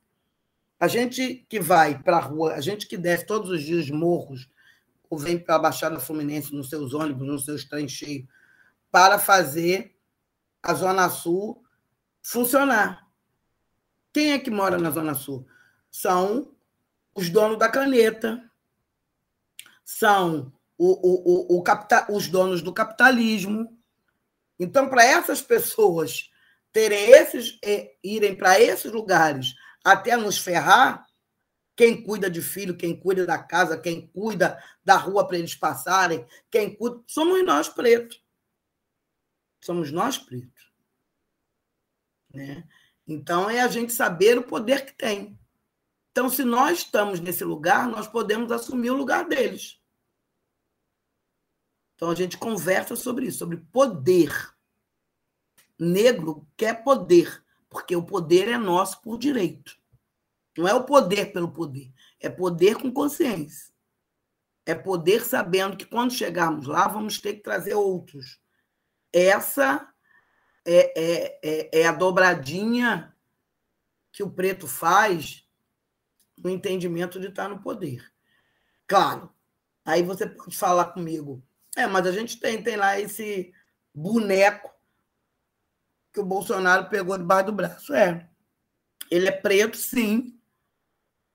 A 0.80 0.88
gente 0.88 1.46
que 1.48 1.60
vai 1.60 2.02
para 2.02 2.16
a 2.16 2.20
rua, 2.20 2.54
a 2.54 2.60
gente 2.60 2.88
que 2.88 2.96
desce 2.96 3.24
todos 3.24 3.50
os 3.50 3.62
dias 3.62 3.88
morros, 3.88 4.50
ou 5.08 5.16
vem 5.16 5.38
para 5.38 5.54
a 5.54 5.58
Baixada 5.60 6.00
Fluminense 6.00 6.52
nos 6.52 6.68
seus 6.68 6.92
ônibus, 6.92 7.24
nos 7.24 7.44
seus 7.44 7.64
trens 7.64 7.92
cheios, 7.92 8.26
para 8.90 9.16
fazer 9.16 9.96
a 10.60 10.74
Zona 10.74 11.08
Sul 11.08 11.64
funcionar. 12.20 13.08
Quem 14.12 14.32
é 14.32 14.38
que 14.40 14.50
mora 14.50 14.76
na 14.76 14.90
Zona 14.90 15.14
Sul? 15.14 15.46
São 15.88 16.50
os 17.14 17.30
donos 17.30 17.60
da 17.60 17.68
caneta, 17.68 18.50
são 19.84 20.52
o, 20.76 20.88
o, 20.88 21.54
o, 21.54 21.58
o 21.58 21.62
capital, 21.62 22.06
os 22.10 22.26
donos 22.26 22.60
do 22.60 22.72
capitalismo. 22.72 23.73
Então, 24.58 24.88
para 24.88 25.04
essas 25.04 25.42
pessoas 25.42 26.30
terem 26.72 27.10
esses, 27.10 27.58
é, 27.64 27.94
irem 28.02 28.34
para 28.36 28.60
esses 28.60 28.90
lugares 28.90 29.54
até 29.84 30.16
nos 30.16 30.38
ferrar, 30.38 31.06
quem 31.76 32.02
cuida 32.02 32.30
de 32.30 32.40
filho, 32.40 32.76
quem 32.76 32.98
cuida 32.98 33.26
da 33.26 33.38
casa, 33.38 33.78
quem 33.78 34.06
cuida 34.08 34.62
da 34.84 34.96
rua 34.96 35.26
para 35.26 35.38
eles 35.38 35.54
passarem, 35.54 36.26
quem 36.50 36.74
cuida. 36.74 37.02
Somos 37.06 37.44
nós 37.44 37.68
pretos. 37.68 38.22
Somos 39.60 39.90
nós 39.90 40.18
pretos. 40.18 40.72
Né? 42.32 42.64
Então, 43.06 43.50
é 43.50 43.60
a 43.60 43.68
gente 43.68 43.92
saber 43.92 44.38
o 44.38 44.44
poder 44.44 44.84
que 44.84 44.92
tem. 44.92 45.38
Então, 46.10 46.28
se 46.30 46.44
nós 46.44 46.78
estamos 46.78 47.18
nesse 47.18 47.42
lugar, 47.44 47.88
nós 47.88 48.06
podemos 48.06 48.52
assumir 48.52 48.90
o 48.90 48.96
lugar 48.96 49.26
deles. 49.26 49.80
Então, 51.94 52.10
a 52.10 52.14
gente 52.14 52.36
conversa 52.38 52.96
sobre 52.96 53.26
isso, 53.26 53.38
sobre 53.38 53.56
poder. 53.56 54.32
Negro 55.78 56.46
quer 56.56 56.82
poder, 56.82 57.44
porque 57.68 57.94
o 57.94 58.04
poder 58.04 58.48
é 58.48 58.58
nosso 58.58 59.00
por 59.02 59.18
direito. 59.18 59.76
Não 60.56 60.68
é 60.68 60.74
o 60.74 60.84
poder 60.84 61.32
pelo 61.32 61.50
poder, 61.50 61.92
é 62.20 62.28
poder 62.28 62.76
com 62.76 62.92
consciência. 62.92 63.72
É 64.66 64.74
poder 64.74 65.22
sabendo 65.24 65.76
que 65.76 65.84
quando 65.84 66.12
chegarmos 66.12 66.66
lá, 66.66 66.88
vamos 66.88 67.20
ter 67.20 67.34
que 67.34 67.42
trazer 67.42 67.74
outros. 67.74 68.40
Essa 69.12 69.92
é, 70.64 70.92
é, 70.96 71.40
é, 71.42 71.80
é 71.80 71.86
a 71.86 71.92
dobradinha 71.92 73.14
que 74.10 74.22
o 74.22 74.30
preto 74.30 74.66
faz 74.66 75.46
no 76.36 76.48
entendimento 76.48 77.20
de 77.20 77.28
estar 77.28 77.48
no 77.48 77.60
poder. 77.60 78.10
Claro, 78.86 79.30
aí 79.84 80.02
você 80.02 80.26
pode 80.26 80.56
falar 80.56 80.86
comigo, 80.86 81.42
é, 81.76 81.86
mas 81.86 82.06
a 82.06 82.12
gente 82.12 82.38
tem, 82.38 82.62
tem 82.62 82.76
lá 82.76 82.98
esse 82.98 83.52
boneco 83.94 84.72
que 86.12 86.20
o 86.20 86.24
Bolsonaro 86.24 86.88
pegou 86.88 87.18
debaixo 87.18 87.46
do 87.46 87.52
braço. 87.52 87.92
É. 87.92 88.28
Ele 89.10 89.28
é 89.28 89.32
preto, 89.32 89.76
sim, 89.76 90.40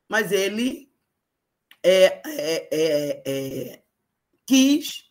mas 0.10 0.32
ele 0.32 0.92
é, 1.84 2.22
é, 2.26 2.70
é, 2.72 3.24
é 3.26 3.84
quis 4.48 5.04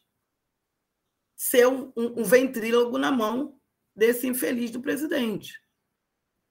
ser 1.36 1.68
um, 1.68 1.92
um, 1.96 2.24
ventrílogo 2.24 2.98
na 2.98 3.12
mão 3.12 3.60
desse 3.94 4.26
infeliz 4.26 4.70
do 4.70 4.80
presidente. 4.80 5.60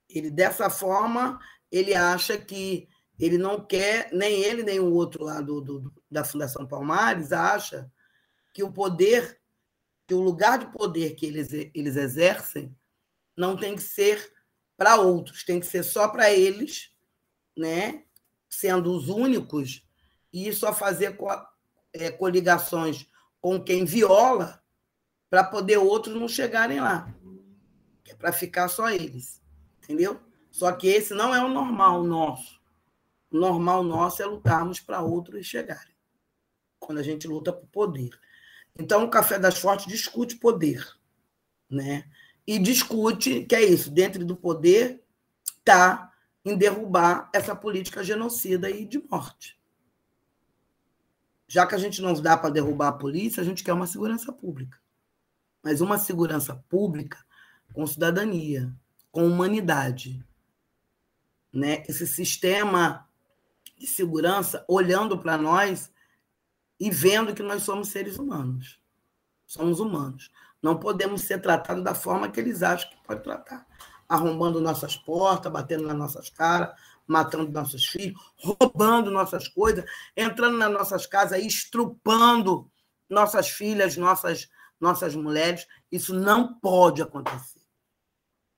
Ele, 0.10 0.32
dessa 0.32 0.70
forma, 0.70 1.40
ele 1.70 1.94
acha 1.94 2.38
que 2.38 2.88
ele 3.20 3.38
não 3.38 3.60
quer, 3.60 4.10
nem 4.14 4.42
ele, 4.42 4.64
nem 4.64 4.80
o 4.80 4.94
outro 4.94 5.26
lá 5.26 5.42
do, 5.42 5.60
do 5.60 5.94
da 6.10 6.24
Fundação 6.24 6.66
Palmares, 6.66 7.34
acha 7.34 7.92
que 8.58 8.64
o 8.64 8.72
poder, 8.72 9.40
que 10.08 10.16
o 10.16 10.20
lugar 10.20 10.58
de 10.58 10.66
poder 10.72 11.14
que 11.14 11.28
eles, 11.28 11.54
eles 11.54 11.96
exercem 11.96 12.76
não 13.38 13.56
tem 13.56 13.76
que 13.76 13.84
ser 13.84 14.34
para 14.76 15.00
outros, 15.00 15.44
tem 15.44 15.60
que 15.60 15.66
ser 15.68 15.84
só 15.84 16.08
para 16.08 16.32
eles, 16.32 16.92
né? 17.56 18.04
sendo 18.50 18.92
os 18.92 19.10
únicos, 19.10 19.88
e 20.34 20.52
só 20.52 20.74
fazer 20.74 21.18
co 21.18 21.30
é, 21.94 22.10
coligações 22.10 23.08
com 23.40 23.64
quem 23.64 23.86
viola 23.86 24.60
para 25.30 25.44
poder 25.44 25.78
outros 25.78 26.16
não 26.16 26.28
chegarem 26.28 26.80
lá. 26.80 27.14
É 28.08 28.16
para 28.16 28.34
ficar 28.34 28.70
só 28.70 28.90
eles. 28.90 29.40
Entendeu? 29.84 30.20
Só 30.50 30.72
que 30.72 30.88
esse 30.88 31.14
não 31.14 31.36
é 31.36 31.46
o 31.46 31.48
normal 31.48 32.04
nosso. 32.04 32.60
O 33.30 33.38
normal 33.38 33.84
nosso 33.84 34.24
é 34.24 34.26
lutarmos 34.26 34.80
para 34.80 35.04
outros 35.04 35.46
chegarem. 35.46 35.96
Quando 36.80 36.98
a 36.98 37.04
gente 37.04 37.28
luta 37.28 37.54
por 37.54 37.68
poder. 37.68 38.20
Então, 38.80 39.04
o 39.04 39.10
Café 39.10 39.40
das 39.40 39.58
Fortes 39.58 39.88
discute 39.88 40.36
poder, 40.36 40.88
né? 41.70 42.06
E 42.46 42.60
discute 42.60 43.44
que 43.46 43.56
é 43.56 43.64
isso, 43.64 43.90
dentro 43.92 44.24
do 44.24 44.36
poder 44.36 45.04
está 45.60 46.14
em 46.46 46.56
derrubar 46.56 47.30
essa 47.34 47.56
política 47.56 48.04
genocida 48.04 48.70
e 48.70 48.86
de 48.86 49.00
morte. 49.00 49.58
Já 51.48 51.66
que 51.66 51.76
a 51.76 51.78
gente 51.78 52.02
não 52.02 52.14
dá 52.14 52.38
para 52.38 52.50
derrubar 52.50 52.90
a 52.90 52.94
polícia, 52.94 53.42
a 53.42 53.46
gente 53.46 53.64
quer 53.64 53.74
uma 53.74 53.88
segurança 53.88 54.32
pública. 54.32 54.78
Mas 55.64 55.82
uma 55.82 55.98
segurança 55.98 56.56
pública 56.70 57.18
com 57.74 57.86
cidadania, 57.86 58.74
com 59.12 59.26
humanidade. 59.26 60.24
Né? 61.52 61.84
Esse 61.88 62.08
sistema 62.08 63.08
de 63.78 63.88
segurança 63.88 64.64
olhando 64.68 65.18
para 65.18 65.38
nós 65.38 65.92
e 66.80 66.92
vendo 66.92 67.34
que 67.34 67.44
nós 67.44 67.64
somos 67.64 67.90
seres 67.90 68.18
humanos. 68.18 68.80
Somos 69.46 69.80
humanos. 69.80 70.32
Não 70.62 70.78
podemos 70.78 71.22
ser 71.22 71.42
tratados 71.42 71.84
da 71.84 71.96
forma 71.96 72.30
que 72.30 72.40
eles 72.40 72.62
acham 72.62 72.90
que 72.90 72.98
pode 73.06 73.24
tratar. 73.24 73.66
Arrombando 74.08 74.62
nossas 74.62 74.96
portas, 74.96 75.52
batendo 75.52 75.86
nas 75.88 75.98
nossas 75.98 76.30
caras, 76.30 76.78
matando 77.06 77.52
nossos 77.52 77.86
filhos, 77.86 78.20
roubando 78.38 79.10
nossas 79.10 79.48
coisas, 79.48 79.86
entrando 80.16 80.58
nas 80.58 80.72
nossas 80.72 81.06
casas, 81.06 81.44
estrupando 81.44 82.70
nossas 83.10 83.50
filhas, 83.50 83.96
nossas, 83.96 84.50
nossas 84.80 85.16
mulheres. 85.16 85.66
Isso 85.92 86.14
não 86.14 86.54
pode 86.60 87.02
acontecer. 87.02 87.62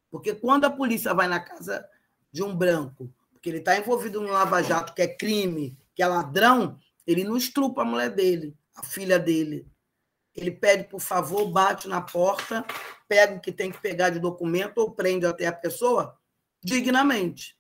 Porque 0.10 0.34
quando 0.34 0.66
a 0.66 0.72
polícia 0.72 1.14
vai 1.14 1.28
na 1.28 1.40
casa 1.40 1.88
de 2.32 2.44
um 2.44 2.56
branco, 2.56 3.14
porque 3.32 3.50
ele 3.50 3.60
está 3.60 3.78
envolvido 3.78 4.20
no 4.20 4.32
lava-jato, 4.32 4.94
que 4.94 5.02
é 5.02 5.08
crime, 5.08 5.78
que 5.94 6.02
é 6.02 6.08
ladrão, 6.08 6.80
ele 7.10 7.24
não 7.24 7.36
estrupa 7.36 7.82
a 7.82 7.86
mulher 7.86 8.12
dele, 8.14 8.56
a 8.76 8.84
filha 8.84 9.18
dele. 9.18 9.68
Ele 10.36 10.52
pede, 10.52 10.84
por 10.84 11.02
favor, 11.02 11.50
bate 11.50 11.88
na 11.88 12.00
porta, 12.00 12.64
pega 13.08 13.36
o 13.36 13.42
que 13.42 13.52
tem 13.52 13.72
que 13.72 13.82
pegar 13.82 14.12
de 14.12 14.20
documento 14.20 14.78
ou 14.78 14.92
prende 14.92 15.26
até 15.26 15.48
a 15.48 15.52
pessoa 15.52 16.16
dignamente. 16.64 17.58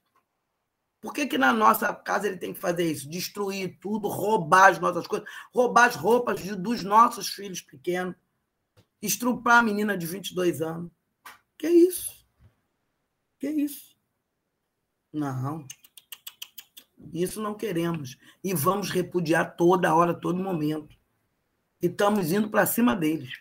Por 1.01 1.11
que, 1.13 1.25
que 1.25 1.37
na 1.37 1.51
nossa 1.51 1.91
casa 1.95 2.27
ele 2.27 2.37
tem 2.37 2.53
que 2.53 2.59
fazer 2.59 2.91
isso? 2.91 3.09
Destruir 3.09 3.79
tudo, 3.79 4.07
roubar 4.07 4.69
as 4.69 4.79
nossas 4.79 5.07
coisas, 5.07 5.27
roubar 5.51 5.85
as 5.85 5.95
roupas 5.95 6.39
de, 6.39 6.55
dos 6.55 6.83
nossos 6.83 7.29
filhos 7.29 7.59
pequenos, 7.59 8.15
estrupar 9.01 9.57
a 9.57 9.63
menina 9.63 9.97
de 9.97 10.05
22 10.05 10.61
anos. 10.61 10.91
Que 11.57 11.67
isso? 11.67 12.23
Que 13.39 13.49
isso? 13.49 13.97
Não. 15.11 15.65
Isso 17.13 17.41
não 17.41 17.55
queremos. 17.55 18.17
E 18.43 18.53
vamos 18.53 18.89
repudiar 18.89 19.55
toda 19.55 19.93
hora, 19.93 20.13
todo 20.13 20.41
momento. 20.41 20.95
E 21.81 21.87
estamos 21.87 22.31
indo 22.31 22.49
para 22.49 22.65
cima 22.65 22.95
deles. 22.95 23.39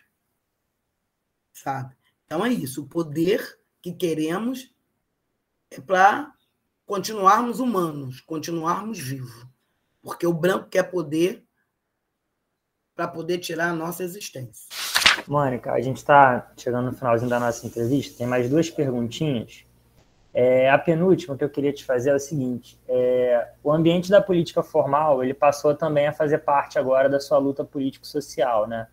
Sabe? 1.53 1.95
Então 2.25 2.45
é 2.45 2.49
isso. 2.49 2.83
O 2.83 2.87
poder 2.87 3.59
que 3.81 3.91
queremos 3.91 4.73
é 5.71 5.79
para 5.79 6.33
continuarmos 6.85 7.59
humanos, 7.59 8.21
continuarmos 8.21 8.99
vivos. 8.99 9.45
Porque 10.01 10.25
o 10.25 10.33
branco 10.33 10.69
quer 10.69 10.83
poder 10.83 11.45
para 12.95 13.07
poder 13.07 13.37
tirar 13.37 13.69
a 13.69 13.73
nossa 13.73 14.03
existência. 14.03 14.67
Mônica, 15.27 15.71
a 15.71 15.79
gente 15.79 15.97
está 15.97 16.51
chegando 16.57 16.91
no 16.91 16.97
finalzinho 16.97 17.29
da 17.29 17.39
nossa 17.39 17.65
entrevista. 17.65 18.17
Tem 18.17 18.27
mais 18.27 18.49
duas 18.49 18.69
perguntinhas. 18.69 19.63
É, 20.33 20.69
a 20.69 20.77
penúltima 20.77 21.35
que 21.35 21.43
eu 21.43 21.49
queria 21.49 21.73
te 21.73 21.83
fazer 21.83 22.11
é 22.11 22.15
o 22.15 22.19
seguinte: 22.19 22.79
é, 22.87 23.49
o 23.63 23.71
ambiente 23.71 24.09
da 24.09 24.21
política 24.21 24.61
formal 24.61 25.23
ele 25.23 25.33
passou 25.33 25.73
também 25.75 26.07
a 26.07 26.13
fazer 26.13 26.39
parte 26.39 26.77
agora 26.77 27.09
da 27.09 27.19
sua 27.19 27.37
luta 27.37 27.63
político-social, 27.63 28.67
né? 28.67 28.87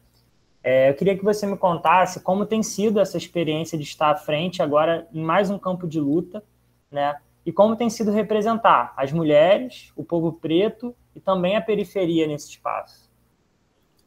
É, 0.63 0.91
eu 0.91 0.95
queria 0.95 1.17
que 1.17 1.25
você 1.25 1.47
me 1.47 1.57
contasse 1.57 2.21
como 2.21 2.45
tem 2.45 2.63
sido 2.63 2.99
essa 2.99 3.17
experiência 3.17 3.79
de 3.79 3.85
estar 3.85 4.11
à 4.11 4.17
frente 4.17 4.61
agora 4.61 5.07
em 5.13 5.23
mais 5.23 5.49
um 5.49 5.59
campo 5.59 5.87
de 5.87 6.01
luta, 6.01 6.43
né? 6.91 7.17
E 7.45 7.53
como 7.53 7.77
tem 7.77 7.89
sido 7.89 8.11
representar 8.11 8.93
as 8.97 9.13
mulheres, 9.13 9.93
o 9.95 10.03
povo 10.03 10.33
preto 10.33 10.97
e 11.15 11.21
também 11.21 11.57
a 11.57 11.61
periferia 11.61 12.27
nesse 12.27 12.49
espaço. 12.51 13.09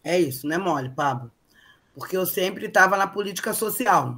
É 0.03 0.19
isso, 0.19 0.45
né, 0.47 0.57
mole, 0.57 0.89
Pablo? 0.89 1.31
Porque 1.93 2.17
eu 2.17 2.25
sempre 2.25 2.65
estava 2.65 2.97
na 2.97 3.07
política 3.07 3.53
social. 3.53 4.17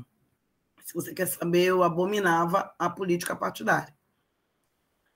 Se 0.83 0.93
você 0.93 1.13
quer 1.13 1.27
saber, 1.27 1.65
eu 1.65 1.83
abominava 1.83 2.73
a 2.77 2.89
política 2.89 3.35
partidária. 3.35 3.95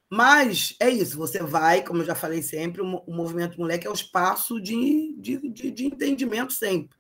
Mas 0.09 0.76
é 0.80 0.89
isso, 0.89 1.18
você 1.18 1.41
vai, 1.41 1.84
como 1.84 2.01
eu 2.01 2.05
já 2.05 2.16
falei 2.16 2.41
sempre, 2.41 2.82
o, 2.82 3.03
movimento 3.07 3.59
moleque 3.59 3.88
é 3.88 3.89
o 3.89 3.93
espaço 3.93 4.61
de, 4.61 5.16
de, 5.18 5.49
de, 5.49 5.72
de 5.72 5.86
entendimento 5.86 6.53
sempre, 6.53 6.97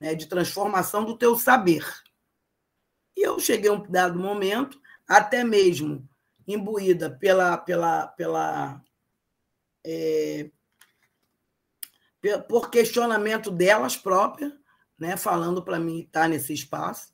né? 0.00 0.14
de 0.14 0.26
transformação 0.26 1.04
do 1.04 1.18
teu 1.18 1.36
saber. 1.36 1.84
E 3.16 3.26
eu 3.26 3.40
cheguei 3.40 3.68
a 3.68 3.72
um 3.72 3.82
dado 3.90 4.18
momento, 4.18 4.80
até 5.06 5.42
mesmo 5.42 6.08
imbuída 6.46 7.10
pela, 7.10 7.58
pela, 7.58 8.06
pela 8.06 8.80
é, 9.84 10.50
por 12.48 12.70
questionamento 12.70 13.50
delas 13.50 13.96
próprias, 13.96 14.52
né, 14.98 15.16
falando 15.16 15.62
para 15.62 15.78
mim 15.78 16.00
estar 16.00 16.28
nesse 16.28 16.52
espaço, 16.52 17.12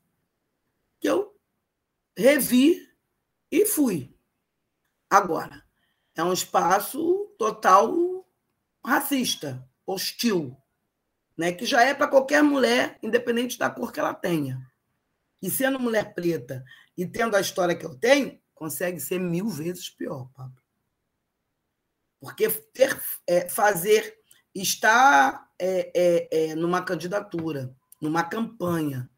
que 1.04 1.08
eu 1.10 1.38
revi 2.16 2.80
e 3.52 3.66
fui. 3.66 4.16
Agora, 5.10 5.62
é 6.16 6.24
um 6.24 6.32
espaço 6.32 7.30
total 7.38 8.26
racista, 8.82 9.68
hostil, 9.86 10.56
né, 11.36 11.52
que 11.52 11.66
já 11.66 11.82
é 11.82 11.92
para 11.92 12.08
qualquer 12.08 12.42
mulher, 12.42 12.98
independente 13.02 13.58
da 13.58 13.68
cor 13.68 13.92
que 13.92 14.00
ela 14.00 14.14
tenha. 14.14 14.58
E 15.42 15.50
sendo 15.50 15.78
mulher 15.78 16.14
preta 16.14 16.64
e 16.96 17.06
tendo 17.06 17.36
a 17.36 17.40
história 17.40 17.76
que 17.76 17.84
eu 17.84 17.94
tenho, 17.94 18.40
consegue 18.54 18.98
ser 18.98 19.18
mil 19.18 19.46
vezes 19.50 19.90
pior, 19.90 20.30
Pablo. 20.32 20.56
Porque 22.18 22.48
ter, 22.48 22.98
é, 23.26 23.46
fazer 23.50 24.18
está 24.54 25.50
é, 25.58 25.92
é, 25.94 26.28
é, 26.30 26.54
numa 26.54 26.82
candidatura, 26.82 27.76
numa 28.00 28.24
campanha, 28.24 29.10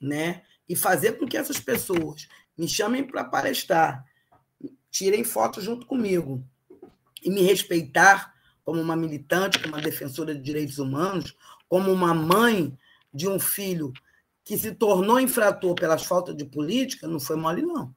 né? 0.00 0.44
E 0.68 0.76
fazer 0.76 1.18
com 1.18 1.26
que 1.26 1.36
essas 1.36 1.58
pessoas 1.58 2.28
me 2.56 2.68
chamem 2.68 3.04
para 3.04 3.24
palestrar, 3.24 4.04
tirem 4.90 5.24
foto 5.24 5.60
junto 5.60 5.86
comigo 5.86 6.44
e 7.22 7.30
me 7.30 7.42
respeitar 7.42 8.34
como 8.64 8.80
uma 8.80 8.96
militante, 8.96 9.58
como 9.58 9.74
uma 9.74 9.82
defensora 9.82 10.34
de 10.34 10.42
direitos 10.42 10.78
humanos, 10.78 11.36
como 11.68 11.90
uma 11.90 12.12
mãe 12.12 12.76
de 13.12 13.28
um 13.28 13.38
filho 13.38 13.92
que 14.44 14.58
se 14.58 14.74
tornou 14.74 15.20
infrator 15.20 15.74
pelas 15.74 16.04
faltas 16.04 16.36
de 16.36 16.44
política, 16.44 17.06
não 17.06 17.20
foi 17.20 17.36
mole, 17.36 17.62
não. 17.62 17.94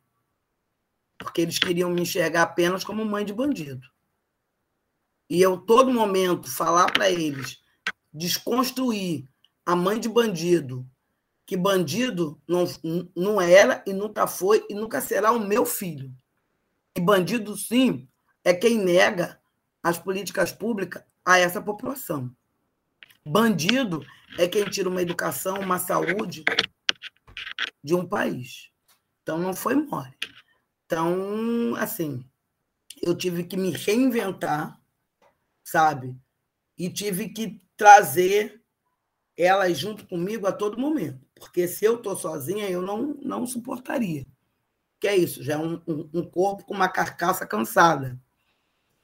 Porque 1.18 1.42
eles 1.42 1.60
queriam 1.60 1.90
me 1.90 2.02
enxergar 2.02 2.44
apenas 2.44 2.84
como 2.84 3.06
mãe 3.06 3.26
de 3.26 3.34
bandido 3.34 3.92
e 5.32 5.42
eu 5.42 5.58
todo 5.58 5.94
momento 5.94 6.52
falar 6.52 6.92
para 6.92 7.10
eles 7.10 7.58
desconstruir 8.14 9.26
a 9.66 9.78
mãe 9.78 9.98
de 9.98 10.10
bandido, 10.10 10.86
que 11.52 11.58
bandido 11.58 12.42
não, 12.48 12.64
não 13.14 13.42
era 13.42 13.84
e 13.86 13.92
nunca 13.92 14.26
foi 14.26 14.66
e 14.70 14.74
nunca 14.74 15.02
será 15.02 15.34
o 15.34 15.46
meu 15.46 15.66
filho. 15.66 16.10
E 16.96 17.02
bandido, 17.02 17.58
sim, 17.58 18.08
é 18.42 18.54
quem 18.54 18.78
nega 18.78 19.38
as 19.84 20.00
políticas 20.00 20.54
públicas 20.54 21.04
a 21.26 21.40
essa 21.40 21.62
população. 21.62 22.34
Bandido 23.26 24.02
é 24.38 24.48
quem 24.48 24.64
tira 24.64 24.88
uma 24.88 25.02
educação, 25.02 25.60
uma 25.60 25.78
saúde 25.78 26.46
de 27.84 27.94
um 27.94 28.08
país. 28.08 28.72
Então, 29.22 29.38
não 29.38 29.54
foi 29.54 29.76
mole. 29.76 30.18
Então, 30.86 31.76
assim, 31.76 32.24
eu 33.02 33.14
tive 33.14 33.44
que 33.44 33.58
me 33.58 33.72
reinventar 33.72 34.82
sabe? 35.66 36.16
E 36.78 36.90
tive 36.90 37.28
que 37.28 37.62
trazer 37.76 38.64
elas 39.38 39.78
junto 39.78 40.08
comigo 40.08 40.48
a 40.48 40.54
todo 40.54 40.80
momento, 40.80 41.28
porque 41.42 41.68
se 41.68 41.84
eu 41.84 41.96
estou 41.96 42.16
sozinha, 42.16 42.70
eu 42.70 42.84
não, 42.84 43.18
não 43.20 43.48
suportaria. 43.48 44.28
Que 45.00 45.08
é 45.08 45.18
isso, 45.18 45.44
já 45.44 45.56
é 45.56 45.58
um, 45.58 45.82
um, 45.88 46.10
um 46.14 46.24
corpo 46.24 46.64
com 46.64 46.74
uma 46.76 46.88
carcaça 46.88 47.48
cansada. 47.48 48.22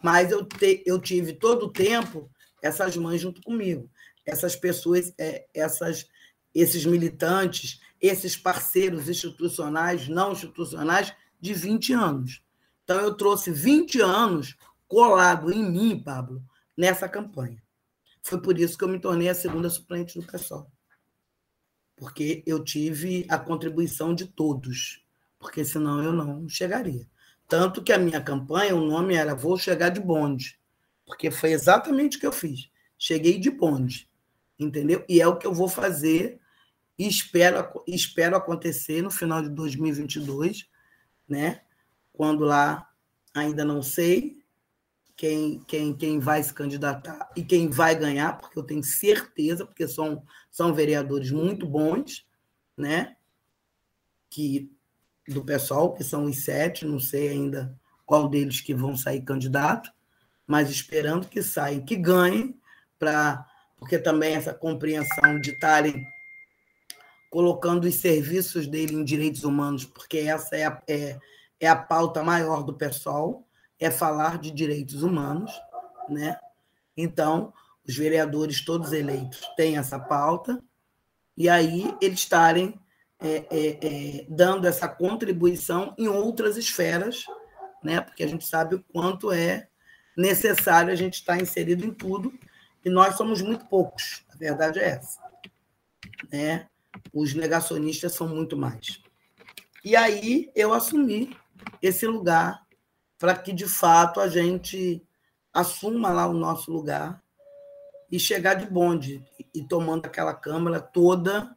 Mas 0.02 0.32
eu, 0.32 0.46
te, 0.46 0.84
eu 0.86 1.00
tive 1.00 1.34
todo 1.34 1.66
o 1.66 1.72
tempo 1.72 2.30
essas 2.62 2.96
mães 2.96 3.22
junto 3.22 3.42
comigo, 3.42 3.90
essas 4.24 4.56
pessoas, 4.56 5.12
é, 5.18 5.48
essas, 5.52 6.08
esses 6.54 6.86
militantes, 6.86 7.82
esses 8.00 8.38
parceiros 8.38 9.10
institucionais, 9.10 10.08
não 10.08 10.34
institucionais, 10.34 11.12
de 11.42 11.56
20 11.56 11.94
anos. 11.94 12.44
Então, 12.84 13.00
eu 13.02 13.16
trouxe 13.16 13.52
20 13.52 14.00
anos 14.00 14.56
colado 14.88 15.52
em 15.52 15.68
mim, 15.70 16.00
Pablo, 16.00 16.44
nessa 16.78 17.10
campanha. 17.10 17.62
Foi 18.22 18.40
por 18.40 18.60
isso 18.60 18.78
que 18.78 18.84
eu 18.84 18.90
me 18.90 19.00
tornei 19.00 19.28
a 19.28 19.36
segunda 19.36 19.70
suplente 19.72 20.20
do 20.20 20.26
PSOL. 20.26 20.72
Porque 21.98 22.44
eu 22.46 22.64
tive 22.64 23.26
a 23.28 23.38
contribuição 23.38 24.14
de 24.14 24.26
todos, 24.26 25.04
porque 25.38 25.66
senão 25.66 26.02
eu 26.02 26.14
não 26.14 26.48
chegaria. 26.48 27.06
Tanto 27.48 27.84
que 27.84 27.92
a 27.92 27.98
minha 27.98 28.22
campanha, 28.22 28.76
o 28.76 28.86
nome 28.86 29.16
era 29.16 29.36
Vou 29.36 29.58
Chegar 29.58 29.90
de 29.90 30.00
Bonde, 30.00 30.60
porque 31.06 31.32
foi 31.32 31.52
exatamente 31.52 32.18
o 32.18 32.20
que 32.20 32.28
eu 32.28 32.32
fiz. 32.32 32.70
Cheguei 32.98 33.40
de 33.40 33.50
bonde, 33.50 34.10
entendeu? 34.60 35.04
E 35.10 35.22
é 35.22 35.28
o 35.28 35.38
que 35.38 35.48
eu 35.48 35.54
vou 35.54 35.68
fazer 35.68 36.40
e 36.98 37.08
espero, 37.08 37.84
espero 37.88 38.36
acontecer 38.36 39.02
no 39.02 39.12
final 39.12 39.42
de 39.42 39.50
2022, 39.50 40.68
né? 41.28 41.62
Quando 42.12 42.44
lá 42.44 42.90
ainda 43.34 43.64
não 43.64 43.84
sei, 43.84 44.37
quem, 45.18 45.60
quem, 45.68 45.94
quem 45.96 46.20
vai 46.20 46.44
se 46.44 46.54
candidatar 46.54 47.32
e 47.36 47.44
quem 47.44 47.68
vai 47.68 47.96
ganhar, 47.96 48.38
porque 48.38 48.58
eu 48.58 48.64
tenho 48.64 48.84
certeza, 48.84 49.66
porque 49.66 49.88
são, 49.88 50.24
são 50.52 50.76
vereadores 50.76 51.32
muito 51.32 51.66
bons, 51.66 52.26
né? 52.78 53.18
Que, 54.30 54.72
do 55.28 55.44
pessoal, 55.44 55.94
que 55.96 56.04
são 56.04 56.26
os 56.26 56.44
sete, 56.44 56.86
não 56.86 57.00
sei 57.00 57.30
ainda 57.30 57.76
qual 58.06 58.30
deles 58.30 58.62
que 58.62 58.76
vão 58.76 58.96
sair 58.96 59.22
candidato, 59.22 59.92
mas 60.46 60.70
esperando 60.70 61.28
que 61.28 61.42
saiam, 61.42 61.84
que 61.84 61.96
ganhem, 61.96 62.56
para 63.00 63.46
porque 63.78 64.00
também 64.00 64.34
essa 64.34 64.54
compreensão 64.54 65.40
de 65.40 65.52
estarem 65.52 66.04
colocando 67.30 67.86
os 67.86 67.96
serviços 67.96 68.66
dele 68.66 68.96
em 68.96 69.04
direitos 69.04 69.44
humanos, 69.44 69.86
porque 69.86 70.18
essa 70.20 70.56
é 70.56 70.66
a, 70.66 70.82
é, 70.88 71.20
é 71.60 71.68
a 71.68 71.76
pauta 71.76 72.24
maior 72.24 72.64
do 72.64 72.74
pessoal, 72.74 73.47
é 73.80 73.92
falar 73.92 74.40
de 74.40 74.52
direitos 74.52 75.04
humanos, 75.04 75.52
né? 76.10 76.38
Então, 76.96 77.54
os 77.88 77.96
vereadores 77.96 78.64
todos 78.64 78.92
eleitos 78.92 79.40
têm 79.56 79.78
essa 79.78 80.00
pauta, 80.00 80.62
e 81.38 81.48
aí 81.48 81.96
eles 82.02 82.20
estarem 82.20 82.80
é, 83.20 83.46
é, 83.50 83.68
é, 83.82 84.26
dando 84.30 84.68
essa 84.68 84.88
contribuição 84.88 85.94
em 85.98 86.08
outras 86.08 86.58
esferas, 86.58 87.26
né? 87.84 88.02
porque 88.02 88.24
a 88.24 88.28
gente 88.28 88.46
sabe 88.46 88.76
o 88.76 88.84
quanto 88.92 89.32
é 89.32 89.68
necessário 90.16 90.92
a 90.92 90.96
gente 90.96 91.16
estar 91.16 91.40
inserido 91.40 91.86
em 91.86 91.94
tudo, 91.94 92.34
e 92.84 92.90
nós 92.90 93.16
somos 93.16 93.42
muito 93.42 93.66
poucos, 93.66 94.24
a 94.34 94.38
verdade 94.38 94.80
é 94.80 94.90
essa. 94.90 95.20
Né? 96.32 96.68
Os 97.14 97.34
negacionistas 97.34 98.14
são 98.14 98.28
muito 98.28 98.58
mais. 98.58 99.02
E 99.84 99.96
aí 99.96 100.52
eu 100.56 100.74
assumi 100.74 101.36
esse 101.82 102.06
lugar 102.06 102.67
para 103.20 103.36
que, 103.36 103.52
de 103.52 103.68
fato, 103.68 104.20
a 104.20 104.28
gente 104.28 105.02
assuma 105.54 106.10
lá 106.10 106.28
o 106.28 106.34
nosso 106.34 106.72
lugar 106.72 107.22
e 108.12 108.20
chegar 108.20 108.54
de 108.54 108.66
bonde 108.66 109.24
e 109.54 109.64
tomando 109.64 110.06
aquela 110.06 110.34
Câmara 110.34 110.80
toda, 110.80 111.56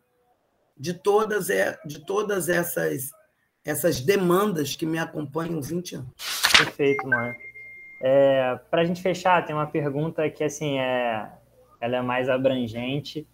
de 0.77 0.95
todas, 0.95 1.49
de 1.85 2.05
todas 2.05 2.49
essas, 2.49 3.11
essas 3.65 4.01
demandas 4.01 4.75
que 4.75 4.87
me 4.87 4.99
acompanham 4.99 5.61
20 5.61 5.97
anos. 5.97 6.11
Perfeito, 6.57 7.07
Moa. 7.07 7.35
É, 8.03 8.59
para 8.71 8.81
a 8.81 8.85
gente 8.85 9.03
fechar, 9.03 9.45
tem 9.45 9.55
uma 9.55 9.67
pergunta 9.67 10.29
que 10.31 10.43
assim 10.43 10.79
é, 10.79 11.31
ela 11.79 11.97
é 11.97 12.03
mais 12.03 12.31
abrangente, 12.31 13.29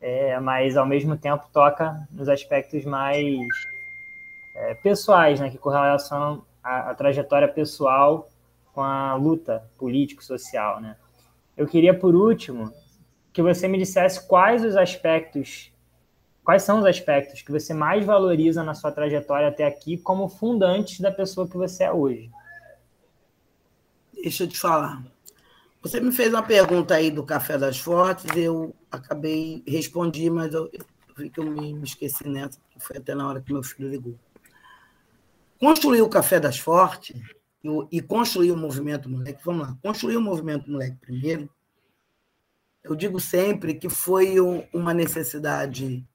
é, 0.00 0.38
mas 0.38 0.76
ao 0.76 0.86
mesmo 0.86 1.16
tempo 1.16 1.48
toca 1.52 2.06
nos 2.12 2.28
aspectos 2.28 2.84
mais 2.84 3.36
é, 4.54 4.74
pessoais, 4.74 5.40
né, 5.40 5.50
que 5.50 5.58
correlacionam 5.58 6.45
a, 6.66 6.90
a 6.90 6.94
trajetória 6.94 7.46
pessoal 7.46 8.28
com 8.74 8.82
a 8.82 9.14
luta 9.14 9.62
político-social, 9.78 10.80
né? 10.80 10.96
Eu 11.56 11.66
queria, 11.66 11.98
por 11.98 12.14
último, 12.14 12.72
que 13.32 13.40
você 13.40 13.68
me 13.68 13.78
dissesse 13.78 14.26
quais 14.26 14.64
os 14.64 14.76
aspectos, 14.76 15.72
quais 16.44 16.62
são 16.62 16.80
os 16.80 16.84
aspectos 16.84 17.40
que 17.40 17.52
você 17.52 17.72
mais 17.72 18.04
valoriza 18.04 18.62
na 18.62 18.74
sua 18.74 18.92
trajetória 18.92 19.48
até 19.48 19.64
aqui 19.64 19.96
como 19.96 20.28
fundantes 20.28 21.00
da 21.00 21.10
pessoa 21.10 21.48
que 21.48 21.56
você 21.56 21.84
é 21.84 21.92
hoje. 21.92 22.30
Deixa 24.12 24.44
eu 24.44 24.48
te 24.48 24.58
falar. 24.58 25.02
Você 25.80 26.00
me 26.00 26.10
fez 26.10 26.30
uma 26.30 26.42
pergunta 26.42 26.94
aí 26.94 27.10
do 27.10 27.22
Café 27.22 27.56
das 27.56 27.78
Fortes, 27.78 28.26
eu 28.36 28.74
acabei, 28.90 29.62
respondi, 29.66 30.28
mas 30.28 30.52
eu, 30.52 30.68
eu 30.72 30.84
eu 31.36 31.44
me 31.44 31.82
esqueci 31.82 32.28
nessa, 32.28 32.58
foi 32.78 32.98
até 32.98 33.14
na 33.14 33.26
hora 33.26 33.40
que 33.40 33.52
meu 33.52 33.62
filho 33.62 33.88
ligou. 33.88 34.18
Construir 35.58 36.02
o 36.02 36.08
Café 36.08 36.38
das 36.38 36.58
Fortes 36.58 37.20
e, 37.90 38.00
construir 38.00 38.52
o 38.52 38.56
movimento 38.56 39.08
moleque, 39.08 39.42
vamos 39.44 39.66
lá, 39.66 39.78
construir 39.82 40.16
o 40.16 40.20
movimento 40.20 40.70
moleque 40.70 40.96
primeiro, 40.96 41.50
eu 42.84 42.94
digo 42.94 43.18
sempre 43.18 43.74
que 43.74 43.88
foi 43.88 44.36
uma 44.72 44.94
necessidade 44.94 46.06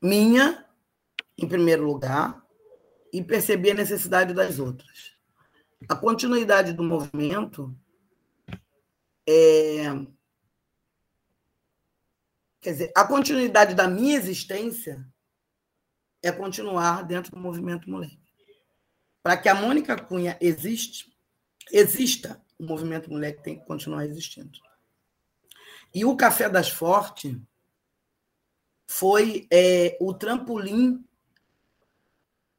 minha, 0.00 0.64
em 1.36 1.46
primeiro 1.46 1.84
lugar, 1.84 2.42
e 3.12 3.22
perceber 3.22 3.72
a 3.72 3.74
necessidade 3.74 4.32
das 4.32 4.58
outras. 4.58 5.12
A 5.88 5.94
continuidade 5.94 6.72
do 6.72 6.82
movimento 6.82 7.76
é. 9.28 9.84
Quer 12.60 12.72
dizer, 12.72 12.92
a 12.96 13.06
continuidade 13.06 13.74
da 13.74 13.86
minha 13.86 14.16
existência 14.16 15.06
é 16.22 16.32
continuar 16.32 17.02
dentro 17.02 17.32
do 17.32 17.40
movimento 17.40 17.88
mulher. 17.90 18.16
Para 19.22 19.36
que 19.36 19.48
a 19.48 19.54
Mônica 19.54 19.96
Cunha 19.96 20.36
existe, 20.40 21.12
exista, 21.70 22.40
o 22.58 22.64
movimento 22.64 23.10
mulher 23.10 23.40
tem 23.42 23.58
que 23.58 23.66
continuar 23.66 24.04
existindo. 24.04 24.58
E 25.94 26.04
o 26.04 26.16
Café 26.16 26.48
das 26.48 26.68
Fortes 26.68 27.36
foi 28.86 29.46
é, 29.50 29.96
o 30.00 30.14
trampolim 30.14 31.04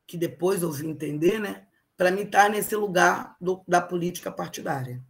que 0.10 0.18
depois 0.18 0.64
eu 0.64 0.72
vim 0.72 0.90
entender, 0.90 1.40
né, 1.40 1.68
para 1.96 2.10
me 2.10 2.24
estar 2.24 2.50
nesse 2.50 2.76
lugar 2.76 3.36
do, 3.40 3.64
da 3.68 3.80
política 3.80 4.32
partidária. 4.32 5.04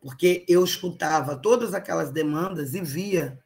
Porque 0.00 0.46
eu 0.48 0.64
escutava 0.64 1.36
todas 1.36 1.74
aquelas 1.74 2.10
demandas 2.10 2.72
e 2.72 2.80
via 2.80 3.38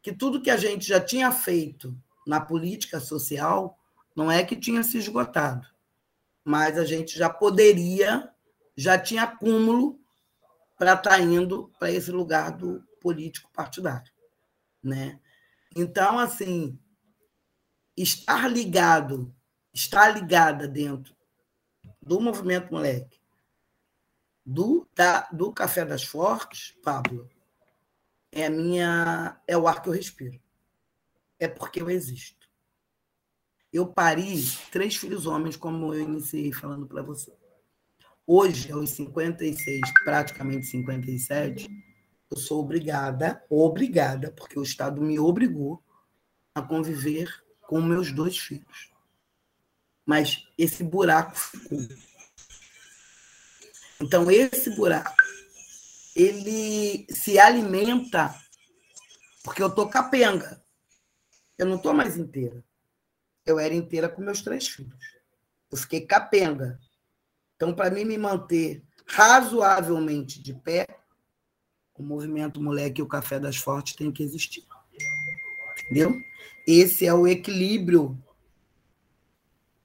que 0.00 0.10
tudo 0.10 0.40
que 0.40 0.48
a 0.48 0.56
gente 0.56 0.86
já 0.86 0.98
tinha 0.98 1.30
feito 1.30 1.94
na 2.26 2.40
política 2.40 2.98
social 2.98 3.78
não 4.14 4.30
é 4.30 4.44
que 4.44 4.56
tinha 4.56 4.82
se 4.82 4.98
esgotado, 4.98 5.66
mas 6.44 6.76
a 6.76 6.84
gente 6.84 7.16
já 7.16 7.30
poderia, 7.30 8.30
já 8.76 8.98
tinha 8.98 9.22
acúmulo 9.22 10.00
para 10.76 10.94
estar 10.94 11.10
tá 11.10 11.20
indo 11.20 11.72
para 11.78 11.90
esse 11.90 12.10
lugar 12.10 12.50
do 12.50 12.82
político 13.00 13.50
partidário, 13.52 14.12
né? 14.82 15.20
Então, 15.74 16.18
assim, 16.18 16.78
estar 17.96 18.48
ligado, 18.48 19.34
estar 19.72 20.08
ligada 20.08 20.66
dentro 20.66 21.14
do 22.02 22.20
movimento 22.20 22.72
moleque, 22.72 23.20
do, 24.44 24.88
da, 24.94 25.28
do 25.32 25.52
Café 25.52 25.84
das 25.84 26.04
Fortes, 26.04 26.74
Pablo, 26.82 27.28
é 28.32 28.48
minha 28.48 29.40
é 29.46 29.56
o 29.56 29.66
ar 29.66 29.82
que 29.82 29.88
eu 29.88 29.92
respiro. 29.92 30.40
É 31.38 31.46
porque 31.48 31.80
eu 31.80 31.90
existo. 31.90 32.46
Eu 33.72 33.86
pari 33.86 34.42
três 34.70 34.96
filhos 34.96 35.26
homens, 35.26 35.56
como 35.56 35.92
eu 35.92 36.00
iniciei 36.00 36.52
falando 36.52 36.86
para 36.86 37.02
você. 37.02 37.32
Hoje, 38.26 38.72
aos 38.72 38.90
56, 38.90 39.80
praticamente 40.04 40.66
57, 40.66 41.68
eu 42.30 42.36
sou 42.36 42.60
obrigada, 42.60 43.44
obrigada, 43.48 44.32
porque 44.32 44.58
o 44.58 44.62
Estado 44.62 45.00
me 45.00 45.18
obrigou 45.18 45.82
a 46.54 46.62
conviver 46.62 47.28
com 47.60 47.80
meus 47.80 48.10
dois 48.12 48.38
filhos. 48.38 48.90
Mas 50.04 50.48
esse 50.56 50.82
buraco 50.82 51.36
ficou. 51.36 51.78
Então, 54.00 54.30
esse 54.30 54.70
buraco, 54.70 55.14
ele 56.14 57.06
se 57.10 57.38
alimenta 57.38 58.34
porque 59.44 59.62
eu 59.62 59.72
tô 59.72 59.88
capenga. 59.88 60.65
Eu 61.58 61.66
não 61.66 61.78
tô 61.78 61.92
mais 61.92 62.16
inteira. 62.16 62.62
Eu 63.44 63.58
era 63.58 63.74
inteira 63.74 64.08
com 64.08 64.22
meus 64.22 64.42
três 64.42 64.68
filhos. 64.68 64.98
Eu 65.70 65.78
fiquei 65.78 66.00
capenga. 66.00 66.78
Então, 67.54 67.74
para 67.74 67.90
mim 67.90 68.04
me 68.04 68.18
manter 68.18 68.82
razoavelmente 69.06 70.42
de 70.42 70.52
pé, 70.52 70.86
o 71.94 72.02
movimento 72.02 72.60
Moleque 72.60 73.00
e 73.00 73.02
o 73.02 73.08
Café 73.08 73.38
das 73.38 73.56
Fortes 73.56 73.96
tem 73.96 74.12
que 74.12 74.22
existir. 74.22 74.66
Entendeu? 75.84 76.14
Esse 76.66 77.06
é 77.06 77.14
o 77.14 77.26
equilíbrio 77.26 78.20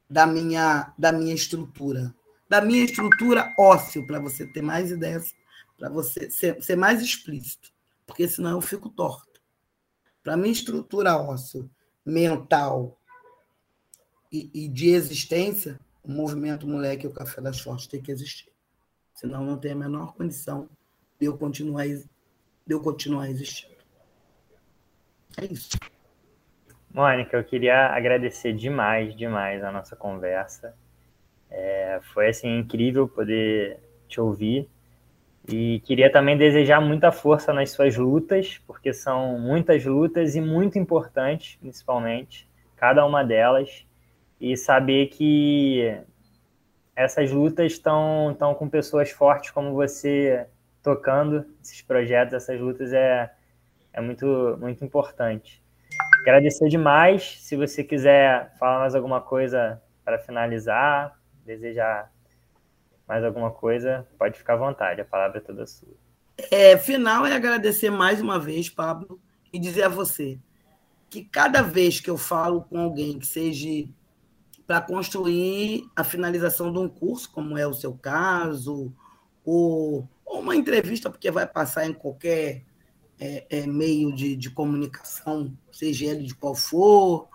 da 0.10 0.28
minha, 0.28 0.94
da 0.98 1.12
minha 1.12 1.34
estrutura. 1.34 2.14
Da 2.50 2.60
minha 2.60 2.84
estrutura 2.84 3.54
ósseo, 3.58 4.06
para 4.06 4.20
você 4.20 4.46
ter 4.46 4.62
mais 4.62 4.92
ideias, 4.92 5.34
para 5.78 5.90
você 5.90 6.30
ser, 6.30 6.62
ser 6.62 6.76
mais 6.76 7.02
explícito. 7.02 7.72
Porque 8.06 8.28
senão 8.28 8.52
eu 8.52 8.62
fico 8.62 8.90
torto. 8.90 9.31
Para 10.24 10.38
minha 10.38 10.52
estrutura 10.52 11.18
ósseo, 11.18 11.70
mental 12.06 12.98
e, 14.32 14.50
e 14.54 14.68
de 14.68 14.90
existência, 14.90 15.80
o 16.04 16.12
movimento 16.12 16.68
moleque 16.68 17.06
e 17.06 17.10
o 17.10 17.14
Café 17.14 17.42
das 17.42 17.60
Fortes 17.60 17.88
tem 17.88 18.02
que 18.02 18.12
existir. 18.12 18.52
Senão 19.14 19.44
não 19.44 19.58
tem 19.58 19.72
a 19.72 19.76
menor 19.76 20.14
condição 20.14 20.70
de 21.20 21.28
eu 21.28 21.38
continuar, 21.38 21.86
de 21.86 22.06
eu 22.68 22.80
continuar 22.80 23.30
existindo. 23.30 23.76
É 25.38 25.46
isso. 25.46 25.78
Mônica, 26.94 27.38
eu 27.38 27.44
queria 27.44 27.88
agradecer 27.88 28.54
demais, 28.54 29.16
demais 29.16 29.64
a 29.64 29.72
nossa 29.72 29.96
conversa. 29.96 30.76
É, 31.50 32.00
foi 32.14 32.30
assim 32.30 32.60
incrível 32.60 33.08
poder 33.08 33.80
te 34.08 34.20
ouvir 34.20 34.70
e 35.48 35.80
queria 35.82 36.12
também 36.12 36.38
desejar 36.38 36.80
muita 36.80 37.12
força 37.12 37.52
nas 37.54 37.72
suas 37.72 37.98
lutas, 37.98 38.60
porque 38.68 38.94
são 38.94 39.40
muitas 39.40 39.84
lutas 39.86 40.36
e 40.36 40.42
muito 40.42 40.78
importantes, 40.78 41.58
principalmente, 41.60 42.48
cada 42.76 43.06
uma 43.06 43.24
delas 43.24 43.86
e 44.40 44.56
saber 44.56 45.08
que 45.08 45.98
essas 46.96 47.32
lutas 47.32 47.72
estão 47.72 48.32
estão 48.32 48.54
com 48.54 48.70
pessoas 48.70 49.12
fortes 49.12 49.52
como 49.52 49.74
você 49.74 50.48
tocando 50.84 51.46
esses 51.62 51.82
projetos, 51.82 52.34
essas 52.34 52.60
lutas 52.60 52.92
é, 52.94 53.32
é 53.94 54.02
muito, 54.02 54.58
muito 54.60 54.84
importante. 54.84 55.62
Agradecer 56.22 56.70
demais. 56.70 57.38
Se 57.42 57.56
você 57.56 57.84
quiser 57.84 58.56
falar 58.58 58.80
mais 58.80 58.96
alguma 58.96 59.22
coisa 59.22 59.82
para 60.04 60.20
finalizar, 60.20 61.20
desejar 61.46 62.12
mais 63.12 63.26
alguma 63.26 63.52
coisa, 63.52 64.08
pode 64.18 64.38
ficar 64.38 64.54
à 64.54 64.56
vontade, 64.56 65.02
a 65.02 65.06
palavra 65.06 65.40
é 65.40 65.42
toda 65.42 65.68
sua. 65.68 65.90
É, 66.50 66.78
final 66.78 67.26
é 67.26 67.34
agradecer 67.34 67.90
mais 67.90 68.22
uma 68.22 68.40
vez, 68.40 68.70
Pablo, 68.70 69.20
e 69.52 69.60
dizer 69.60 69.84
a 69.84 69.90
você 69.90 70.40
que 71.10 71.26
cada 71.26 71.62
vez 71.62 72.00
que 72.00 72.10
eu 72.10 72.18
falo 72.18 72.62
com 72.62 72.80
alguém 72.80 73.20
que 73.20 73.28
seja 73.28 73.86
para 74.66 74.80
construir 74.80 75.84
a 75.94 76.06
finalização 76.06 76.72
de 76.72 76.80
um 76.80 76.88
curso, 76.88 77.30
como 77.30 77.58
é 77.58 77.68
o 77.68 77.74
seu 77.74 77.94
caso, 77.94 78.94
ou, 79.44 80.08
ou 80.26 80.40
uma 80.40 80.56
entrevista, 80.56 81.10
porque 81.10 81.30
vai 81.30 81.46
passar 81.46 81.86
em 81.86 81.94
qualquer 81.94 82.64
é, 83.20 83.46
é, 83.50 83.68
meio 83.68 84.16
de, 84.16 84.38
de 84.38 84.50
comunicação, 84.52 85.54
seja 85.70 86.06
ele 86.06 86.24
de 86.24 86.34
qual 86.34 86.56
for, 86.56 87.28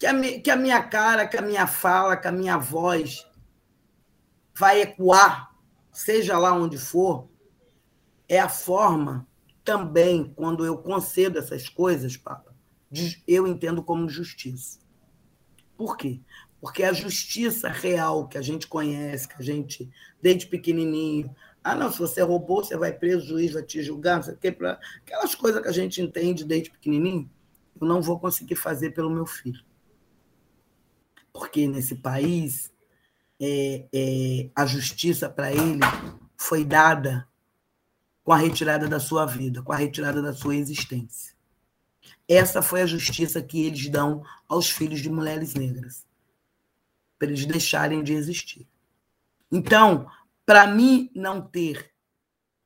que 0.00 0.04
a, 0.04 0.40
que 0.40 0.50
a 0.50 0.56
minha 0.56 0.82
cara, 0.82 1.28
que 1.28 1.36
a 1.36 1.42
minha 1.42 1.68
fala, 1.68 2.16
que 2.16 2.26
a 2.26 2.32
minha 2.32 2.58
voz 2.58 3.29
vai 4.60 4.82
ecoar, 4.82 5.56
seja 5.90 6.36
lá 6.38 6.52
onde 6.52 6.76
for, 6.76 7.30
é 8.28 8.38
a 8.38 8.48
forma 8.48 9.26
também, 9.64 10.34
quando 10.36 10.66
eu 10.66 10.76
concedo 10.76 11.38
essas 11.38 11.66
coisas, 11.66 12.14
Papa, 12.14 12.54
eu 13.26 13.46
entendo 13.46 13.82
como 13.82 14.06
justiça. 14.06 14.78
Por 15.78 15.96
quê? 15.96 16.20
Porque 16.60 16.82
a 16.82 16.92
justiça 16.92 17.70
real 17.70 18.28
que 18.28 18.36
a 18.36 18.42
gente 18.42 18.66
conhece, 18.66 19.26
que 19.26 19.36
a 19.38 19.42
gente, 19.42 19.90
desde 20.20 20.46
pequenininho, 20.46 21.34
ah, 21.64 21.74
não, 21.74 21.90
se 21.90 21.98
você 21.98 22.20
roubou, 22.20 22.62
você 22.62 22.76
vai 22.76 22.92
preso, 22.92 23.24
o 23.24 23.28
juiz 23.28 23.52
vai 23.52 23.62
te 23.62 23.82
julgar, 23.82 24.16
não 24.16 24.24
sei 24.24 24.34
o 24.34 24.36
quê, 24.36 24.54
aquelas 25.06 25.34
coisas 25.34 25.62
que 25.62 25.68
a 25.68 25.72
gente 25.72 26.02
entende 26.02 26.44
desde 26.44 26.70
pequenininho, 26.70 27.30
eu 27.80 27.86
não 27.86 28.02
vou 28.02 28.20
conseguir 28.20 28.56
fazer 28.56 28.90
pelo 28.90 29.08
meu 29.08 29.24
filho. 29.24 29.64
Porque 31.32 31.66
nesse 31.66 31.94
país, 31.94 32.70
é, 33.40 33.88
é, 33.92 34.50
a 34.54 34.66
justiça 34.66 35.28
para 35.28 35.50
ele 35.50 35.80
foi 36.36 36.64
dada 36.64 37.26
com 38.22 38.32
a 38.32 38.36
retirada 38.36 38.86
da 38.86 39.00
sua 39.00 39.24
vida, 39.24 39.62
com 39.62 39.72
a 39.72 39.76
retirada 39.76 40.20
da 40.20 40.34
sua 40.34 40.54
existência. 40.54 41.34
Essa 42.28 42.62
foi 42.62 42.82
a 42.82 42.86
justiça 42.86 43.42
que 43.42 43.64
eles 43.64 43.88
dão 43.88 44.22
aos 44.48 44.70
filhos 44.70 45.00
de 45.00 45.10
mulheres 45.10 45.54
negras, 45.54 46.06
para 47.18 47.28
eles 47.28 47.46
deixarem 47.46 48.02
de 48.02 48.12
existir. 48.12 48.68
Então, 49.50 50.06
para 50.44 50.66
mim 50.66 51.10
não 51.14 51.40
ter 51.40 51.92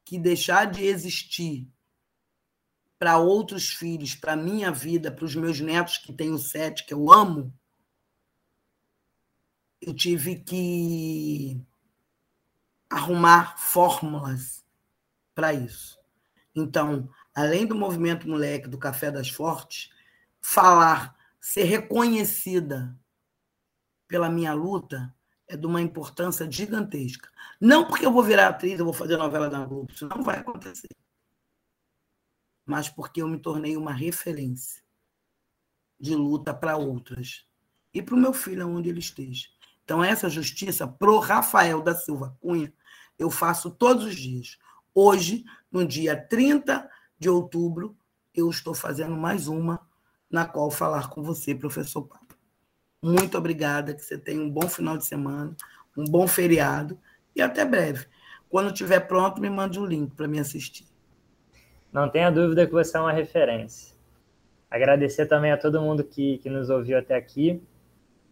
que 0.04 0.18
deixar 0.18 0.66
de 0.66 0.84
existir 0.84 1.66
para 2.98 3.18
outros 3.18 3.68
filhos, 3.68 4.14
para 4.14 4.36
minha 4.36 4.70
vida, 4.70 5.10
para 5.10 5.24
os 5.24 5.34
meus 5.34 5.60
netos 5.60 5.98
que 5.98 6.12
tenho 6.12 6.38
sete, 6.38 6.84
que 6.84 6.94
eu 6.94 7.12
amo, 7.12 7.52
eu 9.86 9.94
tive 9.94 10.36
que 10.36 11.60
arrumar 12.88 13.58
fórmulas 13.58 14.64
para 15.34 15.52
isso. 15.52 15.98
Então, 16.54 17.10
além 17.34 17.66
do 17.66 17.74
movimento 17.74 18.28
moleque 18.28 18.68
do 18.68 18.78
Café 18.78 19.10
das 19.10 19.28
Fortes, 19.28 19.90
falar, 20.40 21.16
ser 21.40 21.64
reconhecida 21.64 22.98
pela 24.08 24.30
minha 24.30 24.54
luta 24.54 25.14
é 25.46 25.56
de 25.56 25.66
uma 25.66 25.82
importância 25.82 26.50
gigantesca. 26.50 27.28
Não 27.60 27.86
porque 27.86 28.06
eu 28.06 28.12
vou 28.12 28.22
virar 28.22 28.48
atriz, 28.48 28.78
eu 28.78 28.84
vou 28.86 28.94
fazer 28.94 29.18
novela 29.18 29.50
da 29.50 29.64
Globo, 29.66 29.92
isso 29.92 30.08
não 30.08 30.22
vai 30.22 30.38
acontecer. 30.38 30.88
Mas 32.64 32.88
porque 32.88 33.20
eu 33.20 33.28
me 33.28 33.38
tornei 33.38 33.76
uma 33.76 33.92
referência 33.92 34.82
de 36.00 36.14
luta 36.14 36.54
para 36.54 36.76
outras. 36.76 37.46
E 37.92 38.02
para 38.02 38.14
o 38.14 38.18
meu 38.18 38.32
filho, 38.32 38.68
onde 38.68 38.88
ele 38.88 39.00
esteja. 39.00 39.48
Então, 39.84 40.02
essa 40.02 40.28
justiça, 40.28 40.86
pro 40.86 41.18
Rafael 41.18 41.82
da 41.82 41.94
Silva 41.94 42.36
Cunha, 42.40 42.72
eu 43.18 43.30
faço 43.30 43.70
todos 43.70 44.04
os 44.04 44.16
dias. 44.16 44.58
Hoje, 44.94 45.44
no 45.70 45.86
dia 45.86 46.16
30 46.16 46.88
de 47.18 47.28
outubro, 47.28 47.96
eu 48.34 48.48
estou 48.48 48.74
fazendo 48.74 49.16
mais 49.16 49.46
uma 49.46 49.80
na 50.30 50.46
qual 50.46 50.70
falar 50.70 51.10
com 51.10 51.22
você, 51.22 51.54
professor 51.54 52.02
Pablo. 52.02 52.24
Muito 53.02 53.36
obrigada, 53.36 53.94
que 53.94 54.02
você 54.02 54.16
tenha 54.16 54.40
um 54.40 54.50
bom 54.50 54.66
final 54.66 54.96
de 54.96 55.04
semana, 55.04 55.54
um 55.96 56.04
bom 56.04 56.26
feriado 56.26 56.98
e 57.36 57.42
até 57.42 57.64
breve. 57.64 58.06
Quando 58.48 58.72
estiver 58.72 59.00
pronto, 59.00 59.40
me 59.40 59.50
mande 59.50 59.78
um 59.78 59.84
link 59.84 60.14
para 60.14 60.26
me 60.26 60.40
assistir. 60.40 60.86
Não 61.92 62.08
tenha 62.08 62.30
dúvida 62.30 62.66
que 62.66 62.72
você 62.72 62.96
é 62.96 63.00
uma 63.00 63.12
referência. 63.12 63.94
Agradecer 64.70 65.26
também 65.26 65.52
a 65.52 65.56
todo 65.56 65.80
mundo 65.80 66.02
que, 66.02 66.38
que 66.38 66.50
nos 66.50 66.70
ouviu 66.70 66.98
até 66.98 67.14
aqui. 67.14 67.62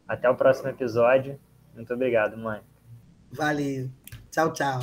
Até 0.06 0.28
o 0.28 0.34
próximo 0.34 0.68
episódio. 0.68 1.38
Muito 1.74 1.92
obrigado, 1.92 2.36
mãe. 2.36 2.60
Valeu. 3.32 3.88
Tchau, 4.30 4.52
tchau. 4.52 4.80